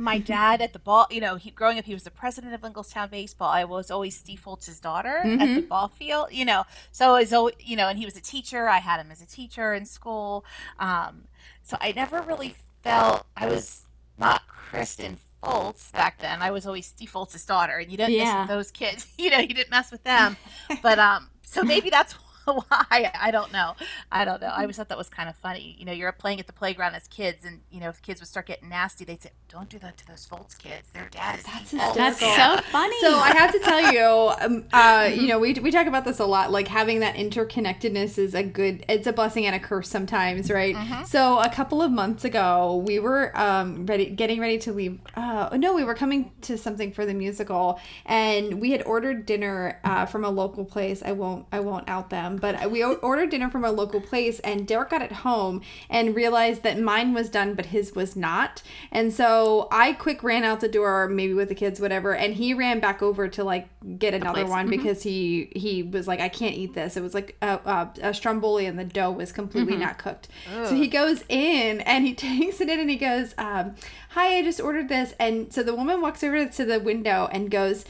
my 0.01 0.17
dad 0.17 0.61
at 0.61 0.73
the 0.73 0.79
ball 0.79 1.05
you 1.09 1.21
know 1.21 1.35
he 1.35 1.51
growing 1.51 1.77
up 1.77 1.85
he 1.85 1.93
was 1.93 2.03
the 2.03 2.11
president 2.11 2.53
of 2.53 2.61
Linglestown 2.63 3.09
baseball 3.09 3.49
I 3.49 3.63
was 3.63 3.91
always 3.91 4.15
Steve 4.17 4.41
Foltz's 4.45 4.79
daughter 4.79 5.17
at 5.17 5.25
Mm-hmm. 5.25 5.55
the 5.55 5.61
ball 5.61 5.87
field 5.87 6.27
you 6.31 6.45
know 6.45 6.63
so 6.91 7.15
as 7.15 7.31
you 7.59 7.75
know 7.75 7.87
and 7.87 7.97
he 7.99 8.05
was 8.05 8.17
a 8.17 8.21
teacher 8.21 8.67
I 8.67 8.79
had 8.79 8.99
him 8.99 9.11
as 9.11 9.21
a 9.21 9.27
teacher 9.27 9.73
in 9.73 9.85
school 9.85 10.43
um 10.79 11.25
so 11.63 11.77
I 11.79 11.91
never 11.91 12.21
really 12.21 12.55
felt 12.83 13.25
I 13.37 13.47
was 13.47 13.85
not 14.17 14.47
Kristen 14.47 15.17
Foltz 15.43 15.91
back 15.91 16.19
then. 16.19 16.41
I 16.41 16.51
was 16.51 16.65
always 16.67 16.85
Steve 16.85 17.11
Foltz's 17.11 17.45
daughter, 17.45 17.77
and 17.77 17.89
you 17.91 17.97
didn't 17.97 18.15
mess 18.17 18.27
with 18.41 18.47
those 18.49 18.71
kids. 18.71 19.07
You 19.17 19.29
know, 19.31 19.39
you 19.39 19.53
didn't 19.53 19.71
mess 19.71 19.91
with 19.91 20.03
them. 20.03 20.37
but 20.83 20.99
um, 20.99 21.29
so 21.43 21.63
maybe 21.63 21.89
that's 21.89 22.13
why. 22.67 23.11
I 23.19 23.31
don't 23.31 23.51
know. 23.51 23.75
I 24.11 24.25
don't 24.25 24.41
know. 24.41 24.47
I 24.47 24.61
always 24.61 24.77
thought 24.77 24.89
that 24.89 24.97
was 24.97 25.09
kind 25.09 25.29
of 25.29 25.35
funny. 25.35 25.75
You 25.79 25.85
know, 25.85 25.91
you're 25.91 26.11
playing 26.11 26.39
at 26.39 26.47
the 26.47 26.53
playground 26.53 26.95
as 26.95 27.07
kids, 27.07 27.45
and 27.45 27.61
you 27.69 27.79
know, 27.79 27.89
if 27.89 28.01
kids 28.01 28.21
would 28.21 28.27
start 28.27 28.47
getting 28.47 28.69
nasty, 28.69 29.05
they'd 29.05 29.21
say, 29.21 29.31
"Don't 29.47 29.69
do 29.69 29.79
that 29.79 29.97
to 29.97 30.07
those 30.07 30.25
Foltz 30.25 30.57
kids. 30.57 30.89
Their 30.93 31.09
dad 31.09 31.39
is 31.39 31.71
That's 31.71 31.95
That's 31.95 32.19
so 32.19 32.57
funny. 32.71 32.95
So 33.01 33.17
I 33.17 33.33
have 33.35 33.51
to 33.51 33.59
tell 33.59 33.93
you, 33.93 34.33
um, 34.39 34.65
uh, 34.73 35.09
you 35.13 35.27
know, 35.27 35.39
we, 35.39 35.53
we 35.53 35.71
talk 35.71 35.87
about 35.87 36.05
this 36.05 36.19
a 36.19 36.25
lot. 36.25 36.51
Like 36.51 36.67
having 36.67 36.99
that 36.99 37.15
interconnectedness 37.15 38.17
is 38.17 38.33
a 38.33 38.43
good, 38.43 38.85
it's 38.89 39.07
a 39.07 39.13
blessing 39.13 39.45
and 39.45 39.55
a 39.55 39.59
curse 39.59 39.89
sometimes, 39.89 40.51
right? 40.51 40.75
So 41.05 41.39
a 41.39 41.49
couple 41.49 41.81
of 41.81 41.91
months 41.91 42.23
ago, 42.23 42.83
we 42.85 42.99
were 42.99 43.37
um, 43.37 43.85
ready, 43.85 44.09
getting 44.09 44.39
ready 44.39 44.57
to 44.59 44.73
leave. 44.73 44.99
Uh, 45.15 45.55
no, 45.57 45.73
we 45.73 45.83
were 45.83 45.95
coming 45.95 46.31
to 46.41 46.57
something 46.57 46.91
for 46.91 47.05
the 47.05 47.13
musical, 47.13 47.79
and 48.05 48.59
we 48.61 48.71
had 48.71 48.83
ordered 48.83 49.25
dinner 49.25 49.79
uh, 49.83 50.05
from 50.05 50.23
a 50.23 50.29
local 50.29 50.65
place. 50.65 51.01
I 51.03 51.11
won't, 51.11 51.45
I 51.51 51.59
won't 51.59 51.87
out 51.89 52.09
them, 52.09 52.37
but 52.41 52.71
we 52.71 52.83
ordered 52.83 53.29
dinner 53.29 53.49
from 53.49 53.63
a 53.63 53.71
local 53.71 54.01
place, 54.01 54.39
and 54.39 54.67
Derek 54.67 54.89
got 54.89 55.01
it 55.01 55.11
home 55.11 55.61
and 55.89 56.15
realized 56.15 56.63
that 56.63 56.79
mine 56.79 57.13
was 57.13 57.29
done, 57.29 57.53
but 57.53 57.67
his 57.67 57.93
was 57.93 58.15
not, 58.15 58.61
and 58.91 59.13
so 59.13 59.67
I 59.71 59.93
quick 59.93 60.23
ran 60.23 60.43
out 60.43 60.59
the 60.59 60.67
door, 60.67 61.07
maybe 61.07 61.33
with 61.33 61.49
the 61.49 61.55
kids, 61.55 61.79
whatever, 61.79 62.13
and 62.15 62.33
he 62.33 62.53
ran 62.53 62.79
back 62.79 63.01
over 63.01 63.27
to 63.29 63.43
like 63.43 63.67
get 63.99 64.13
another 64.13 64.45
one 64.49 64.69
because 64.69 65.03
he 65.03 65.51
he 65.55 65.83
was 65.83 66.07
like, 66.07 66.19
I 66.19 66.29
can't 66.29 66.55
eat 66.55 66.73
this. 66.73 66.97
It 66.97 67.01
was 67.03 67.13
like 67.13 67.35
a, 67.41 67.59
a, 67.65 67.89
a 68.09 68.13
stromboli, 68.13 68.65
and 68.65 68.77
the 68.77 68.83
dough 68.85 69.11
was 69.11 69.31
completely 69.31 69.75
not 69.77 69.97
cooked. 69.97 70.27
So 70.67 70.75
he 70.75 70.87
goes 70.87 71.23
in 71.29 71.81
and 71.81 72.05
he 72.05 72.13
takes 72.15 72.59
it 72.61 72.69
in 72.69 72.79
and 72.79 72.89
he 72.89 72.97
goes, 72.97 73.33
um, 73.37 73.75
"Hi, 74.09 74.37
I 74.37 74.43
just 74.43 74.59
ordered 74.59 74.89
this." 74.89 75.13
And 75.19 75.51
so 75.53 75.63
the 75.63 75.75
woman 75.75 76.01
walks 76.01 76.23
over 76.23 76.45
to 76.45 76.65
the 76.65 76.79
window 76.79 77.29
and 77.31 77.49
goes. 77.51 77.85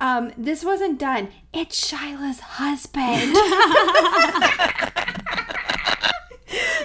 Um, 0.00 0.32
this 0.36 0.64
wasn't 0.64 0.98
done. 0.98 1.28
It's 1.52 1.78
Shyla's 1.90 2.40
husband. 2.40 3.34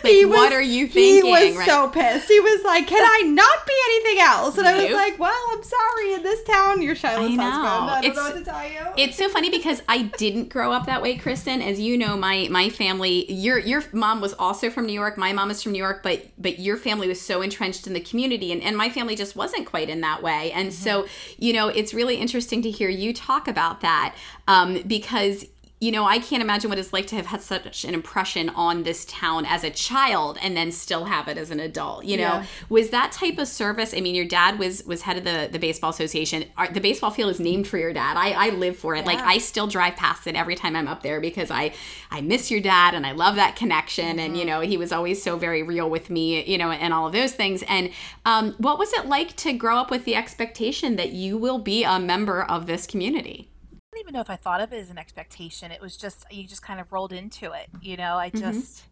Like, 0.03 0.27
what 0.27 0.51
are 0.51 0.61
you 0.61 0.87
thinking? 0.87 1.25
He 1.25 1.31
was 1.31 1.55
right? 1.55 1.67
so 1.67 1.87
pissed. 1.87 2.27
He 2.27 2.39
was 2.39 2.63
like, 2.63 2.87
"Can 2.87 3.01
I 3.01 3.21
not 3.27 3.62
anything 3.89 4.19
else?" 4.21 4.57
And 4.57 4.67
I 4.67 4.83
was 4.83 4.91
like, 4.93 5.19
"Well, 5.19 5.41
I'm 5.51 5.63
sorry. 5.63 6.13
In 6.13 6.23
this 6.23 6.43
town, 6.43 6.81
you're 6.81 6.95
Shyla's 6.95 7.37
I 7.37 7.41
husband. 7.43 7.45
I 7.45 8.01
don't 8.01 8.11
It's- 8.11 8.15
know 8.15 8.23
what 8.23 8.45
to 8.45 8.51
tell 8.51 8.67
you." 8.69 8.79
It's 8.97 9.17
so 9.17 9.29
funny 9.29 9.49
because 9.49 9.81
I 9.87 10.03
didn't 10.03 10.49
grow 10.49 10.71
up 10.71 10.85
that 10.85 11.01
way, 11.01 11.15
Kristen. 11.17 11.61
As 11.61 11.79
you 11.79 11.97
know, 11.97 12.15
my 12.17 12.47
my 12.49 12.69
family, 12.69 13.31
your 13.31 13.57
your 13.59 13.83
mom 13.91 14.21
was 14.21 14.33
also 14.33 14.69
from 14.69 14.85
New 14.85 14.93
York. 14.93 15.17
My 15.17 15.33
mom 15.33 15.51
is 15.51 15.61
from 15.63 15.71
New 15.71 15.79
York, 15.79 16.01
but 16.03 16.27
but 16.37 16.59
your 16.59 16.77
family 16.77 17.07
was 17.07 17.19
so 17.21 17.41
entrenched 17.41 17.87
in 17.87 17.93
the 17.93 17.99
community, 18.01 18.51
and, 18.51 18.61
and 18.61 18.77
my 18.77 18.89
family 18.89 19.15
just 19.15 19.35
wasn't 19.35 19.65
quite 19.65 19.89
in 19.89 20.01
that 20.01 20.21
way. 20.21 20.51
And 20.51 20.73
so, 20.73 21.05
you 21.37 21.53
know, 21.53 21.67
it's 21.69 21.93
really 21.93 22.15
interesting 22.17 22.61
to 22.63 22.71
hear 22.71 22.89
you 22.89 23.13
talk 23.13 23.47
about 23.47 23.81
that 23.81 24.15
um, 24.47 24.81
because 24.87 25.45
you 25.83 25.91
know, 25.91 26.05
I 26.05 26.19
can't 26.19 26.41
imagine 26.41 26.69
what 26.69 26.79
it's 26.79 26.93
like 26.93 27.07
to 27.07 27.15
have 27.17 27.25
had 27.25 27.41
such 27.41 27.83
an 27.83 27.93
impression 27.93 28.47
on 28.49 28.83
this 28.83 29.03
town 29.03 29.45
as 29.45 29.65
a 29.65 29.69
child 29.69 30.37
and 30.41 30.55
then 30.55 30.71
still 30.71 31.05
have 31.05 31.27
it 31.27 31.37
as 31.37 31.51
an 31.51 31.59
adult. 31.59 32.05
You 32.05 32.15
know, 32.17 32.23
Yeah. 32.23 32.45
was 32.69 32.89
that 32.91 33.11
type 33.11 33.37
of 33.37 33.49
service? 33.49 33.93
I 33.93 33.99
mean, 33.99 34.15
your 34.15 34.23
dad 34.25 34.59
was 34.59 34.83
was 34.85 35.01
head 35.01 35.17
of 35.17 35.25
the 35.25 35.49
the 35.51 35.59
baseball 35.59 35.89
association. 35.89 36.45
Our, 36.57 36.71
the 36.71 36.79
baseball 36.79 37.11
field 37.11 37.31
is 37.31 37.39
named 37.39 37.67
for 37.67 37.77
your 37.77 37.91
dad. 37.91 38.15
I 38.15 38.31
I 38.31 38.49
live 38.51 38.77
for 38.77 38.95
it. 38.95 39.05
Like 39.05 39.19
I 39.19 39.39
still 39.39 39.67
drive 39.67 39.95
past 39.97 40.25
it 40.25 40.35
every 40.35 40.55
time 40.55 40.73
I'm 40.77 40.87
up 40.87 41.03
there 41.03 41.19
because 41.19 41.51
I 41.51 41.73
I 42.09 42.21
miss 42.21 42.49
your 42.49 42.61
dad 42.61 42.93
and 42.93 43.05
I 43.05 43.11
love 43.11 43.35
that 43.35 43.57
connection. 43.57 44.19
And 44.19 44.37
you 44.37 44.45
know, 44.45 44.61
he 44.61 44.77
was 44.77 44.93
always 44.93 45.21
so 45.21 45.35
very 45.37 45.63
real 45.63 45.89
with 45.89 46.09
me. 46.09 46.45
You 46.45 46.57
know, 46.57 46.71
and 46.71 46.93
all 46.93 47.07
of 47.07 47.13
those 47.13 47.33
things. 47.33 47.61
And 47.67 47.89
um, 48.25 48.55
what 48.57 48.79
was 48.79 48.93
it 48.93 49.05
like 49.07 49.35
to 49.37 49.51
grow 49.51 49.77
up 49.77 49.91
with 49.91 50.05
the 50.05 50.15
expectation 50.15 50.95
that 50.95 51.11
you 51.11 51.37
will 51.37 51.59
be 51.59 51.83
a 51.83 51.99
member 51.99 52.41
of 52.41 52.67
this 52.67 52.87
community? 52.87 53.49
I 53.93 53.95
don't 53.95 54.05
even 54.05 54.13
know 54.13 54.21
if 54.21 54.29
I 54.31 54.37
thought 54.37 54.59
of 54.59 54.73
it 54.73 54.77
as 54.77 54.89
an 54.89 54.97
expectation. 54.97 55.71
It 55.71 55.79
was 55.79 55.95
just 55.95 56.25
you 56.31 56.47
just 56.47 56.63
kind 56.63 56.79
of 56.79 56.91
rolled 56.91 57.13
into 57.13 57.51
it. 57.51 57.67
You 57.79 57.95
know, 57.95 58.17
I 58.17 58.31
mm-hmm. 58.31 58.39
just 58.51 58.85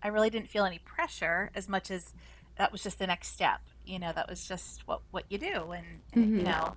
I 0.00 0.08
really 0.08 0.30
didn't 0.30 0.48
feel 0.48 0.64
any 0.64 0.78
pressure 0.78 1.50
as 1.56 1.68
much 1.68 1.90
as 1.90 2.14
that 2.56 2.70
was 2.70 2.84
just 2.84 3.00
the 3.00 3.06
next 3.08 3.32
step. 3.32 3.60
You 3.84 3.98
know, 3.98 4.12
that 4.14 4.28
was 4.28 4.46
just 4.46 4.86
what 4.86 5.00
what 5.10 5.24
you 5.28 5.38
do, 5.38 5.72
and, 5.72 5.86
and, 6.12 6.30
you 6.30 6.36
mm-hmm. 6.36 6.44
know. 6.44 6.76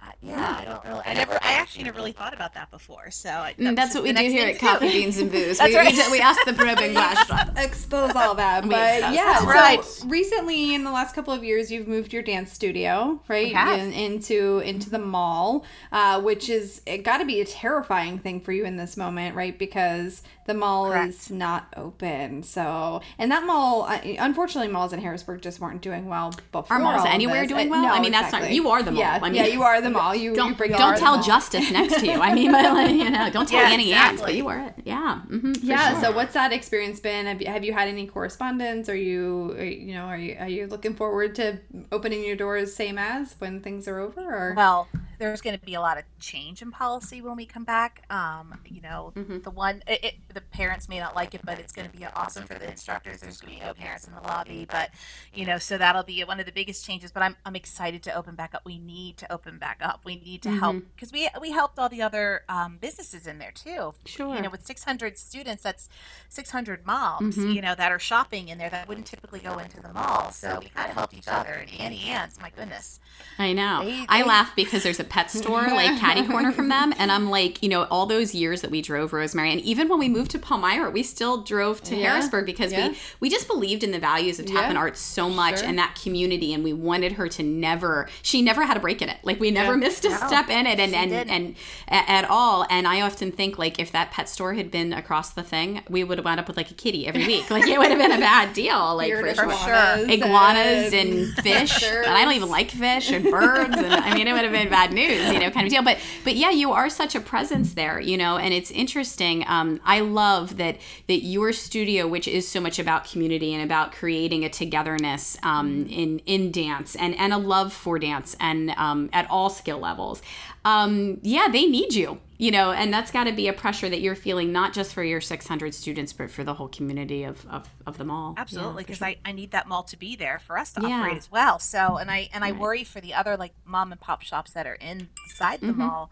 I, 0.00 0.12
yeah, 0.20 0.56
I 0.60 0.64
don't 0.64 0.84
really. 0.84 1.02
I 1.06 1.14
never. 1.14 1.32
I 1.34 1.52
actually 1.52 1.84
never 1.84 1.96
really 1.96 2.12
thought 2.12 2.34
about 2.34 2.54
that 2.54 2.70
before. 2.70 3.10
So 3.10 3.30
I, 3.30 3.54
that 3.58 3.58
Mm, 3.58 3.76
That's 3.76 3.94
what 3.94 4.04
we 4.04 4.12
do 4.12 4.22
here 4.22 4.48
at. 4.48 4.58
Coffee 4.58 4.88
Beans 4.88 5.18
and 5.18 5.30
Booze. 5.30 5.58
That's 5.58 5.70
we, 5.70 5.76
right. 5.76 5.92
we, 5.92 6.12
we 6.12 6.20
ask 6.20 6.38
the 6.44 6.52
probing 6.54 6.94
questions. 6.94 7.50
expose 7.56 8.14
all 8.14 8.34
that. 8.36 8.68
But 8.68 8.98
expose 8.98 9.14
yeah, 9.14 9.34
all 9.34 9.40
so 9.40 9.46
that. 9.46 10.10
recently 10.10 10.74
in 10.74 10.84
the 10.84 10.90
last 10.92 11.14
couple 11.14 11.32
of 11.32 11.42
years, 11.44 11.70
you've 11.72 11.88
moved 11.88 12.12
your 12.12 12.22
dance 12.22 12.52
studio 12.52 13.20
right 13.28 13.52
in, 13.80 13.92
into 13.92 14.60
into 14.60 14.88
the 14.90 14.98
mall, 14.98 15.64
uh, 15.92 16.20
which 16.20 16.48
is 16.48 16.80
it 16.86 16.98
got 16.98 17.18
to 17.18 17.24
be 17.24 17.40
a 17.40 17.44
terrifying 17.44 18.18
thing 18.18 18.40
for 18.40 18.52
you 18.52 18.64
in 18.64 18.76
this 18.76 18.96
moment, 18.96 19.34
right? 19.34 19.58
Because 19.58 20.22
the 20.48 20.54
mall 20.54 20.90
is 20.92 21.30
not 21.30 21.72
open. 21.76 22.42
So 22.42 23.00
and 23.18 23.30
that 23.30 23.44
mall, 23.46 23.86
unfortunately, 23.88 24.72
malls 24.72 24.92
in 24.92 25.00
Harrisburg 25.00 25.40
just 25.42 25.60
weren't 25.60 25.80
doing 25.82 26.06
well 26.08 26.32
before. 26.50 26.76
Are 26.76 26.80
malls 26.80 27.02
all 27.02 27.06
anywhere 27.06 27.42
this. 27.42 27.50
doing 27.52 27.68
Uh, 27.68 27.70
well? 27.70 27.82
no, 27.82 27.88
I 27.92 28.00
mean, 28.00 28.10
that's 28.10 28.32
not- 28.32 28.38
exactly. 28.40 28.56
you 28.56 28.68
are 28.70 28.82
the 28.82 28.90
mall. 28.90 29.00
Yeah, 29.00 29.20
I 29.22 29.28
mean- 29.28 29.34
yeah, 29.34 29.46
you 29.46 29.62
are 29.62 29.80
the 29.80 29.90
mall. 29.90 30.14
You, 30.14 30.30
you 30.30 30.34
Don't 30.36 30.58
bring 30.58 30.72
don't 30.72 30.98
tell. 30.98 31.22
Justice 31.32 31.70
next 31.70 32.00
to 32.00 32.06
you. 32.06 32.12
I 32.20 32.34
mean, 32.34 32.50
but 32.50 32.64
like, 32.74 32.94
you 32.94 33.08
know, 33.10 33.30
don't 33.30 33.48
tell 33.48 33.60
Yeah, 33.62 33.70
Auntie 33.70 33.92
Anne's, 33.92 34.20
but 34.20 34.34
you 34.34 34.48
are 34.48 34.58
it. 34.58 34.74
Yeah. 34.84 35.20
mm-hmm, 35.28 35.52
Yeah. 35.62 36.00
So, 36.00 36.10
what's 36.12 36.34
that 36.34 36.52
experience 36.52 36.98
been? 37.00 37.26
Have 37.26 37.40
you, 37.42 37.46
have 37.48 37.62
you 37.64 37.72
had 37.72 37.88
any 37.88 38.06
correspondence? 38.06 38.88
Are 38.88 38.96
you, 38.96 39.52
are, 39.58 39.64
you 39.64 39.88
you 39.88 39.94
know, 39.94 40.04
are 40.04 40.18
you 40.18 40.36
are 40.40 40.48
you 40.48 40.66
looking 40.66 40.94
forward 40.94 41.34
to 41.36 41.58
opening 41.92 42.24
your 42.24 42.36
doors 42.36 42.74
same 42.74 42.98
as 42.98 43.34
when 43.38 43.60
things 43.60 43.86
are 43.88 43.98
over? 43.98 44.20
Or 44.20 44.54
Well, 44.56 44.88
there's 45.18 45.40
going 45.40 45.58
to 45.58 45.64
be 45.64 45.74
a 45.74 45.80
lot 45.80 45.98
of 45.98 46.04
change 46.20 46.62
in 46.62 46.70
policy 46.70 47.20
when 47.20 47.36
we 47.36 47.44
come 47.46 47.64
back. 47.64 48.04
Um, 48.10 48.60
you 48.66 48.80
know, 48.80 49.12
the 49.14 49.50
one 49.50 49.82
it, 49.86 50.04
it, 50.04 50.14
the 50.32 50.40
parents 50.40 50.88
may 50.88 50.98
not 51.00 51.14
like 51.14 51.34
it, 51.34 51.40
but 51.44 51.58
it's 51.58 51.72
going 51.72 51.90
to 51.90 51.96
be 51.96 52.04
awesome 52.04 52.44
for 52.44 52.54
the 52.54 52.68
instructors. 52.70 53.20
There's 53.20 53.40
going 53.40 53.54
to 53.54 53.60
be 53.60 53.66
no 53.66 53.74
parents 53.74 54.06
in 54.06 54.14
the 54.14 54.20
lobby, 54.20 54.66
but 54.70 54.90
you 55.34 55.44
know, 55.44 55.58
so 55.58 55.76
that'll 55.78 56.02
be 56.04 56.22
one 56.24 56.40
of 56.40 56.46
the 56.46 56.52
biggest 56.52 56.84
changes. 56.86 57.10
But 57.12 57.22
I'm 57.22 57.36
I'm 57.44 57.56
excited 57.56 58.02
to 58.04 58.14
open 58.14 58.34
back 58.34 58.54
up. 58.54 58.62
We 58.64 58.78
need 58.78 59.16
to 59.18 59.32
open 59.32 59.58
back 59.58 59.78
up. 59.82 60.00
We 60.04 60.16
need 60.16 60.42
to 60.42 60.50
help 60.50 60.76
because 60.94 61.12
we 61.12 61.28
we 61.40 61.50
helped 61.52 61.78
all 61.78 61.88
the 61.88 62.02
other 62.02 62.42
um, 62.48 62.78
businesses 62.80 63.26
in 63.26 63.38
there 63.38 63.52
too. 63.52 63.94
Sure. 64.04 64.34
You 64.36 64.42
know, 64.42 64.50
with 64.50 64.64
600 64.66 65.18
students, 65.18 65.62
that's 65.62 65.88
600 66.28 66.86
moms. 66.86 67.36
You 67.36 67.60
know, 67.62 67.74
that 67.74 67.90
are 67.92 67.98
shopping 67.98 68.48
in 68.48 68.58
there 68.58 68.70
that 68.70 68.86
wouldn't 68.88 69.06
typically 69.06 69.40
go 69.40 69.58
into 69.58 69.80
the 69.80 69.92
mall. 69.92 70.30
So 70.30 70.58
we 70.62 70.68
kind 70.68 70.90
of 70.90 70.96
helped 70.96 71.14
each 71.14 71.28
other. 71.28 71.50
And 71.52 71.70
Auntie 71.80 72.04
Anne's, 72.08 72.38
my 72.40 72.50
goodness. 72.50 73.00
I 73.38 73.52
know. 73.52 73.82
They- 73.84 74.04
I 74.08 74.22
laugh 74.22 74.54
because 74.54 74.82
there's 74.82 75.00
a 75.00 75.04
pet 75.08 75.30
store 75.38 75.62
like 75.68 75.98
catty 75.98 76.26
corner 76.26 76.52
from 76.52 76.68
them, 76.68 76.92
and 76.98 77.10
I'm 77.10 77.30
like, 77.30 77.62
you 77.62 77.68
know, 77.68 77.84
all 77.84 78.06
those 78.06 78.34
years 78.34 78.60
that 78.62 78.70
we 78.70 78.82
drove 78.82 79.12
Rosemary, 79.12 79.52
and 79.52 79.60
even 79.62 79.88
when 79.88 79.98
we 79.98 80.08
moved 80.08 80.30
to 80.32 80.38
Palmyra, 80.38 80.90
we 80.90 81.02
still 81.02 81.42
drove 81.42 81.82
to 81.84 81.96
Yeah. 81.96 82.10
Harrisburg 82.10 82.46
because 82.46 82.72
Yeah. 82.72 82.88
we 82.88 82.96
we 83.20 83.30
just 83.30 83.46
believed 83.48 83.82
in 83.84 83.90
the 83.92 83.98
values 83.98 84.38
of 84.38 84.46
tap 84.46 84.54
Yeah. 84.62 84.68
and 84.68 84.78
art 84.78 84.96
so 84.96 85.28
much 85.28 85.58
Sure. 85.60 85.68
and 85.68 85.78
that 85.78 85.98
community, 86.02 86.52
and 86.52 86.62
we 86.64 86.72
wanted 86.72 87.12
her 87.12 87.28
to 87.28 87.42
never. 87.42 88.08
She 88.22 88.42
never 88.42 88.64
had 88.64 88.76
a 88.76 88.80
break 88.80 89.02
in 89.02 89.08
it. 89.08 89.16
Like 89.22 89.40
we 89.40 89.50
never 89.50 89.72
Yeah. 89.72 89.78
missed 89.78 90.04
a 90.04 90.10
step 90.10 90.48
in 90.50 90.66
it, 90.66 90.78
and 90.78 90.94
and 90.94 91.10
didn't. 91.10 91.30
and 91.30 91.54
at 91.88 92.28
all. 92.28 92.66
And 92.70 92.86
I 92.86 93.00
often 93.00 93.32
think 93.32 93.58
like 93.58 93.78
if 93.78 93.92
that 93.92 94.10
pet 94.10 94.28
store 94.28 94.54
had 94.54 94.70
been 94.70 94.92
across 94.92 95.30
the 95.30 95.42
thing, 95.42 95.82
we 95.88 96.04
would 96.04 96.18
have 96.18 96.24
wound 96.24 96.40
up 96.40 96.48
with 96.48 96.56
like 96.56 96.70
a 96.70 96.74
kitty 96.74 97.06
every 97.06 97.26
week. 97.26 97.50
Like 97.50 97.66
it 97.66 97.78
would 97.78 97.88
have 97.88 97.98
been 97.98 98.12
a 98.12 98.18
bad 98.18 98.52
deal. 98.52 98.78
Like 98.98 99.08
Weird 99.12 99.36
for 99.36 99.42
sure 99.44 99.48
iguanas 99.48 100.08
iguanas 100.10 100.92
and 100.92 101.28
fish 101.44 101.70
Sure. 101.70 102.02
and 102.02 102.12
i 102.14 102.24
don't 102.24 102.34
even 102.34 102.48
like 102.48 102.70
fish 102.70 103.10
and 103.12 103.24
birds 103.30 103.76
and 103.76 103.92
i 103.92 104.14
mean 104.14 104.26
it 104.26 104.32
would 104.32 104.42
have 104.42 104.52
been 104.52 104.68
bad 104.68 104.92
news 104.98 105.22
you 105.32 105.38
know 105.40 105.50
kind 105.50 105.66
of 105.66 105.72
deal. 105.72 105.82
But 105.82 105.98
but 106.24 106.34
yeah 106.36 106.50
you 106.50 106.72
are 106.72 106.88
such 106.90 107.14
a 107.14 107.20
presence 107.20 107.74
there 107.74 107.98
you 108.00 108.16
know 108.16 108.36
and 108.36 108.52
it's 108.52 108.70
interesting. 108.70 109.44
Um, 109.46 109.80
i 109.84 110.00
love 110.00 110.56
that 110.56 110.76
that 111.08 111.20
your 111.24 111.52
studio 111.52 112.06
which 112.06 112.28
is 112.28 112.44
so 112.48 112.60
much 112.60 112.78
about 112.78 113.00
community 113.10 113.54
and 113.54 113.62
about 113.62 113.92
creating 113.92 114.44
a 114.44 114.48
togetherness 114.48 115.36
um, 115.42 115.86
in 115.86 116.20
in 116.20 116.50
dance 116.50 116.96
and 116.96 117.14
and 117.16 117.32
a 117.32 117.38
love 117.38 117.72
for 117.72 117.98
dance 117.98 118.36
and 118.40 118.70
um, 118.70 119.08
at 119.12 119.26
all 119.30 119.50
skill 119.50 119.78
levels 119.78 120.22
um, 120.64 121.18
yeah 121.22 121.48
they 121.48 121.66
need 121.66 121.94
you 121.94 122.20
you 122.36 122.50
know 122.50 122.72
and 122.72 122.92
that's 122.92 123.10
got 123.10 123.24
to 123.24 123.32
be 123.32 123.48
a 123.48 123.52
pressure 123.52 123.88
that 123.88 124.00
you're 124.00 124.14
feeling 124.14 124.52
not 124.52 124.72
just 124.72 124.92
for 124.92 125.02
your 125.02 125.20
600 125.20 125.74
students 125.74 126.12
but 126.12 126.30
for 126.30 126.44
the 126.44 126.54
whole 126.54 126.68
community 126.68 127.24
of 127.24 127.46
of, 127.46 127.68
of 127.86 127.98
them 127.98 128.10
all 128.10 128.34
Absolutely, 128.36 128.84
because 128.84 129.02
I, 129.02 129.16
I 129.24 129.32
need 129.32 129.50
that 129.52 129.66
mall 129.66 129.82
to 129.84 129.96
be 129.96 130.14
there 130.16 130.38
for 130.38 130.58
us 130.58 130.72
to 130.74 130.80
Yeah. 130.86 131.00
operate 131.00 131.16
as 131.18 131.30
well. 131.30 131.58
So, 131.58 131.96
and 131.96 132.10
I 132.10 132.28
and 132.32 132.44
I 132.44 132.52
worry 132.52 132.84
for 132.84 133.00
the 133.00 133.14
other 133.14 133.36
like 133.36 133.52
mom 133.64 133.92
and 133.92 134.00
pop 134.00 134.22
shops 134.22 134.52
that 134.52 134.66
are 134.66 134.74
inside 134.74 135.60
the 135.60 135.72
mall. 135.72 136.10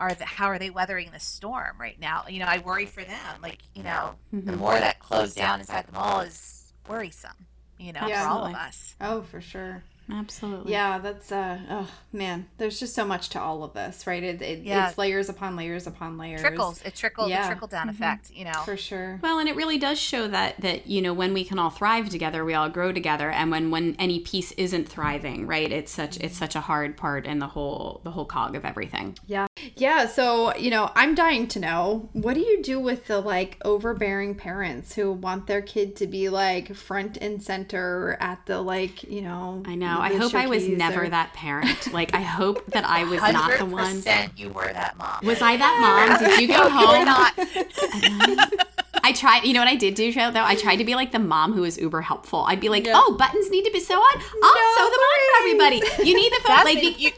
Are 0.00 0.12
the, 0.12 0.24
how 0.24 0.46
are 0.46 0.58
they 0.58 0.70
weathering 0.70 1.10
the 1.12 1.20
storm 1.20 1.76
right 1.78 1.98
now? 2.00 2.24
You 2.28 2.40
know, 2.40 2.46
I 2.46 2.58
worry 2.58 2.84
for 2.84 3.04
them. 3.04 3.40
Like, 3.40 3.58
you 3.74 3.84
know, 3.84 4.16
the 4.32 4.56
more 4.56 4.74
that 4.74 4.98
closed 4.98 5.36
down 5.36 5.60
inside 5.60 5.86
the 5.86 5.92
mall 5.92 6.20
is 6.20 6.72
worrisome. 6.88 7.46
You 7.78 7.92
know, 7.92 8.06
Yeah. 8.08 8.22
for 8.22 8.28
all 8.28 8.44
of 8.46 8.54
us. 8.54 8.96
oh, 9.00 9.22
for 9.22 9.40
sure. 9.40 9.82
Absolutely 10.10 10.72
Yeah, 10.72 10.98
that's 10.98 11.32
uh 11.32 11.58
oh 11.70 11.90
man, 12.12 12.46
there's 12.58 12.78
just 12.80 12.94
so 12.94 13.04
much 13.04 13.28
to 13.30 13.40
all 13.40 13.64
of 13.64 13.72
this, 13.74 14.06
right? 14.06 14.22
It, 14.22 14.42
it 14.42 14.58
Yeah. 14.60 14.88
it's 14.88 14.98
layers 14.98 15.28
upon 15.28 15.56
layers 15.56 15.86
upon 15.86 16.18
layers. 16.18 16.40
Trickles. 16.40 16.82
It 16.82 16.94
trickles 16.94 17.30
Yeah. 17.30 17.42
The 17.42 17.48
trickle 17.48 17.68
down 17.68 17.88
effect. 17.88 18.30
You 18.32 18.44
know. 18.44 18.62
for 18.64 18.76
sure. 18.76 19.18
Well, 19.22 19.38
and 19.38 19.48
it 19.48 19.56
really 19.56 19.78
does 19.78 19.98
show 20.00 20.28
that 20.28 20.60
that 20.60 20.86
you 20.86 21.00
know 21.02 21.14
when 21.14 21.32
we 21.32 21.44
can 21.44 21.58
all 21.58 21.70
thrive 21.70 22.08
together, 22.10 22.44
we 22.44 22.54
all 22.54 22.68
grow 22.68 22.92
together, 22.92 23.30
and 23.30 23.50
when 23.50 23.70
when 23.70 23.96
any 23.98 24.20
piece 24.20 24.52
isn't 24.52 24.88
thriving, 24.88 25.46
right? 25.46 25.70
It's 25.70 25.92
such 25.92 26.16
it's 26.18 26.36
such 26.36 26.54
a 26.56 26.60
hard 26.60 26.96
part 26.96 27.26
in 27.26 27.38
the 27.38 27.48
whole 27.48 28.00
the 28.04 28.10
whole 28.10 28.26
cog 28.26 28.56
of 28.56 28.64
everything. 28.64 29.16
Yeah. 29.26 29.46
Yeah, 29.76 30.06
so, 30.08 30.54
you 30.56 30.68
know, 30.68 30.90
I'm 30.96 31.14
dying 31.14 31.46
to 31.48 31.60
know, 31.60 32.08
what 32.12 32.34
do 32.34 32.40
you 32.40 32.60
do 32.60 32.80
with 32.80 33.06
the 33.06 33.20
like 33.20 33.56
overbearing 33.64 34.34
parents 34.34 34.96
who 34.96 35.12
want 35.12 35.46
their 35.46 35.62
kid 35.62 35.94
to 35.96 36.08
be 36.08 36.28
like 36.28 36.74
front 36.74 37.16
and 37.18 37.40
center 37.40 38.16
at 38.18 38.44
the 38.46 38.60
like, 38.60 39.04
you 39.04 39.22
know, 39.22 39.62
I 39.64 39.76
know. 39.76 39.96
I 40.00 40.14
hope 40.16 40.34
I 40.34 40.48
was 40.48 40.62
showcase 40.64 40.78
never 40.78 41.08
that 41.08 41.32
parent. 41.34 41.92
Like 41.92 42.14
I 42.16 42.20
hope 42.20 42.66
that 42.72 42.84
I 42.84 43.04
was 43.04 43.20
not 43.22 43.58
the 43.58 43.64
one. 43.64 43.84
100% 44.02 44.36
You 44.36 44.48
were 44.48 44.72
that 44.72 44.96
mom. 44.98 45.20
Was 45.22 45.40
I 45.40 45.56
that 45.56 46.18
mom? 46.18 46.28
Did 46.28 46.40
you 46.40 46.48
go 46.48 46.54
No, 46.68 46.80
you 46.80 46.86
home? 46.86 47.04
not. 47.04 48.68
I 49.04 49.12
tried. 49.12 49.44
You 49.44 49.52
know 49.52 49.60
what 49.60 49.68
I 49.68 49.76
did 49.76 49.94
do 49.94 50.12
though? 50.12 50.32
I 50.44 50.56
tried 50.56 50.76
to 50.76 50.84
be 50.84 50.94
like 50.96 51.12
the 51.12 51.18
mom 51.20 51.52
who 51.52 51.60
was 51.60 51.78
uber 51.78 52.00
helpful. 52.00 52.40
I'd 52.48 52.60
be 52.60 52.68
like, 52.70 52.86
Yeah. 52.86 52.94
"Oh, 52.96 53.14
buttons 53.16 53.50
need 53.50 53.64
to 53.66 53.70
be 53.70 53.78
sewn 53.78 53.98
on. 53.98 54.16
I'll 54.16 54.76
sew 54.76 54.90
them 54.90 55.00
on 55.00 55.18
for 55.20 55.38
everybody. 55.42 56.08
You 56.08 56.16
need 56.16 56.32
the 56.32 56.36
phone." 56.44 56.56
That's 56.56 56.64
like, 56.64 56.80
been- 56.80 56.92
the- 56.94 56.98
you, 57.00 57.10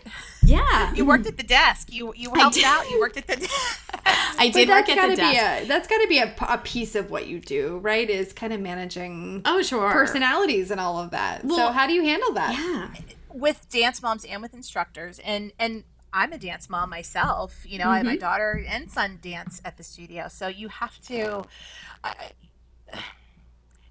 yeah, 0.47 0.95
you 0.95 1.05
worked 1.05 1.27
at 1.27 1.37
the 1.37 1.43
desk. 1.43 1.93
You 1.93 2.13
you 2.17 2.31
helped 2.35 2.63
out. 2.65 2.89
You 2.91 2.99
worked 3.01 3.17
at 3.17 3.27
the 3.27 3.37
desk. 3.47 3.91
I 4.39 4.49
But 4.49 4.53
did 4.55 4.69
work 4.69 4.89
at 4.89 5.11
the 5.11 5.17
desk. 5.17 5.65
a 5.65 5.67
that's 5.67 5.89
gotta 5.89 6.07
be 6.09 6.19
a 6.19 6.61
piece 6.65 6.95
of 6.95 7.11
what 7.11 7.27
you 7.27 7.41
do, 7.41 7.79
right? 7.79 8.09
Is 8.09 8.33
kind 8.33 8.53
of 8.53 8.61
managing 8.61 9.43
oh, 9.45 9.63
sure. 9.63 9.91
personalities 9.93 10.71
and 10.71 10.81
all 10.81 10.99
of 10.99 11.11
that. 11.11 11.43
so 11.49 11.71
how 11.73 11.87
do 11.87 11.93
you 11.93 12.03
handle 12.03 12.33
that? 12.33 12.53
Yeah. 12.55 12.89
with 13.33 13.69
dance 13.69 14.03
moms 14.03 14.25
and 14.25 14.41
with 14.43 14.55
instructors 14.55 15.19
and 15.21 15.53
and 15.59 15.85
I'm 16.13 16.33
a 16.33 16.39
dance 16.39 16.71
mom 16.71 16.89
myself. 16.91 17.65
You 17.67 17.79
know, 17.79 17.91
I, 17.91 17.99
Mm-hmm. 17.99 18.07
my 18.07 18.17
daughter 18.17 18.65
and 18.69 18.91
son 18.91 19.19
dance 19.21 19.61
at 19.65 19.77
the 19.77 19.83
studio, 19.83 20.29
so 20.29 20.47
you 20.49 20.69
have 20.69 20.99
to. 21.09 21.45
I 22.03 22.15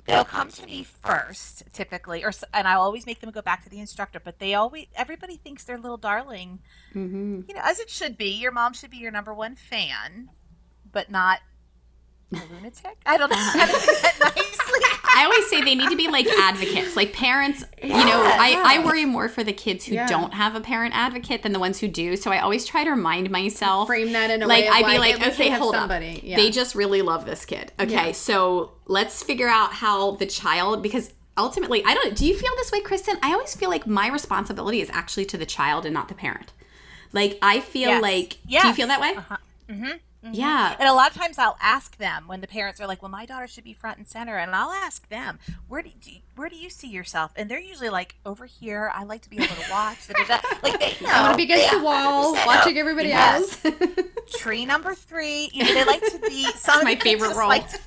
they'll 0.05 0.23
come 0.23 0.49
to 0.49 0.65
me 0.65 0.83
first, 0.83 1.63
typically, 1.73 2.23
or 2.23 2.31
and 2.53 2.67
I'll 2.67 2.81
always 2.81 3.05
make 3.05 3.21
them 3.21 3.31
go 3.31 3.41
back 3.41 3.63
to 3.63 3.69
the 3.69 3.79
instructor. 3.79 4.19
But 4.19 4.39
they 4.39 4.53
always, 4.53 4.87
everybody 4.95 5.37
thinks 5.37 5.63
their 5.63 5.77
little 5.77 5.97
darling. 5.97 6.59
Mm-hmm. 6.93 7.41
You 7.47 7.53
know, 7.53 7.61
as 7.63 7.79
it 7.79 7.89
should 7.89 8.17
be. 8.17 8.29
Your 8.29 8.51
mom 8.51 8.73
should 8.73 8.91
be 8.91 8.97
your 8.97 9.11
number 9.11 9.33
one 9.33 9.55
fan, 9.55 10.29
but 10.91 11.09
not 11.09 11.39
a 12.33 12.35
lunatic. 12.53 12.97
I 13.05 13.17
don't 13.17 13.29
know 13.29 13.35
how 13.37 13.65
to 13.65 13.71
say 13.79 13.93
that 14.01 14.17
nicely. 14.19 14.79
I 15.17 15.23
always 15.23 15.47
say 15.49 15.61
they 15.61 15.75
need 15.75 15.89
to 15.89 15.95
be 15.95 16.09
like 16.09 16.27
advocates, 16.27 16.97
like 16.97 17.13
parents. 17.13 17.63
You 17.81 17.89
know, 17.89 18.21
I, 18.23 18.61
I 18.79 18.85
worry 18.85 19.05
more 19.05 19.29
for 19.29 19.43
the 19.45 19.53
kids 19.53 19.85
who 19.85 19.95
Yeah. 19.95 20.07
don't 20.07 20.33
have 20.33 20.55
a 20.55 20.59
parent 20.61 20.93
advocate 20.93 21.41
than 21.43 21.53
the 21.53 21.59
ones 21.59 21.79
who 21.79 21.87
do. 21.87 22.17
So 22.17 22.31
I 22.31 22.39
always 22.39 22.65
try 22.65 22.83
to 22.83 22.89
remind 22.89 23.29
myself. 23.29 23.87
Frame 23.87 24.11
that 24.11 24.29
in 24.29 24.43
a 24.43 24.47
like 24.47 24.63
way 24.63 24.67
of 24.67 24.73
I'd 24.73 24.79
be 24.91 24.97
like, 24.97 24.99
like, 24.99 25.13
at 25.21 25.27
least 25.27 25.39
okay, 25.39 25.49
hold 25.51 25.73
somebody. 25.75 26.17
up. 26.17 26.23
Yeah. 26.23 26.35
They 26.35 26.51
just 26.51 26.75
really 26.75 27.01
love 27.01 27.25
this 27.25 27.45
kid. 27.45 27.71
Okay, 27.79 28.07
Yeah. 28.07 28.11
so 28.11 28.71
let's 28.87 29.23
figure 29.23 29.47
out 29.47 29.71
how 29.71 30.11
the 30.11 30.25
child 30.25 30.83
because 30.83 31.13
ultimately 31.37 31.81
I 31.85 31.93
don't. 31.93 32.13
Do 32.15 32.25
you 32.27 32.35
feel 32.37 32.51
this 32.57 32.71
way, 32.73 32.81
Kristen? 32.81 33.15
I 33.23 33.31
always 33.31 33.55
feel 33.55 33.69
like 33.69 33.87
my 33.87 34.09
responsibility 34.09 34.81
is 34.81 34.89
actually 34.91 35.25
to 35.25 35.37
the 35.37 35.45
child 35.45 35.85
and 35.85 35.93
not 35.93 36.09
the 36.09 36.15
parent. 36.15 36.51
Like 37.13 37.39
I 37.41 37.61
feel 37.61 37.89
Yes. 37.89 38.01
like. 38.01 38.29
Do 38.49 38.67
you 38.67 38.73
feel 38.73 38.87
that 38.87 38.99
way? 38.99 39.15
Uh-huh. 39.15 39.93
Mm-hmm. 40.25 40.33
Yeah. 40.33 40.75
And 40.79 40.89
a 40.89 40.93
lot 40.93 41.11
of 41.11 41.17
times 41.17 41.37
I'll 41.37 41.57
ask 41.61 41.97
them 41.97 42.27
when 42.27 42.41
the 42.41 42.47
parents 42.47 42.81
are 42.81 42.87
like, 42.87 43.01
"Well, 43.03 43.11
my 43.11 43.25
daughter 43.27 43.47
should 43.47 43.63
be 43.63 43.73
front 43.73 43.99
and 43.99 44.07
center," 44.07 44.37
and 44.37 44.55
I'll 44.55 44.71
ask 44.71 45.07
them, 45.09 45.37
"Where 45.67 45.83
do 45.83 45.89
you, 46.01 46.21
where 46.35 46.49
do 46.49 46.55
you 46.55 46.69
see 46.71 46.87
yourself?" 46.87 47.31
And 47.35 47.49
they're 47.49 47.59
usually 47.59 47.89
like, 47.89 48.15
"Over 48.25 48.45
here. 48.45 48.91
I 48.93 49.03
like 49.03 49.21
to 49.21 49.29
be 49.29 49.37
able 49.37 49.55
to 49.55 49.71
watch." 49.71 50.07
da, 50.07 50.13
da, 50.13 50.37
da." 50.37 50.41
Like 50.63 50.79
they 50.79 51.05
know. 51.05 51.11
I 51.13 51.21
want 51.21 51.33
to 51.33 51.37
be 51.37 51.43
against 51.43 51.71
the 51.71 51.83
wall, 51.83 52.33
watching 52.45 52.77
everybody 52.77 53.09
Yes. 53.09 53.63
else. 53.63 53.75
Tree 54.39 54.65
number 54.65 54.95
three. 54.95 55.49
You 55.53 55.63
know, 55.63 55.73
they 55.73 55.85
like 55.85 56.01
to 56.01 56.19
be. 56.19 56.45
Some 56.53 56.83
my 56.83 56.95
favorite 56.95 57.35
role. 57.35 57.49
Like 57.49 57.69
to, 57.69 57.79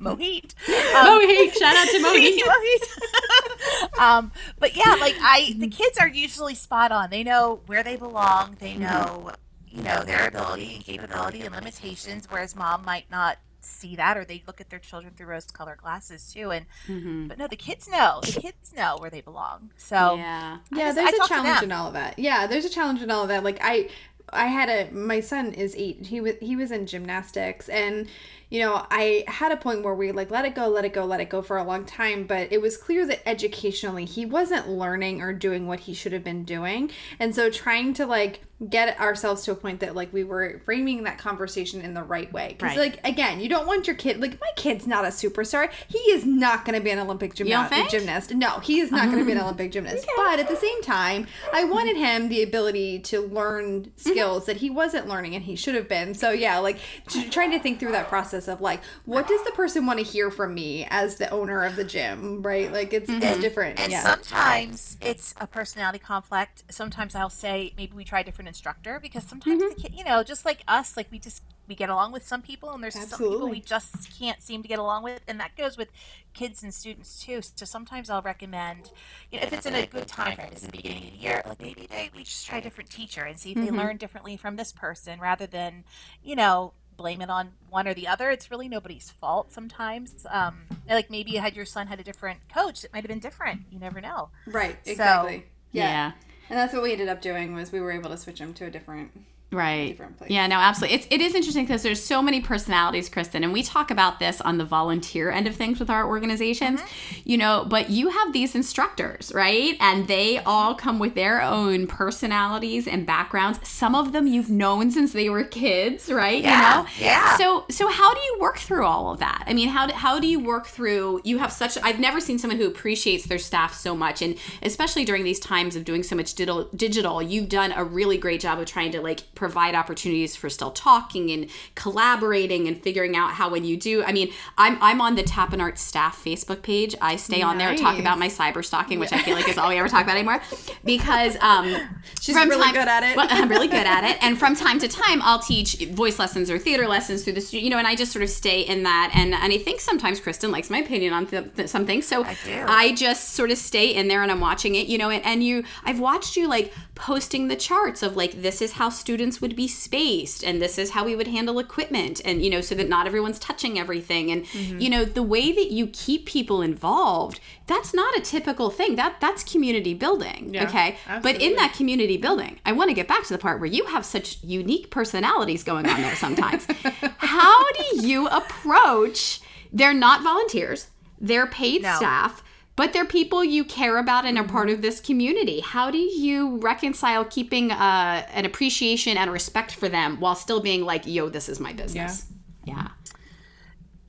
Mohit. 0.00 0.54
Um, 0.94 1.20
Mohit, 1.20 1.52
shout 1.54 1.74
out 1.76 1.88
to 1.88 1.98
Mohit. 2.04 2.38
Mohit. 2.38 3.98
um, 3.98 4.32
but 4.58 4.76
yeah, 4.76 4.96
like 5.00 5.14
I, 5.20 5.54
the 5.58 5.68
kids 5.68 5.98
are 5.98 6.08
usually 6.08 6.54
spot 6.54 6.92
on. 6.92 7.10
They 7.10 7.22
know 7.22 7.60
where 7.66 7.82
they 7.82 7.96
belong. 7.96 8.56
They 8.58 8.74
mm-hmm. 8.74 8.82
know, 8.82 9.32
you 9.70 9.82
know, 9.82 10.02
their 10.02 10.26
ability 10.28 10.74
and 10.76 10.84
capability 10.84 11.42
and 11.42 11.54
limitations. 11.54 12.26
Whereas 12.28 12.56
mom 12.56 12.84
might 12.84 13.10
not 13.10 13.38
see 13.62 13.94
that, 13.96 14.16
or 14.16 14.24
they 14.24 14.42
look 14.46 14.60
at 14.60 14.70
their 14.70 14.78
children 14.78 15.12
through 15.16 15.26
rose-colored 15.26 15.78
glasses 15.78 16.32
too. 16.32 16.50
And 16.50 16.66
Mm-hmm. 16.88 17.28
but 17.28 17.38
no, 17.38 17.46
the 17.46 17.56
kids 17.56 17.88
know. 17.88 18.20
The 18.24 18.40
kids 18.40 18.72
know 18.74 18.96
where 18.98 19.10
they 19.10 19.20
belong. 19.20 19.70
So 19.76 20.16
Yeah. 20.16 20.58
I 20.72 20.76
yeah 20.76 20.84
just- 20.86 20.96
there's 20.96 21.20
I 21.20 21.24
a 21.24 21.28
challenge 21.28 21.62
in 21.62 21.72
all 21.72 21.86
of 21.88 21.92
that 21.94 22.18
yeah 22.18 22.46
there's 22.46 22.64
a 22.64 22.70
challenge 22.70 23.02
in 23.02 23.10
all 23.10 23.22
of 23.22 23.28
that 23.28 23.44
like 23.44 23.58
i 23.60 23.88
i 24.32 24.46
had 24.46 24.68
a 24.68 24.90
my 24.92 25.20
son 25.20 25.52
is 25.54 25.74
eight 25.76 26.06
he 26.06 26.20
was 26.20 26.34
he 26.40 26.54
was 26.56 26.70
in 26.70 26.86
gymnastics 26.86 27.68
and 27.68 28.06
you 28.48 28.60
know 28.60 28.86
i 28.90 29.24
had 29.28 29.50
a 29.52 29.56
point 29.56 29.82
where 29.82 29.94
we 29.94 30.12
like 30.12 30.30
let 30.30 30.44
it 30.44 30.54
go 30.54 30.68
let 30.68 30.84
it 30.84 30.92
go 30.92 31.04
let 31.04 31.20
it 31.20 31.28
go 31.28 31.42
for 31.42 31.56
a 31.58 31.64
long 31.64 31.84
time 31.84 32.24
but 32.26 32.50
it 32.52 32.60
was 32.60 32.76
clear 32.76 33.04
that 33.06 33.20
educationally 33.28 34.04
he 34.04 34.24
wasn't 34.24 34.68
learning 34.68 35.20
or 35.20 35.32
doing 35.32 35.66
what 35.66 35.80
he 35.80 35.94
should 35.94 36.12
have 36.12 36.24
been 36.24 36.44
doing 36.44 36.90
and 37.18 37.34
so 37.34 37.50
trying 37.50 37.92
to 37.94 38.06
like 38.06 38.40
get 38.68 39.00
ourselves 39.00 39.42
to 39.44 39.52
a 39.52 39.54
point 39.54 39.80
that 39.80 39.96
like 39.96 40.12
we 40.12 40.22
were 40.22 40.60
framing 40.66 41.04
that 41.04 41.16
conversation 41.16 41.80
in 41.80 41.94
the 41.94 42.02
right 42.02 42.30
way. 42.32 42.48
Because 42.48 42.76
Right. 42.76 42.92
like 42.92 43.06
again 43.06 43.40
you 43.40 43.48
don't 43.48 43.66
want 43.66 43.86
your 43.86 43.96
kid 43.96 44.20
like 44.20 44.38
my 44.38 44.50
kid's 44.56 44.86
not 44.86 45.04
a 45.04 45.08
superstar. 45.08 45.70
He 45.88 45.98
is 45.98 46.26
not 46.26 46.66
going 46.66 46.78
to 46.78 46.84
be 46.84 46.90
an 46.90 46.98
olympic 46.98 47.34
don't 47.34 47.48
gymnast 47.48 47.90
gymnast. 47.90 48.34
No 48.34 48.58
he 48.58 48.80
is 48.80 48.90
not 48.90 49.06
going 49.06 49.18
to 49.18 49.24
be 49.24 49.32
an 49.32 49.38
olympic 49.42 49.72
gymnast. 49.72 50.06
But 50.14 50.38
at 50.38 50.48
the 50.48 50.56
same 50.56 50.82
time 50.82 51.26
i 51.54 51.64
wanted 51.64 51.96
him 51.96 52.28
the 52.28 52.42
ability 52.42 52.98
to 52.98 53.20
learn 53.20 53.90
skills 53.96 54.44
that 54.46 54.58
he 54.58 54.68
wasn't 54.68 55.08
learning 55.08 55.34
and 55.34 55.44
he 55.44 55.56
should 55.56 55.74
have 55.74 55.88
been. 55.88 56.12
So 56.12 56.30
yeah 56.30 56.58
like 56.58 56.78
t- 57.08 57.30
trying 57.30 57.52
to 57.52 57.58
think 57.58 57.80
through 57.80 57.92
that 57.92 58.08
process 58.08 58.46
of 58.46 58.60
like 58.60 58.82
what 59.06 59.26
does 59.26 59.42
the 59.44 59.52
person 59.52 59.86
want 59.86 60.00
to 60.00 60.04
hear 60.04 60.30
from 60.30 60.52
me 60.52 60.86
as 60.90 61.16
the 61.16 61.30
owner 61.30 61.64
of 61.64 61.76
the 61.76 61.84
gym 61.84 62.42
right? 62.42 62.70
Like 62.70 62.92
it's, 62.92 63.08
it's 63.08 63.24
mm-hmm. 63.24 63.40
different 63.40 63.80
And 63.80 63.90
yeah. 63.90 64.02
sometimes 64.02 64.98
it's 65.00 65.34
a 65.40 65.46
personality 65.46 65.98
conflict. 65.98 66.64
Sometimes 66.70 67.14
I'll 67.14 67.30
say 67.30 67.72
maybe 67.78 67.94
we 67.94 68.04
try 68.04 68.22
different 68.22 68.49
instructor 68.50 68.98
because 69.00 69.24
sometimes 69.24 69.62
Mm-hmm. 69.62 69.74
the 69.76 69.88
kid, 69.88 69.94
you 69.98 70.04
know, 70.04 70.22
just 70.22 70.44
like 70.44 70.60
us, 70.68 70.96
like 70.96 71.08
we 71.10 71.18
just 71.18 71.42
we 71.68 71.74
get 71.76 71.88
along 71.88 72.10
with 72.12 72.26
some 72.26 72.42
people, 72.42 72.70
and 72.72 72.82
there's 72.82 72.94
some 73.08 73.18
people 73.18 73.48
we 73.48 73.60
just 73.60 73.94
can't 74.18 74.42
seem 74.42 74.60
to 74.62 74.68
get 74.68 74.78
along 74.80 75.04
with, 75.04 75.20
and 75.28 75.38
that 75.40 75.56
goes 75.56 75.76
with 75.78 75.88
kids 76.34 76.62
and 76.64 76.74
students 76.74 77.24
too. 77.24 77.40
So 77.42 77.64
sometimes 77.64 78.10
I'll 78.10 78.22
recommend, 78.22 78.90
you 79.30 79.38
know, 79.38 79.46
if 79.46 79.52
it's 79.52 79.66
in 79.66 79.74
a 79.76 79.86
good 79.86 80.08
time 80.08 80.34
frame, 80.36 80.48
it's 80.52 80.62
the 80.62 80.72
beginning 80.72 81.04
of 81.06 81.12
the 81.12 81.18
year, 81.18 81.42
like 81.46 81.60
maybe 81.62 81.86
they 81.88 82.10
we 82.14 82.24
just 82.24 82.46
try 82.46 82.58
a 82.58 82.60
different 82.60 82.90
teacher 82.90 83.22
and 83.22 83.38
see 83.38 83.52
if 83.52 83.56
Mm-hmm. 83.58 83.66
they 83.76 83.82
learn 83.82 83.96
differently 83.98 84.36
from 84.36 84.56
this 84.56 84.72
person 84.72 85.20
rather 85.20 85.46
than, 85.46 85.84
you 86.22 86.36
know. 86.36 86.72
Blame 86.96 87.22
it 87.22 87.30
on 87.30 87.52
one 87.70 87.88
or 87.88 87.94
the 87.94 88.06
other. 88.06 88.28
It's 88.30 88.50
really 88.50 88.68
nobody's 88.68 89.08
fault 89.10 89.52
sometimes. 89.52 90.26
Um, 90.28 90.64
like 90.86 91.08
maybe 91.08 91.30
you 91.30 91.40
had 91.40 91.56
your 91.56 91.64
son 91.64 91.86
had 91.86 91.98
a 91.98 92.02
different 92.02 92.40
coach, 92.52 92.84
it 92.84 92.92
might 92.92 93.02
have 93.04 93.08
been 93.08 93.20
different. 93.20 93.62
You 93.70 93.78
never 93.78 94.02
know. 94.02 94.28
right 94.46 94.76
So- 94.84 94.90
exactly 94.92 95.46
yeah. 95.72 95.84
Yeah. 95.88 96.12
And 96.50 96.58
that's 96.58 96.74
what 96.74 96.82
we 96.82 96.92
ended 96.92 97.08
up 97.08 97.22
doing 97.22 97.54
was 97.54 97.72
we 97.72 97.80
were 97.80 97.92
able 97.92 98.10
to 98.10 98.16
switch 98.16 98.40
him 98.40 98.52
to 98.54 98.66
a 98.66 98.70
different 98.70 99.12
Right. 99.52 100.00
Yeah, 100.28 100.46
no, 100.46 100.56
absolutely. 100.56 100.96
It's 100.96 101.06
it 101.10 101.20
is 101.20 101.34
interesting 101.34 101.64
because 101.64 101.82
there's 101.82 102.02
so 102.02 102.22
many 102.22 102.40
personalities, 102.40 103.08
Kristen, 103.08 103.42
and 103.42 103.52
we 103.52 103.64
talk 103.64 103.90
about 103.90 104.20
this 104.20 104.40
on 104.40 104.58
the 104.58 104.64
volunteer 104.64 105.30
end 105.30 105.48
of 105.48 105.56
things 105.56 105.80
with 105.80 105.90
our 105.90 106.06
organizations. 106.06 106.80
Mm-hmm. 106.80 107.20
You 107.24 107.38
know, 107.38 107.66
but 107.68 107.90
you 107.90 108.10
have 108.10 108.32
these 108.32 108.54
instructors, 108.54 109.32
right? 109.34 109.76
And 109.80 110.06
they 110.06 110.36
mm-hmm. 110.36 110.48
all 110.48 110.76
come 110.76 111.00
with 111.00 111.16
their 111.16 111.42
own 111.42 111.88
personalities 111.88 112.86
and 112.86 113.04
backgrounds. 113.04 113.58
Some 113.68 113.96
of 113.96 114.12
them 114.12 114.28
you've 114.28 114.50
known 114.50 114.92
since 114.92 115.12
they 115.12 115.28
were 115.28 115.42
kids, 115.42 116.08
right? 116.12 116.42
Yeah, 116.42 116.78
You 116.78 116.82
know? 116.84 116.88
yeah. 116.98 117.36
So 117.36 117.64
so 117.70 117.88
how 117.88 118.14
do 118.14 118.20
you 118.20 118.38
work 118.40 118.58
through 118.58 118.84
all 118.86 119.12
of 119.12 119.18
that? 119.18 119.42
I 119.48 119.52
mean, 119.52 119.68
how 119.68 119.88
do, 119.88 119.94
how 119.94 120.20
do 120.20 120.28
you 120.28 120.38
work 120.38 120.66
through 120.66 121.22
you 121.24 121.38
have 121.38 121.52
such 121.52 121.76
I've 121.82 121.98
never 121.98 122.20
seen 122.20 122.38
someone 122.38 122.58
who 122.58 122.68
appreciates 122.68 123.24
their 123.24 123.38
staff 123.38 123.74
so 123.74 123.96
much 123.96 124.22
and 124.22 124.36
especially 124.62 125.04
during 125.04 125.24
these 125.24 125.40
times 125.40 125.74
of 125.74 125.84
doing 125.84 126.04
so 126.04 126.14
much 126.14 126.34
digital 126.34 126.68
digital, 126.76 127.20
you've 127.20 127.48
done 127.48 127.72
a 127.72 127.84
really 127.84 128.16
great 128.16 128.40
job 128.40 128.60
of 128.60 128.66
trying 128.66 128.92
to 128.92 129.00
like 129.00 129.22
provide 129.40 129.74
opportunities 129.74 130.36
for 130.36 130.50
still 130.50 130.70
talking 130.70 131.30
and 131.30 131.48
collaborating 131.74 132.68
and 132.68 132.80
figuring 132.80 133.16
out 133.16 133.30
how 133.32 133.48
when 133.48 133.64
you 133.64 133.74
do 133.74 134.04
I 134.04 134.12
mean, 134.12 134.30
I'm 134.58 134.76
I'm 134.82 135.00
on 135.00 135.14
the 135.14 135.22
Tap 135.22 135.54
and 135.54 135.62
Art 135.62 135.78
staff 135.78 136.22
Facebook 136.22 136.60
page. 136.62 136.94
I 137.00 137.16
stay 137.16 137.40
on 137.40 137.56
there 137.56 137.70
and 137.70 137.78
talk 137.78 137.98
about 137.98 138.18
my 138.18 138.28
cyber 138.28 138.62
stalking, 138.62 138.98
which 138.98 139.14
I 139.14 139.22
feel 139.22 139.34
like 139.34 139.48
is 139.48 139.56
all 139.56 139.70
we 139.70 139.78
ever 139.78 139.88
talk 139.88 140.04
about 140.04 140.16
anymore. 140.16 140.42
Because 140.84 141.36
um 141.40 141.74
She's 142.20 142.36
really 142.36 142.72
good 142.72 142.86
at 142.86 143.02
it. 143.02 143.16
Well, 143.16 143.28
I'm 143.30 143.48
really 143.48 143.66
good 143.66 143.86
at 143.86 144.04
it. 144.04 144.22
And 144.22 144.38
from 144.38 144.54
time 144.54 144.78
to 144.80 144.88
time, 144.88 145.22
I'll 145.22 145.38
teach 145.38 145.76
voice 145.86 146.18
lessons 146.18 146.50
or 146.50 146.58
theater 146.58 146.86
lessons 146.86 147.24
through 147.24 147.32
the 147.32 147.40
studio, 147.40 147.64
you 147.64 147.70
know, 147.70 147.78
and 147.78 147.86
I 147.86 147.94
just 147.94 148.12
sort 148.12 148.22
of 148.22 148.28
stay 148.28 148.60
in 148.60 148.82
that. 148.82 149.10
And 149.14 149.34
and 149.34 149.52
I 149.52 149.58
think 149.58 149.80
sometimes 149.80 150.20
Kristen 150.20 150.50
likes 150.50 150.68
my 150.68 150.78
opinion 150.78 151.14
on 151.14 151.26
th- 151.26 151.54
th- 151.56 151.68
some 151.68 151.86
things. 151.86 152.06
So 152.06 152.24
I 152.24 152.90
do. 152.90 152.96
just 152.96 153.30
sort 153.30 153.50
of 153.50 153.56
stay 153.56 153.94
in 153.94 154.08
there 154.08 154.22
and 154.22 154.30
I'm 154.30 154.40
watching 154.40 154.74
it, 154.74 154.86
you 154.86 154.98
know, 154.98 155.08
and, 155.08 155.24
and 155.24 155.42
you, 155.42 155.64
I've 155.84 155.98
watched 155.98 156.36
you 156.36 156.46
like 156.46 156.74
posting 156.94 157.48
the 157.48 157.56
charts 157.56 158.02
of 158.02 158.16
like, 158.16 158.42
this 158.42 158.60
is 158.60 158.72
how 158.72 158.90
students 158.90 159.29
would 159.38 159.54
be 159.54 159.68
spaced 159.68 160.42
and 160.42 160.62
this 160.62 160.78
is 160.78 160.90
how 160.90 161.04
we 161.04 161.14
would 161.14 161.26
handle 161.26 161.58
equipment 161.58 162.22
and, 162.24 162.42
you 162.42 162.48
know, 162.48 162.62
so 162.62 162.74
that 162.74 162.88
not 162.88 163.06
everyone's 163.06 163.38
touching 163.38 163.78
everything. 163.78 164.30
And, 164.30 164.44
Mm-hmm. 164.46 164.78
you 164.80 164.88
know, 164.88 165.04
the 165.04 165.22
way 165.22 165.52
that 165.52 165.70
you 165.70 165.88
keep 165.88 166.24
people 166.24 166.62
involved, 166.62 167.38
that's 167.66 167.92
not 167.92 168.16
a 168.16 168.20
typical 168.22 168.70
thing. 168.70 168.96
That 168.96 169.20
That's 169.20 169.44
community 169.44 169.92
building. 169.92 170.54
Yeah, 170.54 170.64
okay. 170.66 170.96
But 171.22 171.42
in 171.42 171.54
that 171.56 171.74
community 171.74 172.16
building, 172.16 172.58
I 172.64 172.72
want 172.72 172.88
to 172.88 172.94
get 172.94 173.06
back 173.06 173.24
to 173.24 173.32
the 173.34 173.38
part 173.38 173.60
where 173.60 173.68
you 173.68 173.84
have 173.86 174.04
such 174.06 174.38
unique 174.42 174.90
personalities 174.90 175.62
going 175.62 175.86
on 175.86 176.00
there 176.00 176.16
sometimes. 176.16 176.66
How 177.18 177.70
do 177.72 178.06
you 178.08 178.26
approach? 178.28 179.40
They're 179.72 179.94
not 179.94 180.22
volunteers, 180.22 180.88
they're 181.20 181.46
paid 181.46 181.82
No. 181.82 181.94
staff, 181.96 182.42
but 182.80 182.94
they're 182.94 183.04
people 183.04 183.44
you 183.44 183.62
care 183.62 183.98
about 183.98 184.24
and 184.24 184.38
are 184.38 184.44
part 184.44 184.68
Mm-hmm. 184.68 184.76
of 184.76 184.82
this 184.82 185.00
community. 185.00 185.60
How 185.60 185.90
do 185.90 185.98
you 185.98 186.56
reconcile 186.58 187.26
keeping 187.26 187.70
uh, 187.72 188.26
an 188.32 188.46
appreciation 188.46 189.18
and 189.18 189.30
respect 189.30 189.72
for 189.74 189.88
them 189.90 190.18
while 190.18 190.34
still 190.34 190.60
being 190.60 190.86
like, 190.86 191.06
yo, 191.06 191.28
this 191.28 191.50
is 191.50 191.60
my 191.60 191.74
business? 191.74 192.26
Yeah. 192.64 192.88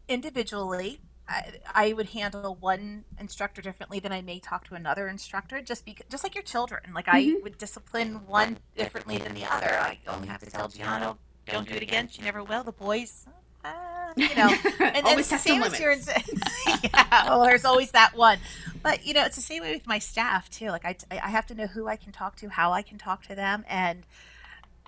individually 0.08 1.02
I, 1.28 1.52
I 1.74 1.94
would 1.94 2.10
handle 2.10 2.56
one 2.60 3.06
instructor 3.20 3.62
differently 3.62 4.00
than 4.00 4.12
I 4.12 4.22
may 4.22 4.40
talk 4.40 4.66
to 4.68 4.76
another 4.76 5.08
instructor 5.08 5.62
just 5.62 5.86
because 5.86 6.06
just 6.10 6.24
like 6.24 6.36
your 6.36 6.44
children 6.44 6.82
like 6.94 7.08
I 7.08 7.36
would 7.44 7.58
discipline 7.58 8.26
one 8.28 8.58
differently 8.78 9.18
than 9.18 9.34
the 9.34 9.46
other 9.46 9.70
I 9.80 10.00
only 10.08 10.28
have 10.28 10.42
to 10.42 10.50
tell 10.50 10.68
Gianna 10.68 11.18
don't 11.46 11.68
do 11.68 11.76
it 11.76 11.82
again 11.82 12.08
she 12.10 12.22
never 12.22 12.44
will 12.44 12.64
the 12.64 12.72
boys 12.74 13.26
uh, 13.64 14.14
you 14.16 14.36
know 14.36 14.54
and 14.80 15.06
Always 15.06 15.20
it's 15.20 15.30
the 15.30 15.38
same 15.38 15.64
as 15.64 15.80
your 15.80 15.92
yeah 16.84 17.26
well 17.26 17.44
there's 17.44 17.66
always 17.66 17.92
that 17.92 18.16
one. 18.16 18.40
But 18.84 19.06
you 19.06 19.14
know 19.14 19.24
it's 19.24 19.36
the 19.36 19.42
same 19.42 19.64
way 19.64 19.74
with 19.74 19.88
my 19.88 20.00
staff 20.00 20.50
too. 20.50 20.70
Like 20.70 20.86
I, 20.86 20.96
I 21.12 21.30
have 21.30 21.46
to 21.48 21.56
know 21.56 21.68
who 21.68 21.88
I 21.88 21.96
can 21.96 22.12
talk 22.12 22.36
to 22.38 22.50
how 22.50 22.72
I 22.72 22.82
can 22.82 22.98
talk 22.98 23.26
to 23.28 23.36
them 23.36 23.66
and 23.70 24.04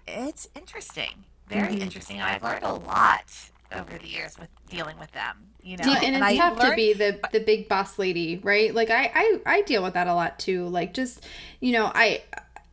it's 0.08 0.48
interesting 0.56 1.26
very 1.48 1.76
interesting. 1.76 2.22
I've 2.22 2.42
learned 2.42 2.64
a 2.64 2.74
lot 2.74 3.26
over 3.76 3.98
the 3.98 4.08
years 4.08 4.38
with 4.40 4.50
dealing 4.70 4.98
with 5.00 5.12
them 5.14 5.38
you 5.64 5.78
know 5.78 5.84
and, 5.86 6.16
it's 6.16 6.24
I 6.24 6.38
tough 6.38 6.60
to 6.60 6.76
be 6.76 6.94
the 6.94 7.20
the 7.32 7.40
big 7.40 7.68
boss 7.68 7.98
lady 7.98 8.40
right? 8.44 8.74
Like 8.74 8.90
I, 8.90 9.12
I 9.14 9.40
i 9.46 9.62
deal 9.62 9.82
with 9.82 9.94
that 9.94 10.08
a 10.08 10.14
lot 10.14 10.38
too. 10.38 10.68
Like 10.68 10.94
just 10.94 11.26
you 11.60 11.72
know 11.72 11.92
i 11.96 12.22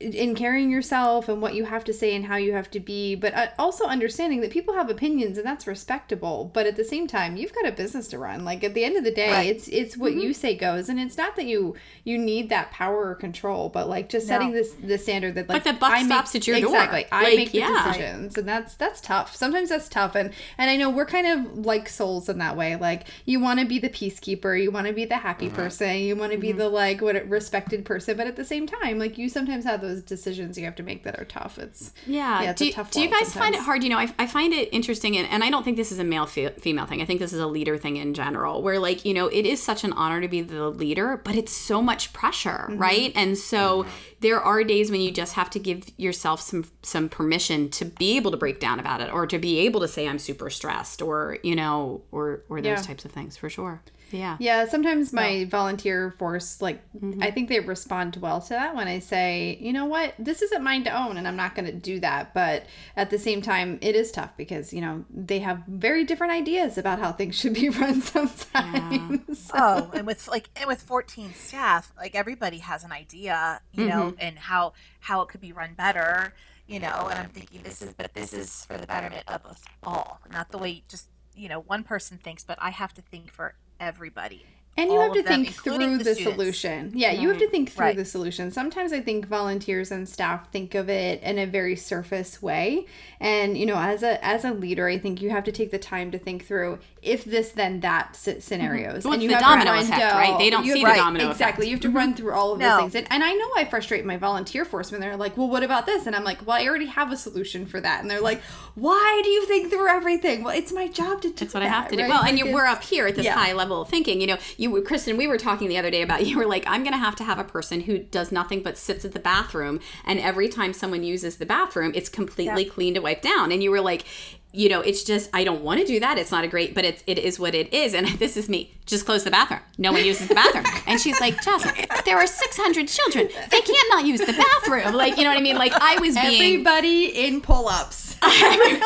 in 0.01 0.35
carrying 0.35 0.71
yourself 0.71 1.29
and 1.29 1.43
what 1.43 1.55
you 1.55 1.67
have 1.67 1.85
to 1.85 1.93
say 1.93 2.15
and 2.15 2.25
how 2.25 2.37
you 2.37 2.53
have 2.53 2.71
to 2.71 2.81
be 2.81 3.15
but 3.15 3.35
uh, 3.35 3.49
also 3.59 3.85
understanding 3.85 4.41
that 4.41 4.51
people 4.51 4.73
have 4.73 4.89
opinions 4.89 5.37
and 5.37 5.47
that's 5.47 5.67
respectable 5.67 6.51
but 6.55 6.67
at 6.67 6.77
the 6.77 6.85
same 6.85 7.07
time 7.07 7.37
you've 7.37 7.53
got 7.53 7.67
a 7.67 7.73
business 7.73 8.09
to 8.09 8.19
run. 8.19 8.45
Like 8.45 8.65
at 8.65 8.73
the 8.73 8.85
end 8.85 8.97
of 8.97 9.05
the 9.05 9.11
day 9.11 9.31
Right. 9.31 9.49
it's 9.51 9.69
it's 9.69 9.97
what 9.97 10.13
mm-hmm. 10.13 10.21
you 10.21 10.33
say 10.33 10.57
goes 10.57 10.89
and 10.89 10.99
it's 10.99 11.19
not 11.19 11.37
that 11.37 11.45
you 11.45 11.75
you 12.05 12.17
need 12.17 12.49
that 12.49 12.71
power 12.71 13.11
or 13.11 13.15
control 13.15 13.69
but 13.69 13.89
like 13.89 14.09
just 14.09 14.27
setting 14.27 14.53
this 14.53 14.73
the 14.73 14.97
standard 14.97 15.35
that 15.35 15.49
like 15.49 15.65
the 15.65 15.75
buck 15.75 15.93
I 15.93 16.03
make- 16.03 16.07
stops 16.07 16.35
at 16.35 16.47
your 16.47 16.59
door. 16.61 16.71
exactly. 16.71 17.07
I 17.13 17.25
Like, 17.25 17.37
make 17.37 17.53
the 17.53 17.59
yeah. 17.59 17.85
decisions 17.87 18.39
and 18.39 18.49
that's 18.49 18.75
that's 18.77 19.01
tough. 19.01 19.37
Sometimes 19.37 19.69
that's 19.69 19.89
tough 19.89 20.15
and 20.15 20.33
and 20.57 20.71
i 20.71 20.77
know 20.77 20.89
we're 20.89 21.07
kind 21.07 21.27
of 21.27 21.67
like 21.67 21.89
souls 21.89 22.29
in 22.29 22.39
that 22.39 22.57
way. 22.57 22.77
Like 22.77 23.07
you 23.27 23.39
want 23.41 23.61
to 23.61 23.67
be 23.67 23.79
the 23.79 23.91
peacekeeper 23.91 24.61
you 24.61 24.71
want 24.71 24.87
to 24.87 24.93
be 24.93 25.05
the 25.05 25.19
happy 25.19 25.47
mm-hmm. 25.47 25.57
person 25.57 25.97
you 25.97 26.17
want 26.17 26.33
to 26.33 26.39
be 26.39 26.51
mm-hmm. 26.51 26.59
the 26.59 26.69
like 26.69 27.01
what 27.03 27.29
respected 27.29 27.85
person 27.85 28.17
but 28.17 28.27
at 28.27 28.37
the 28.37 28.45
same 28.45 28.67
time 28.67 28.99
like 28.99 29.19
you 29.19 29.29
sometimes 29.29 29.65
have 29.65 29.81
those 29.81 29.90
those 29.91 30.03
decisions 30.03 30.57
you 30.59 30.65
have 30.65 30.77
to 30.77 30.83
make 30.83 31.03
that 31.05 31.19
are 31.19 31.25
tough. 31.25 31.59
It's 31.59 31.93
Yeah. 32.07 32.43
Yeah, 32.43 32.51
it's 32.51 32.59
do, 32.59 32.65
a 32.65 32.69
you- 32.69 32.73
tough 32.75 32.91
do 32.91 33.01
you 33.01 33.09
world 33.09 33.21
guys 33.25 33.33
find 33.35 33.55
it 33.55 33.59
sometimes. 33.59 33.65
hard? 33.67 33.83
You 33.85 33.91
know, 33.91 33.99
I, 33.99 34.13
I 34.19 34.27
find 34.27 34.53
it 34.53 34.69
interesting, 34.73 35.17
and, 35.17 35.29
and 35.29 35.43
I 35.43 35.51
don't 35.51 35.65
think 35.65 35.77
this 35.77 35.93
is 35.93 35.99
a 35.99 36.05
male 36.05 36.27
fe- 36.27 36.55
female 36.59 36.87
thing. 36.87 37.03
I 37.03 37.05
think 37.05 37.21
this 37.21 37.33
is 37.33 37.41
a 37.41 37.47
leader 37.47 37.77
thing 37.79 37.97
in 37.97 38.15
general, 38.15 38.63
where 38.63 38.79
like 38.79 39.05
you 39.05 39.15
know, 39.15 39.27
it 39.29 39.47
is 39.47 39.63
such 39.63 39.85
an 39.85 39.93
honor 39.95 40.21
to 40.21 40.29
be 40.29 40.41
the 40.43 40.69
leader, 40.71 41.21
but 41.25 41.35
it's 41.35 41.53
so 41.53 41.83
much 41.83 42.13
pressure, 42.13 42.67
Mm-hmm. 42.71 42.79
right? 42.79 43.13
And 43.15 43.37
so 43.39 43.87
there 44.21 44.41
are 44.41 44.63
days 44.65 44.91
when 44.91 45.01
you 45.01 45.11
just 45.11 45.35
have 45.35 45.51
to 45.51 45.59
give 45.59 45.89
yourself 45.97 46.41
some 46.41 46.65
some 46.83 47.09
permission 47.09 47.69
to 47.71 47.85
be 47.85 48.17
able 48.17 48.31
to 48.31 48.37
break 48.37 48.61
down 48.61 48.79
about 48.81 49.01
it, 49.01 49.13
or 49.13 49.27
to 49.27 49.39
be 49.39 49.59
able 49.61 49.81
to 49.81 49.89
say 49.89 50.07
I'm 50.09 50.19
super 50.19 50.51
stressed, 50.51 51.03
or 51.03 51.39
you 51.43 51.57
know, 51.57 52.03
or 52.13 52.43
or 52.49 52.61
those 52.61 52.79
Yeah. 52.81 52.83
types 52.83 53.05
of 53.05 53.13
things 53.13 53.37
for 53.37 53.49
sure. 53.51 53.83
Yeah. 54.13 54.37
Yeah, 54.41 54.67
sometimes 54.69 55.13
my 55.13 55.45
volunteer 55.45 56.11
force, 56.19 56.61
like, 56.61 56.83
Mm-hmm. 57.01 57.23
I 57.23 57.31
think 57.31 57.49
they 57.49 57.61
respond 57.61 58.17
well 58.21 58.41
to 58.43 58.49
that 58.51 58.75
when 58.75 58.87
I 58.89 58.99
say, 58.99 59.57
you 59.61 59.73
know 59.73 59.87
what, 59.87 60.15
this 60.19 60.43
isn't 60.43 60.63
mine 60.63 60.85
to 60.85 60.91
own, 60.91 61.17
and 61.17 61.27
I'm 61.27 61.37
not 61.37 61.55
going 61.55 61.67
to 61.67 61.73
do 61.73 62.01
that. 62.01 62.35
But 62.35 62.67
at 62.97 63.09
the 63.11 63.19
same 63.19 63.41
time, 63.43 63.79
it 63.81 63.95
is 63.95 64.11
tough 64.13 64.37
because, 64.37 64.73
you 64.73 64.81
know, 64.81 65.05
they 65.09 65.39
have 65.39 65.63
very 65.67 66.05
different 66.05 66.33
ideas 66.33 66.77
about 66.77 66.99
how 66.99 67.13
things 67.13 67.37
should 67.37 67.55
be 67.55 67.69
run 67.81 68.03
sometimes. 68.03 69.51
oh 69.55 69.91
and 69.95 70.07
with 70.07 70.29
like 70.29 70.51
and 70.57 70.67
with 70.67 70.83
14 70.83 71.35
staff 71.35 71.93
like 71.97 72.15
everybody 72.15 72.59
has 72.59 72.85
an 72.85 72.93
idea 72.93 73.61
you 73.73 73.87
know 73.87 74.01
Mm-hmm. 74.11 74.17
and 74.21 74.39
how 74.39 74.73
how 75.01 75.23
it 75.23 75.29
could 75.29 75.41
be 75.41 75.53
run 75.53 75.75
better 75.75 76.35
you 76.67 76.79
know 76.81 77.09
and 77.11 77.19
i'm 77.19 77.29
thinking 77.31 77.63
this 77.63 77.83
is 77.83 77.93
but 77.93 78.15
this 78.15 78.33
is 78.33 78.65
for 78.67 78.77
the 78.79 78.87
betterment 78.87 79.25
of 79.29 79.45
us 79.47 79.61
all 79.83 80.21
not 80.33 80.51
the 80.51 80.59
way 80.59 80.83
just 80.89 81.09
you 81.35 81.49
know 81.49 81.61
one 81.61 81.83
person 81.85 82.19
thinks 82.19 82.45
but 82.45 82.59
i 82.61 82.71
have 82.71 82.93
to 82.95 83.03
think 83.03 83.31
for 83.31 83.55
everybody 83.81 84.45
And 84.81 84.93
you 84.93 85.01
have 85.01 85.13
to 85.13 85.23
them, 85.23 85.45
think 85.45 85.55
through 85.55 85.99
the 85.99 86.05
the, 86.05 86.15
solution. 86.15 86.93
Yeah, 86.95 87.13
you 87.13 87.29
have 87.29 87.39
to 87.39 87.45
mm-hmm. 87.45 87.51
think 87.51 87.73
through 87.73 87.87
Right. 87.87 87.97
the 87.97 88.05
solution. 88.05 88.51
Sometimes 88.51 88.93
I 88.93 89.01
think 89.01 89.27
volunteers 89.27 89.91
and 89.91 90.09
staff 90.09 90.51
think 90.51 90.75
of 90.75 90.89
it 90.89 91.23
in 91.23 91.39
a 91.39 91.47
very 91.47 91.77
surface 91.77 92.41
way. 92.43 92.87
And 93.21 93.57
you 93.59 93.67
know, 93.67 93.77
as 93.77 94.03
a 94.03 94.25
as 94.25 94.45
a 94.45 94.53
leader, 94.53 94.89
I 94.89 94.99
think 94.99 95.21
you 95.21 95.31
have 95.31 95.45
to 95.45 95.53
take 95.53 95.71
the 95.71 95.79
time 95.79 96.11
to 96.13 96.19
think 96.19 96.47
through 96.47 96.79
if 97.03 97.25
this 97.25 97.51
then 97.51 97.81
that 97.81 98.11
s- 98.13 98.45
scenarios. 98.45 99.05
Well, 99.05 99.15
and 99.15 99.23
you 99.23 99.29
the 99.29 99.37
have 99.37 99.43
domino 99.43 99.73
to 99.73 99.79
effect, 99.79 100.15
right? 100.15 100.39
They 100.39 100.51
don't 100.51 100.65
you 100.65 100.75
see 100.75 100.85
the 100.85 100.95
domino 100.95 101.25
effect. 101.27 101.41
Exactly. 101.41 101.67
You 101.67 101.73
have 101.73 101.81
to 101.83 101.89
mm-hmm. 101.89 101.97
run 101.97 102.15
through 102.15 102.33
all 102.33 102.53
of 102.53 102.59
No. 102.59 102.69
those 102.71 102.81
things. 102.81 102.95
And, 102.95 103.07
and 103.11 103.23
I 103.25 103.33
know 103.33 103.49
I 103.57 103.65
frustrate 103.65 104.05
my 104.05 104.17
volunteer 104.17 104.65
force 104.65 104.91
when 104.91 105.01
they're 105.01 105.17
like, 105.17 105.37
"Well, 105.37 105.49
what 105.49 105.63
about 105.63 105.87
this?" 105.87 106.07
And 106.07 106.17
I'm 106.17 106.25
like, 106.25 106.47
"Well, 106.47 106.57
I 106.57 106.67
already 106.67 106.87
have 106.87 107.13
a 107.13 107.17
solution 107.17 107.67
for 107.67 107.81
that." 107.81 108.01
And 108.01 108.11
they're 108.11 108.21
like, 108.21 108.41
"Why 108.75 109.21
do 109.23 109.31
you 109.31 109.45
think 109.47 109.71
through 109.71 109.89
everything?" 109.89 110.43
Well, 110.43 110.57
it's 110.57 110.73
my 110.73 110.89
job 110.89 111.21
to 111.23 111.29
do 111.29 111.35
That's 111.35 111.55
what 111.55 111.63
I 111.63 111.69
have 111.69 111.87
to 111.89 111.97
do. 111.97 112.03
that, 112.03 112.09
Well, 112.09 112.23
and 112.23 112.39
you, 112.39 112.53
we're 112.53 112.67
up 112.67 112.83
here 112.83 113.07
at 113.07 113.17
this 113.17 113.25
yeah. 113.27 113.35
high 113.35 113.53
level 113.53 113.83
of 113.83 113.89
thinking. 113.89 114.21
You 114.21 114.29
know, 114.29 114.39
you, 114.57 114.70
Kristen, 114.85 115.17
we 115.17 115.27
were 115.27 115.39
talking 115.39 115.69
the 115.69 115.79
other 115.79 115.91
day 115.91 116.03
about 116.03 116.27
you 116.27 116.37
were 116.37 116.47
like, 116.47 116.65
I'm 116.67 116.83
going 116.83 116.93
to 116.93 116.99
have 116.99 117.17
to 117.17 117.25
have 117.25 117.39
a 117.39 117.45
person 117.45 117.81
who 117.83 117.99
does 117.99 118.31
nothing 118.33 118.63
but 118.63 118.77
sits 118.79 119.05
at 119.05 119.13
the 119.13 119.21
bathroom, 119.21 119.81
and 120.05 120.19
every 120.19 120.49
time 120.49 120.73
someone 120.73 121.03
uses 121.03 121.37
the 121.37 121.47
bathroom, 121.47 121.93
it's 121.95 122.09
completely 122.09 122.65
clean 122.65 122.95
to 122.95 123.01
wipe 123.01 123.23
down. 123.23 123.53
And 123.53 123.63
you 123.63 123.71
were 123.71 123.81
like, 123.81 124.05
you 124.53 124.69
know, 124.69 124.81
it's 124.81 125.05
just 125.05 125.31
I 125.33 125.45
don't 125.45 125.63
want 125.63 125.81
to 125.81 125.87
do 125.87 126.01
that. 126.01 126.19
It's 126.19 126.33
not 126.33 126.43
a 126.43 126.49
great, 126.49 126.75
but 126.75 126.85
it's 126.85 127.05
it 127.07 127.19
is 127.19 127.39
what 127.39 127.55
it 127.55 127.73
is. 127.73 127.95
And 127.95 128.07
this 128.19 128.37
is 128.37 128.49
me. 128.49 128.73
Just 128.85 129.07
close 129.07 129.23
the 129.23 129.31
bathroom. 129.31 129.61
No 129.79 129.93
one 129.93 130.05
uses 130.05 130.27
the 130.29 130.35
bathroom. 130.35 130.65
And 130.87 131.01
she's 131.01 131.21
like, 131.21 131.41
Jasmine, 131.41 131.87
there 132.05 132.17
are 132.19 132.27
600 132.27 132.89
children. 132.89 133.29
They 133.51 133.61
can't 133.61 133.89
not 133.91 134.05
use 134.07 134.19
the 134.19 134.33
bathroom. 134.33 134.95
Like, 134.95 135.17
you 135.17 135.23
know 135.23 135.31
what 135.31 135.39
I 135.39 135.43
mean? 135.43 135.57
Like 135.57 135.73
I 135.75 136.01
was 136.01 136.17
being 136.17 136.53
Everybody 136.67 137.27
in 137.27 137.41
pull-ups. 137.41 138.17
everybody. 138.23 138.81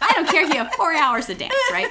I 0.00 0.12
don't 0.14 0.28
care 0.28 0.44
if 0.46 0.54
you 0.54 0.58
have 0.64 0.72
four 0.74 0.94
hours 0.94 1.26
to 1.26 1.34
dance, 1.34 1.52
right? 1.70 1.90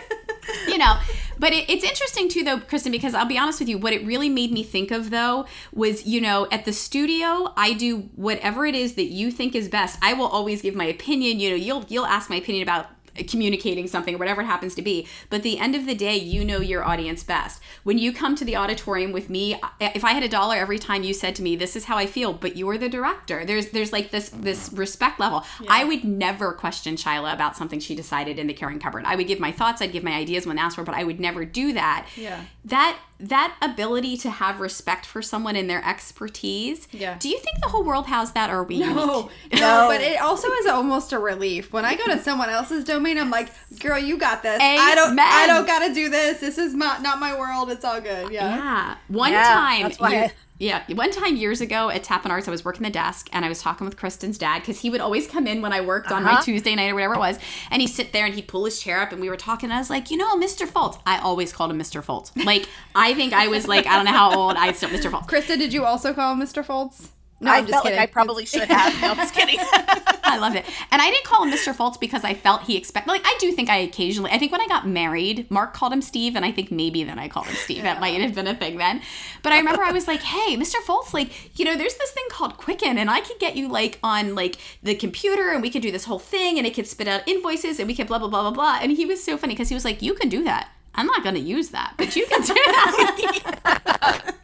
You 0.67 0.79
know, 0.79 0.97
but 1.43 1.51
it, 1.51 1.69
it's 1.69 1.83
interesting 1.83 2.29
too, 2.29 2.45
though, 2.45 2.61
Kristen, 2.61 2.93
because 2.93 3.13
I'll 3.13 3.25
be 3.25 3.37
honest 3.37 3.59
with 3.59 3.67
you, 3.67 3.77
what 3.77 3.91
it 3.91 4.05
really 4.05 4.29
made 4.29 4.53
me 4.53 4.63
think 4.63 4.91
of, 4.91 5.09
though, 5.09 5.45
was 5.73 6.05
you 6.05 6.21
know, 6.21 6.47
at 6.53 6.63
the 6.63 6.71
studio, 6.71 7.51
I 7.57 7.73
do 7.73 8.09
whatever 8.15 8.65
it 8.65 8.75
is 8.75 8.93
that 8.93 9.07
you 9.07 9.29
think 9.29 9.53
is 9.53 9.67
best. 9.67 9.99
I 10.01 10.13
will 10.13 10.27
always 10.27 10.61
give 10.61 10.73
my 10.73 10.85
opinion. 10.85 11.41
You 11.41 11.49
know, 11.49 11.55
you'll 11.57 11.85
you'll 11.89 12.05
ask 12.05 12.29
my 12.29 12.37
opinion 12.37 12.63
about 12.63 12.87
communicating 13.27 13.87
something 13.87 14.15
or 14.15 14.17
whatever 14.17 14.41
it 14.41 14.45
happens 14.45 14.75
to 14.75 14.81
be. 14.81 15.07
But 15.29 15.37
at 15.37 15.43
the 15.43 15.59
end 15.59 15.75
of 15.75 15.85
the 15.85 15.95
day 15.95 16.15
you 16.15 16.43
know 16.43 16.59
your 16.59 16.83
audience 16.83 17.23
best. 17.23 17.61
When 17.83 17.97
you 17.97 18.13
come 18.13 18.35
to 18.35 18.45
the 18.45 18.55
auditorium 18.55 19.11
with 19.11 19.29
me 19.29 19.59
if 19.79 20.03
i 20.03 20.11
had 20.11 20.23
a 20.23 20.29
dollar 20.29 20.55
every 20.55 20.79
time 20.79 21.03
you 21.03 21.13
said 21.13 21.35
to 21.35 21.41
me 21.41 21.55
this 21.55 21.75
is 21.75 21.85
how 21.85 21.97
i 21.97 22.05
feel 22.05 22.33
but 22.33 22.55
you're 22.55 22.77
the 22.77 22.89
director 22.89 23.45
there's 23.45 23.69
there's 23.69 23.91
like 23.91 24.11
this 24.11 24.29
this 24.29 24.71
respect 24.73 25.19
level. 25.19 25.43
I 25.67 25.83
would 25.83 26.03
never 26.03 26.53
question 26.53 26.95
Shyla 26.95 27.33
about 27.33 27.55
something 27.55 27.79
she 27.79 27.95
decided 27.95 28.39
in 28.39 28.47
the 28.47 28.53
caring 28.53 28.79
cupboard. 28.79 29.05
I 29.05 29.15
would 29.15 29.27
give 29.27 29.39
my 29.39 29.51
thoughts 29.51 29.81
i'd 29.81 29.91
give 29.91 30.03
my 30.03 30.13
ideas 30.13 30.45
when 30.45 30.57
asked 30.57 30.75
for 30.75 30.83
but 30.83 30.95
i 30.95 31.03
would 31.03 31.19
never 31.19 31.45
do 31.45 31.73
that. 31.73 32.07
Yeah. 32.15 32.41
that 32.65 32.99
that 33.29 33.55
ability 33.61 34.17
to 34.17 34.29
have 34.29 34.59
respect 34.59 35.05
for 35.05 35.21
someone 35.21 35.55
and 35.55 35.69
their 35.69 35.83
expertise 35.87 36.87
Yeah. 36.91 37.15
do 37.19 37.29
you 37.29 37.37
think 37.39 37.61
the 37.61 37.69
whole 37.69 37.83
world 37.83 38.07
has 38.07 38.31
that 38.33 38.49
or 38.49 38.57
are 38.59 38.63
we 38.63 38.79
No, 38.79 38.87
unique? 38.87 39.61
no, 39.61 39.87
but 39.89 40.01
it 40.01 40.19
also 40.21 40.49
is 40.51 40.65
almost 40.67 41.13
a 41.13 41.19
relief 41.19 41.71
when 41.71 41.85
I 41.85 41.95
go 41.95 42.05
to 42.05 42.21
someone 42.21 42.49
else's 42.49 42.83
domain. 42.83 43.17
I'm 43.17 43.29
like, 43.29 43.49
"Girl, 43.79 43.97
you 43.97 44.17
got 44.17 44.43
this. 44.43 44.59
I 44.61 44.93
don't. 44.95 45.17
I 45.19 45.47
don't 45.47 45.65
got 45.65 45.87
to 45.87 45.93
do 45.93 46.09
this. 46.09 46.39
This 46.39 46.57
is 46.57 46.73
not 46.73 47.01
not 47.01 47.19
my 47.19 47.37
world. 47.37 47.69
It's 47.71 47.85
all 47.85 48.01
good." 48.01 48.31
Yeah. 48.31 48.55
Yeah. 48.55 48.95
One 49.07 49.31
Yeah, 49.31 49.43
time, 49.43 49.81
that's 49.83 49.99
why 49.99 50.09
year- 50.11 50.23
I- 50.25 50.31
yeah, 50.59 50.83
one 50.93 51.11
time 51.11 51.35
years 51.35 51.61
ago 51.61 51.89
at 51.89 52.03
Tappan 52.03 52.31
Arts, 52.31 52.47
I 52.47 52.51
was 52.51 52.63
working 52.63 52.83
the 52.83 52.89
desk 52.89 53.27
and 53.33 53.43
I 53.43 53.49
was 53.49 53.61
talking 53.61 53.85
with 53.85 53.97
Kristen's 53.97 54.37
dad 54.37 54.59
because 54.59 54.79
he 54.79 54.89
would 54.89 55.01
always 55.01 55.27
come 55.27 55.47
in 55.47 55.61
when 55.61 55.73
I 55.73 55.81
worked 55.81 56.11
on 56.11 56.23
my 56.23 56.33
Uh-huh. 56.33 56.41
Tuesday 56.43 56.75
night 56.75 56.89
or 56.89 56.93
whatever 56.95 57.15
it 57.15 57.19
was, 57.19 57.39
and 57.71 57.81
he'd 57.81 57.87
sit 57.89 58.13
there 58.13 58.25
and 58.25 58.33
he'd 58.35 58.47
pull 58.47 58.65
his 58.65 58.79
chair 58.79 59.01
up 59.01 59.11
and 59.11 59.19
we 59.19 59.29
were 59.29 59.35
talking. 59.37 59.67
And 59.67 59.73
I 59.73 59.79
was 59.79 59.89
like, 59.89 60.09
you 60.11 60.17
know, 60.17 60.35
Mr. 60.37 60.67
Foltz. 60.67 61.01
I 61.05 61.17
always 61.19 61.51
called 61.51 61.71
him 61.71 61.79
Mr. 61.79 62.03
Foltz. 62.03 62.31
Like, 62.45 62.67
I 62.95 63.13
think 63.13 63.33
I 63.33 63.47
was 63.47 63.67
like, 63.67 63.87
I 63.87 63.95
don't 63.95 64.05
know 64.05 64.11
how 64.11 64.33
old 64.37 64.55
I 64.55 64.71
still 64.73 64.89
Mr. 64.89 65.09
Foltz. 65.11 65.27
Krista, 65.27 65.57
did 65.57 65.73
you 65.73 65.83
also 65.85 66.13
call 66.13 66.33
him 66.33 66.39
Mr. 66.39 66.63
Foltz? 66.65 67.09
No, 67.43 67.51
i 67.51 67.57
I'm 67.57 67.63
just 67.63 67.71
felt 67.71 67.83
kidding. 67.83 67.99
like 67.99 68.09
i 68.09 68.11
probably 68.11 68.45
should 68.45 68.63
have 68.63 69.01
no 69.01 69.11
i'm 69.11 69.17
just 69.17 69.33
kidding 69.33 69.59
I 70.33 70.37
love 70.37 70.55
it. 70.55 70.65
And 70.89 70.99
I 71.01 71.11
didn't 71.11 71.25
call 71.25 71.43
him 71.43 71.51
Mr. 71.53 71.75
Foltz 71.75 71.99
because 71.99 72.23
I 72.23 72.33
felt 72.33 72.63
he 72.63 72.75
expect 72.75 73.07
like 73.07 73.21
I 73.23 73.37
do 73.39 73.51
think 73.51 73.69
I 73.69 73.77
occasionally 73.77 74.31
I 74.31 74.39
think 74.39 74.51
when 74.51 74.61
I 74.61 74.67
got 74.67 74.87
married, 74.87 75.49
Mark 75.51 75.73
called 75.73 75.93
him 75.93 76.01
Steve, 76.01 76.35
and 76.35 76.43
I 76.43 76.51
think 76.51 76.71
maybe 76.71 77.03
then 77.03 77.19
I 77.19 77.27
called 77.27 77.45
him 77.45 77.55
Steve. 77.55 77.83
That 77.83 77.99
might 77.99 78.19
have 78.19 78.33
been 78.33 78.47
a 78.47 78.55
thing 78.55 78.77
then. 78.77 79.01
But 79.43 79.53
I 79.53 79.59
remember 79.59 79.83
I 79.83 79.91
was 79.91 80.07
like, 80.07 80.21
hey, 80.21 80.57
Mr. 80.57 80.75
Foltz, 80.85 81.13
like, 81.13 81.59
you 81.59 81.65
know, 81.65 81.75
there's 81.75 81.93
this 81.95 82.11
thing 82.11 82.23
called 82.29 82.57
Quicken, 82.57 82.97
and 82.97 83.11
I 83.11 83.19
could 83.21 83.37
get 83.39 83.55
you 83.55 83.67
like 83.67 83.99
on 84.01 84.33
like 84.33 84.57
the 84.81 84.95
computer 84.95 85.49
and 85.51 85.61
we 85.61 85.69
could 85.69 85.83
do 85.83 85.91
this 85.91 86.05
whole 86.05 86.19
thing 86.19 86.57
and 86.57 86.65
it 86.65 86.73
could 86.73 86.87
spit 86.87 87.07
out 87.07 87.27
invoices 87.27 87.79
and 87.79 87.87
we 87.87 87.95
could 87.95 88.07
blah 88.07 88.17
blah 88.17 88.29
blah 88.29 88.41
blah 88.41 88.51
blah. 88.51 88.79
And 88.81 88.91
he 88.93 89.05
was 89.05 89.23
so 89.23 89.37
funny 89.37 89.53
because 89.53 89.69
he 89.69 89.75
was 89.75 89.85
like, 89.85 90.01
You 90.01 90.15
can 90.15 90.29
do 90.29 90.43
that. 90.45 90.69
I'm 90.95 91.05
not 91.05 91.23
gonna 91.23 91.39
use 91.39 91.69
that, 91.69 91.93
but 91.97 92.15
you 92.15 92.25
can 92.25 92.41
do 92.41 92.53
that. 92.53 94.35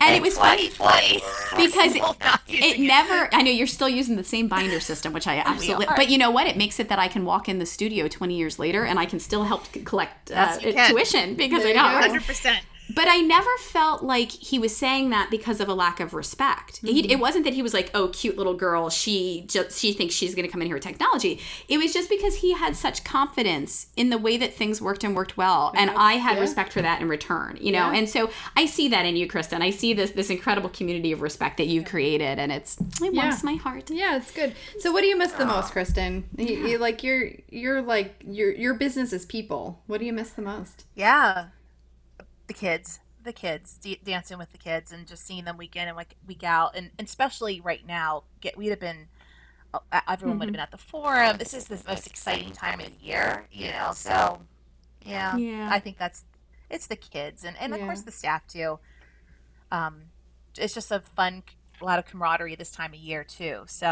and 0.00 0.16
it 0.16 0.22
was 0.22 0.36
funny 0.36 0.68
because 1.56 1.94
it, 1.94 2.02
it 2.48 2.80
never 2.80 3.28
i 3.32 3.42
know 3.42 3.50
you're 3.50 3.66
still 3.66 3.88
using 3.88 4.16
the 4.16 4.24
same 4.24 4.48
binder 4.48 4.80
system 4.80 5.12
which 5.12 5.26
i 5.26 5.36
absolutely. 5.46 5.86
But 5.96 6.10
you 6.10 6.18
know 6.18 6.30
what? 6.30 6.46
It 6.46 6.56
makes 6.56 6.78
it 6.80 6.88
that 6.88 6.98
i 6.98 7.08
can 7.08 7.24
walk 7.24 7.48
in 7.48 7.58
the 7.58 7.66
studio 7.66 8.08
20 8.08 8.34
years 8.36 8.58
later 8.58 8.84
and 8.84 8.98
i 8.98 9.06
can 9.06 9.20
still 9.20 9.44
help 9.44 9.62
collect 9.84 10.30
uh, 10.30 10.58
Yes, 10.62 10.90
tuition 10.90 11.34
because 11.34 11.60
i 11.62 11.72
There 11.72 11.74
know 11.76 12.00
you 12.00 12.18
go. 12.20 12.73
100% 12.88 12.94
but 12.94 13.08
I 13.08 13.20
never 13.20 13.50
felt 13.60 14.02
like 14.02 14.30
he 14.30 14.58
was 14.58 14.76
saying 14.76 15.10
that 15.10 15.30
because 15.30 15.60
of 15.60 15.68
a 15.68 15.74
lack 15.74 16.00
of 16.00 16.12
respect. 16.14 16.82
Mm-hmm. 16.82 17.10
it 17.10 17.18
wasn't 17.18 17.44
that 17.44 17.54
he 17.54 17.62
was 17.62 17.72
like, 17.72 17.90
"Oh, 17.94 18.08
cute 18.08 18.36
little 18.36 18.54
girl, 18.54 18.90
she 18.90 19.44
just 19.48 19.78
she 19.78 19.92
thinks 19.92 20.14
she's 20.14 20.34
going 20.34 20.46
to 20.46 20.52
come 20.52 20.60
in 20.60 20.66
here 20.66 20.76
with 20.76 20.82
technology." 20.84 21.40
It 21.68 21.78
was 21.78 21.92
just 21.92 22.08
because 22.08 22.36
he 22.36 22.52
had 22.52 22.76
such 22.76 23.04
confidence 23.04 23.86
in 23.96 24.10
the 24.10 24.18
way 24.18 24.36
that 24.36 24.54
things 24.54 24.80
worked 24.80 25.04
and 25.04 25.16
worked 25.16 25.36
well, 25.36 25.72
and 25.76 25.90
I 25.90 26.14
had 26.14 26.34
yeah. 26.36 26.40
respect 26.40 26.72
for 26.72 26.82
that 26.82 27.00
in 27.00 27.08
return. 27.08 27.58
You 27.60 27.72
know, 27.72 27.90
Yeah. 27.90 27.98
and 27.98 28.08
so 28.08 28.30
I 28.56 28.66
see 28.66 28.88
that 28.88 29.06
in 29.06 29.16
you, 29.16 29.26
Kristen. 29.28 29.62
I 29.62 29.70
see 29.70 29.94
this 29.94 30.10
this 30.10 30.30
incredible 30.30 30.68
community 30.68 31.12
of 31.12 31.22
respect 31.22 31.56
that 31.56 31.66
you've 31.66 31.86
created, 31.86 32.38
and 32.38 32.52
it's 32.52 32.76
it 33.00 33.12
warms 33.12 33.42
my 33.42 33.54
heart. 33.54 33.90
Yeah, 33.90 34.16
it's 34.16 34.30
good. 34.30 34.54
So, 34.78 34.92
what 34.92 35.00
do 35.00 35.06
you 35.06 35.16
miss 35.16 35.32
the 35.32 35.46
most, 35.46 35.72
Kristen? 35.72 36.24
You, 36.36 36.66
you 36.66 36.78
like 36.78 37.02
you're 37.02 37.30
you're 37.48 37.82
like 37.82 38.14
your 38.26 38.52
your 38.52 38.74
business 38.74 39.12
is 39.12 39.24
people. 39.24 39.80
What 39.86 40.00
do 40.00 40.06
you 40.06 40.12
miss 40.12 40.30
the 40.30 40.42
most? 40.42 40.84
Yeah, 40.94 41.46
the 42.46 42.54
kids, 42.54 43.00
the 43.22 43.32
kids, 43.32 43.78
d- 43.80 44.00
dancing 44.04 44.38
with 44.38 44.52
the 44.52 44.58
kids, 44.58 44.92
and 44.92 45.06
just 45.06 45.26
seeing 45.26 45.44
them 45.44 45.56
week 45.56 45.76
in 45.76 45.88
and 45.88 45.96
week 45.96 46.14
week 46.26 46.44
out, 46.44 46.76
and, 46.76 46.90
and 46.98 47.06
especially 47.08 47.60
right 47.60 47.86
now, 47.86 48.24
get 48.40 48.56
we'd 48.56 48.68
have 48.68 48.80
been, 48.80 49.08
uh, 49.72 49.78
everyone 50.08 50.38
would 50.38 50.46
have 50.48 50.52
been 50.52 50.60
at 50.60 50.70
the 50.70 50.78
forum. 50.78 51.38
This 51.38 51.54
is 51.54 51.66
the 51.66 51.80
most 51.86 52.06
exciting 52.06 52.52
time 52.52 52.80
of 52.80 52.86
the 52.86 53.04
year, 53.04 53.46
you 53.50 53.70
know. 53.70 53.90
So, 53.94 54.42
yeah, 55.04 55.36
Yeah. 55.36 55.68
I 55.70 55.78
think 55.80 55.98
that's 55.98 56.24
it's 56.70 56.86
the 56.86 56.96
kids, 56.96 57.44
and 57.44 57.56
and 57.58 57.72
of 57.74 57.80
course 57.86 58.02
the 58.02 58.12
staff 58.12 58.46
too. 58.46 58.78
Um, 59.72 60.02
it's 60.56 60.74
just 60.74 60.90
a 60.92 61.00
fun, 61.00 61.42
a 61.80 61.84
lot 61.84 61.98
of 61.98 62.06
camaraderie 62.06 62.54
this 62.56 62.70
time 62.70 62.92
of 62.92 62.98
year 63.00 63.24
too. 63.24 63.62
So. 63.66 63.86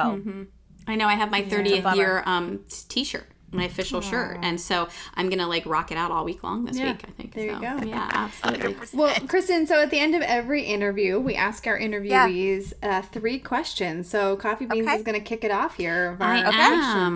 I 0.87 0.97
know 0.97 1.07
I 1.07 1.15
have 1.15 1.31
my 1.31 1.43
30th 1.43 1.97
year 1.97 2.23
um 2.27 2.61
t-shirt. 2.89 3.27
My 3.53 3.65
official 3.65 4.01
shirt. 4.01 4.39
And 4.43 4.61
so 4.61 4.89
I'm 5.15 5.29
gonna 5.31 5.47
like 5.47 5.67
rock 5.67 5.93
it 5.93 5.99
out 5.99 6.11
all 6.11 6.25
week 6.25 6.43
long 6.43 6.65
this 6.65 6.79
Yeah, 6.79 6.93
week. 6.93 7.05
I 7.07 7.11
think. 7.13 7.35
there 7.35 7.47
you 7.47 7.61
go. 7.61 7.79
Yeah, 7.87 8.09
absolutely. 8.13 8.77
Well, 8.93 9.15
Kristen, 9.29 9.67
so 9.67 9.81
at 9.83 9.91
the 9.91 9.99
end 9.99 10.15
of 10.15 10.23
every 10.23 10.63
interview, 10.65 11.19
we 11.21 11.35
ask 11.35 11.67
our 11.67 11.79
interviewees 11.79 12.73
uh, 12.83 13.03
three 13.03 13.39
questions. 13.39 14.09
So 14.09 14.37
Coffee 14.37 14.67
Beans 14.67 14.87
Okay. 14.87 14.97
is 14.97 15.03
going 15.03 15.19
to 15.19 15.25
kick 15.25 15.45
it 15.45 15.51
off 15.51 15.77
here. 15.77 16.17
I 16.21 16.39
am. 16.39 16.53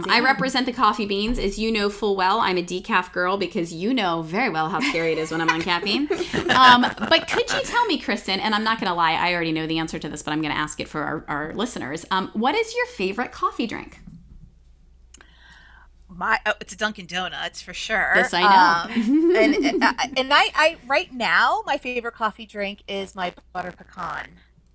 questions. 0.03 0.07
I 0.09 0.21
represent 0.21 0.67
the 0.67 0.73
coffee 0.73 1.07
beans, 1.07 1.39
as 1.39 1.59
you 1.59 1.73
know 1.73 1.89
full 1.89 2.17
well. 2.17 2.41
I'm 2.41 2.59
a 2.59 2.63
decaf 2.63 3.13
girl 3.13 3.37
because 3.37 3.73
you 3.73 3.93
know 3.95 4.23
very 4.23 4.51
well 4.51 4.69
how 4.69 4.81
scary 4.81 5.13
it 5.13 5.19
is 5.19 5.31
when 5.31 5.41
I'm 5.41 5.49
on 5.51 5.63
caffeine. 5.63 6.09
Um, 6.57 6.83
but 6.83 7.29
could 7.29 7.51
you 7.53 7.61
tell 7.65 7.85
me, 7.87 7.99
Kristen? 7.99 8.41
And 8.41 8.55
I'm 8.55 8.65
not 8.65 8.81
going 8.81 8.89
to 8.89 8.95
lie, 8.95 9.13
I 9.13 9.35
already 9.35 9.53
know 9.53 9.67
the 9.67 9.79
answer 9.79 9.99
to 9.99 10.09
this, 10.09 10.23
but 10.23 10.31
I'm 10.33 10.41
going 10.41 10.53
to 10.53 10.59
ask 10.59 10.81
it 10.81 10.89
for 10.89 11.03
our, 11.03 11.25
our 11.29 11.53
listeners. 11.55 12.05
Um, 12.11 12.31
what 12.35 12.55
is 12.55 12.75
your 12.75 12.87
favorite 12.87 13.31
coffee 13.33 13.67
drink? 13.67 13.99
My 16.17 16.39
oh, 16.47 16.55
it's 16.61 16.73
a 16.73 16.77
Dunkin' 16.77 17.07
Donuts 17.07 17.61
for 17.63 17.75
sure. 17.75 18.13
Yes, 18.17 18.33
I 18.33 18.43
know. 18.43 18.95
Um, 18.95 19.37
and 19.37 19.55
and, 19.55 19.85
uh, 19.85 19.93
and 20.17 20.33
I, 20.33 20.45
I 20.55 20.77
right 20.87 21.13
now 21.13 21.63
my 21.67 21.77
favorite 21.79 22.15
coffee 22.15 22.47
drink 22.47 22.83
is 22.89 23.15
my 23.15 23.33
butter 23.53 23.73
pecan 23.73 24.29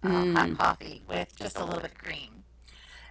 uh, 0.04 0.08
Mm. 0.08 0.36
hot 0.36 0.58
coffee 0.58 1.02
with 1.08 1.36
just 1.36 1.58
a 1.58 1.64
little 1.66 1.82
bit 1.82 1.92
of 1.92 1.98
cream. 1.98 2.44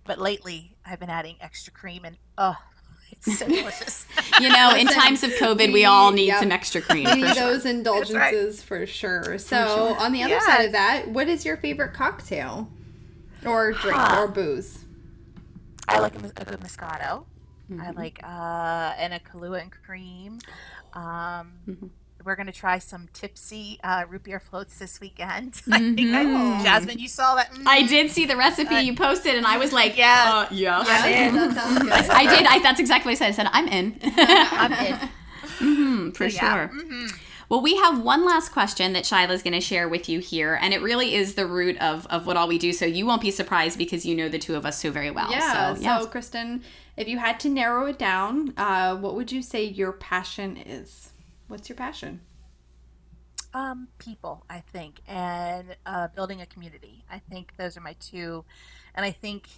But 0.04 0.18
lately 0.18 0.76
I've 0.84 1.00
been 1.00 1.10
adding 1.10 1.36
extra 1.40 1.72
cream 1.72 2.04
and 2.04 2.16
oh, 2.38 2.56
it's 3.12 3.38
so 3.38 3.46
delicious. 3.48 4.06
You 4.40 4.48
know, 4.48 4.74
in 4.76 4.86
times 4.86 5.22
of 5.24 5.30
COVID, 5.32 5.72
we 5.72 5.84
all 5.84 6.12
need 6.12 6.26
Yep. 6.28 6.40
some 6.40 6.52
extra 6.52 6.80
cream. 6.80 7.04
We 7.04 7.10
For 7.10 7.16
need 7.16 7.36
sure. 7.36 7.46
those 7.52 7.66
indulgences 7.66 8.62
for 8.62 8.86
sure. 8.86 9.38
So, 9.38 9.94
on 9.98 10.12
the 10.12 10.22
other 10.22 10.40
side 10.40 10.64
of 10.66 10.72
that, 10.72 11.08
what 11.08 11.28
is 11.28 11.44
your 11.44 11.56
favorite 11.56 11.92
cocktail 11.94 12.68
or 13.44 13.72
drink 13.72 13.96
Huh. 13.96 14.22
or 14.22 14.28
booze? 14.28 14.84
I 15.88 15.98
like 15.98 16.14
a, 16.14 16.18
a 16.40 16.44
good 16.44 16.60
Moscato. 16.60 17.24
Mm-hmm. 17.70 17.80
I 17.80 17.90
like 17.92 18.20
uh, 18.22 18.94
and 18.98 19.12
a 19.14 19.18
Kahlua 19.20 19.62
and 19.62 19.70
cream. 19.72 20.38
Um, 20.94 21.52
Mm-hmm. 21.68 21.86
We're 22.22 22.36
gonna 22.36 22.52
try 22.52 22.78
some 22.80 23.08
tipsy 23.14 23.78
uh, 23.82 24.04
root 24.06 24.24
beer 24.24 24.40
floats 24.40 24.78
this 24.78 25.00
weekend. 25.00 25.62
I 25.72 25.78
think 25.78 26.14
I, 26.14 26.62
Jasmine, 26.62 26.98
you 26.98 27.08
saw 27.08 27.34
that. 27.36 27.50
Mm. 27.50 27.54
Mm-hmm. 27.60 27.68
I 27.68 27.82
did 27.86 28.10
see 28.10 28.26
the 28.26 28.36
recipe 28.36 28.74
you 28.74 28.94
posted, 28.94 29.36
and 29.36 29.46
I 29.46 29.56
was 29.56 29.72
like, 29.72 29.96
Yes. 29.96 30.28
uh, 30.28 30.46
yeah. 30.50 30.82
Good. 30.84 31.92
I 32.10 32.26
did. 32.36 32.46
I, 32.46 32.58
that's 32.62 32.78
exactly 32.78 33.12
what 33.14 33.22
I 33.22 33.30
said. 33.30 33.46
I 33.46 33.48
said, 33.48 33.48
I'm 33.54 33.68
in. 33.68 33.98
I'm 34.02 34.72
in. 34.74 36.12
for 36.12 36.26
Yeah. 36.26 36.68
sure. 36.68 36.70
Well, 37.50 37.60
we 37.60 37.76
have 37.76 38.00
one 38.00 38.24
last 38.24 38.50
question 38.50 38.94
that 38.94 39.04
Shyla's 39.04 39.42
going 39.42 39.52
to 39.52 39.60
share 39.60 39.88
with 39.88 40.08
you 40.08 40.20
here, 40.20 40.54
and 40.54 40.72
it 40.72 40.80
really 40.80 41.14
is 41.14 41.34
the 41.34 41.46
root 41.46 41.76
of, 41.78 42.06
of 42.06 42.26
what 42.26 42.38
all 42.38 42.48
we 42.48 42.58
do. 42.58 42.72
So 42.72 42.86
you 42.86 43.04
won't 43.04 43.20
be 43.20 43.30
surprised 43.30 43.76
because 43.76 44.06
you 44.06 44.14
know 44.14 44.30
the 44.30 44.38
two 44.38 44.54
of 44.54 44.64
us 44.64 44.80
so 44.80 44.90
very 44.90 45.10
well. 45.10 45.30
Yeah. 45.30 45.74
So, 45.74 45.82
So. 45.82 46.06
Kristen, 46.06 46.62
if 46.96 47.08
you 47.08 47.18
had 47.18 47.38
to 47.40 47.50
narrow 47.50 47.86
it 47.86 47.98
down, 47.98 48.54
uh, 48.56 48.96
what 48.96 49.14
would 49.16 49.30
you 49.30 49.42
say 49.42 49.64
your 49.64 49.92
passion 49.92 50.56
is? 50.56 51.10
What's 51.48 51.68
your 51.68 51.76
passion? 51.76 52.20
um, 53.52 53.88
people, 53.98 54.44
I 54.48 54.60
think, 54.60 55.00
and 55.08 55.76
uh, 55.86 56.08
building 56.08 56.40
a 56.40 56.46
community. 56.46 57.04
I 57.10 57.18
think 57.18 57.56
those 57.56 57.76
are 57.76 57.80
my 57.80 57.94
two, 57.98 58.44
and 58.94 59.04
I 59.04 59.10
think 59.10 59.48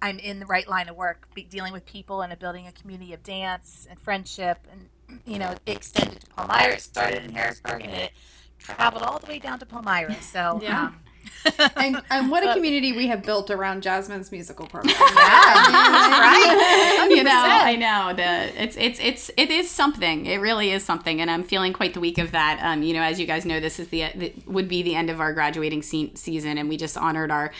I'm 0.00 0.18
in 0.18 0.40
the 0.40 0.46
right 0.46 0.66
line 0.68 0.88
of 0.88 0.96
work, 0.96 1.28
be, 1.34 1.44
dealing 1.44 1.72
with 1.72 1.84
people 1.84 2.22
and 2.22 2.36
building 2.38 2.66
a 2.66 2.72
community 2.72 3.12
of 3.12 3.22
dance 3.22 3.86
and 3.90 4.00
friendship, 4.00 4.66
and 4.70 4.88
you 5.26 5.38
know, 5.38 5.50
it 5.50 5.60
extended 5.66 6.20
to 6.20 6.26
Palmyra. 6.28 6.74
It 6.74 6.80
started 6.80 7.24
in 7.24 7.32
Harrisburg, 7.32 7.82
and 7.82 7.92
it 7.92 8.10
traveled 8.58 9.02
all 9.02 9.18
the 9.18 9.26
way 9.26 9.38
down 9.38 9.58
to 9.60 9.66
Palmyra. 9.66 10.16
So 10.22 10.60
Yeah. 10.62 10.84
um, 10.86 10.96
And, 11.76 12.00
and 12.10 12.30
what 12.30 12.46
a 12.48 12.54
community 12.54 12.92
we 12.92 13.06
have 13.08 13.22
built 13.22 13.50
around 13.50 13.82
Jasmine's 13.82 14.32
musical 14.32 14.66
program. 14.66 14.94
right. 14.98 17.08
you 17.10 17.22
know, 17.22 17.30
I 17.34 17.76
know 17.76 18.14
that 18.16 18.54
it's 18.56 18.76
it's 18.76 18.98
it's 19.00 19.30
it 19.36 19.50
is 19.50 19.70
something. 19.70 20.26
It 20.26 20.38
really 20.38 20.72
is 20.72 20.84
something, 20.84 21.20
and 21.20 21.30
I'm 21.30 21.44
feeling 21.44 21.72
quite 21.72 21.94
the 21.94 22.00
week 22.00 22.18
of 22.18 22.32
that. 22.32 22.60
Um, 22.62 22.82
you 22.82 22.94
know, 22.94 23.02
as 23.02 23.20
you 23.20 23.26
guys 23.26 23.44
know, 23.44 23.60
this 23.60 23.78
is 23.78 23.88
the, 23.88 24.06
the 24.14 24.32
would 24.46 24.68
be 24.68 24.82
the 24.82 24.94
end 24.94 25.10
of 25.10 25.20
our 25.20 25.32
graduating 25.32 25.82
se- 25.82 26.12
season, 26.14 26.58
and 26.58 26.68
we 26.68 26.76
just 26.76 26.96
honored 26.96 27.30
our 27.30 27.52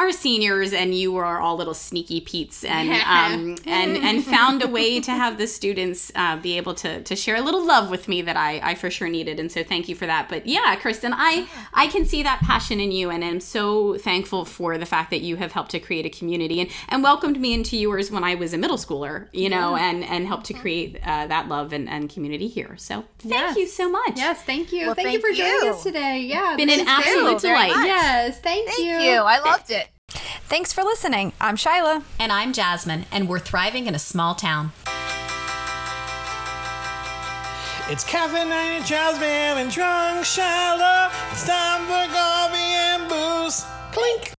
our 0.00 0.12
seniors, 0.12 0.72
and 0.72 0.94
you 0.94 1.12
were 1.12 1.38
all 1.38 1.56
little 1.56 1.74
sneaky 1.74 2.20
Pete's, 2.22 2.64
and 2.64 2.88
um, 2.90 3.56
and 3.66 3.96
and 3.98 4.24
found 4.36 4.62
a 4.62 4.68
way 4.68 4.98
to 5.00 5.10
have 5.10 5.36
the 5.36 5.46
students 5.46 6.10
uh, 6.14 6.36
be 6.38 6.56
able 6.56 6.74
to 6.74 7.02
to 7.02 7.14
share 7.14 7.36
a 7.36 7.42
little 7.42 7.64
love 7.66 7.90
with 7.90 8.08
me 8.08 8.22
that 8.22 8.36
I 8.36 8.60
I 8.70 8.74
for 8.74 8.90
sure 8.90 9.08
needed, 9.08 9.38
and 9.38 9.52
so 9.52 9.62
thank 9.62 9.88
you 9.88 9.94
for 9.94 10.06
that. 10.06 10.28
But 10.30 10.46
yeah, 10.46 10.74
Kristen, 10.76 11.12
I 11.14 11.46
I 11.74 11.86
can 11.88 12.06
see 12.06 12.22
that 12.22 12.40
passion 12.40 12.80
in 12.80 12.92
you, 12.92 13.10
and 13.10 13.22
I'm 13.22 13.40
so 13.40 13.98
thankful 13.98 14.44
for 14.46 14.78
the 14.78 14.86
fact 14.86 15.10
that 15.10 15.20
you 15.20 15.36
have 15.36 15.52
helped 15.52 15.70
to 15.72 15.80
create 15.80 16.06
a 16.06 16.10
community 16.10 16.60
and 16.60 16.70
and 16.88 17.02
welcomed 17.02 17.38
me 17.38 17.52
into 17.52 17.76
yours 17.76 18.10
when 18.10 18.24
I 18.24 18.34
was 18.36 18.54
a 18.54 18.58
middle 18.58 18.78
schooler, 18.78 19.28
you 19.32 19.50
know, 19.50 19.76
and 19.76 20.02
and 20.02 20.26
helped 20.26 20.46
to 20.46 20.54
create 20.54 20.98
uh, 21.04 21.26
that 21.26 21.48
love 21.48 21.74
and, 21.74 21.88
and 21.90 22.08
community 22.08 22.48
here. 22.48 22.74
So 22.78 23.04
thank 23.18 23.34
Yes. 23.34 23.56
you 23.56 23.66
so 23.66 23.90
much. 23.90 24.12
Yes, 24.16 24.42
thank 24.42 24.72
you. 24.72 24.86
Well, 24.86 24.94
thank, 24.94 25.12
you 25.12 25.20
for 25.20 25.30
joining 25.36 25.66
you. 25.66 25.74
us 25.74 25.82
today. 25.82 26.20
Yeah, 26.20 26.56
been 26.56 26.70
an 26.70 26.86
absolute 26.88 27.40
delight. 27.40 27.72
Yes, 27.84 28.40
thank, 28.40 28.66
Thank 28.68 28.80
you. 28.80 29.20
I 29.20 29.38
loved 29.40 29.70
it. 29.70 29.89
Thanks 30.10 30.72
for 30.72 30.82
listening. 30.82 31.32
I'm 31.40 31.56
Shyla. 31.56 32.02
And 32.18 32.32
I'm 32.32 32.52
Jasmine, 32.52 33.06
and 33.12 33.28
we're 33.28 33.38
thriving 33.38 33.86
in 33.86 33.94
a 33.94 33.98
small 33.98 34.34
town. 34.34 34.72
It's 37.88 38.04
caffeinated 38.04 38.86
Jasmine 38.86 39.58
and 39.58 39.70
drunk 39.70 40.24
Shyla. 40.24 41.10
It's 41.32 41.46
time 41.46 41.82
for 41.86 42.12
coffee 42.14 42.56
and 42.56 43.08
booze. 43.08 43.64
Clink. 43.92 44.32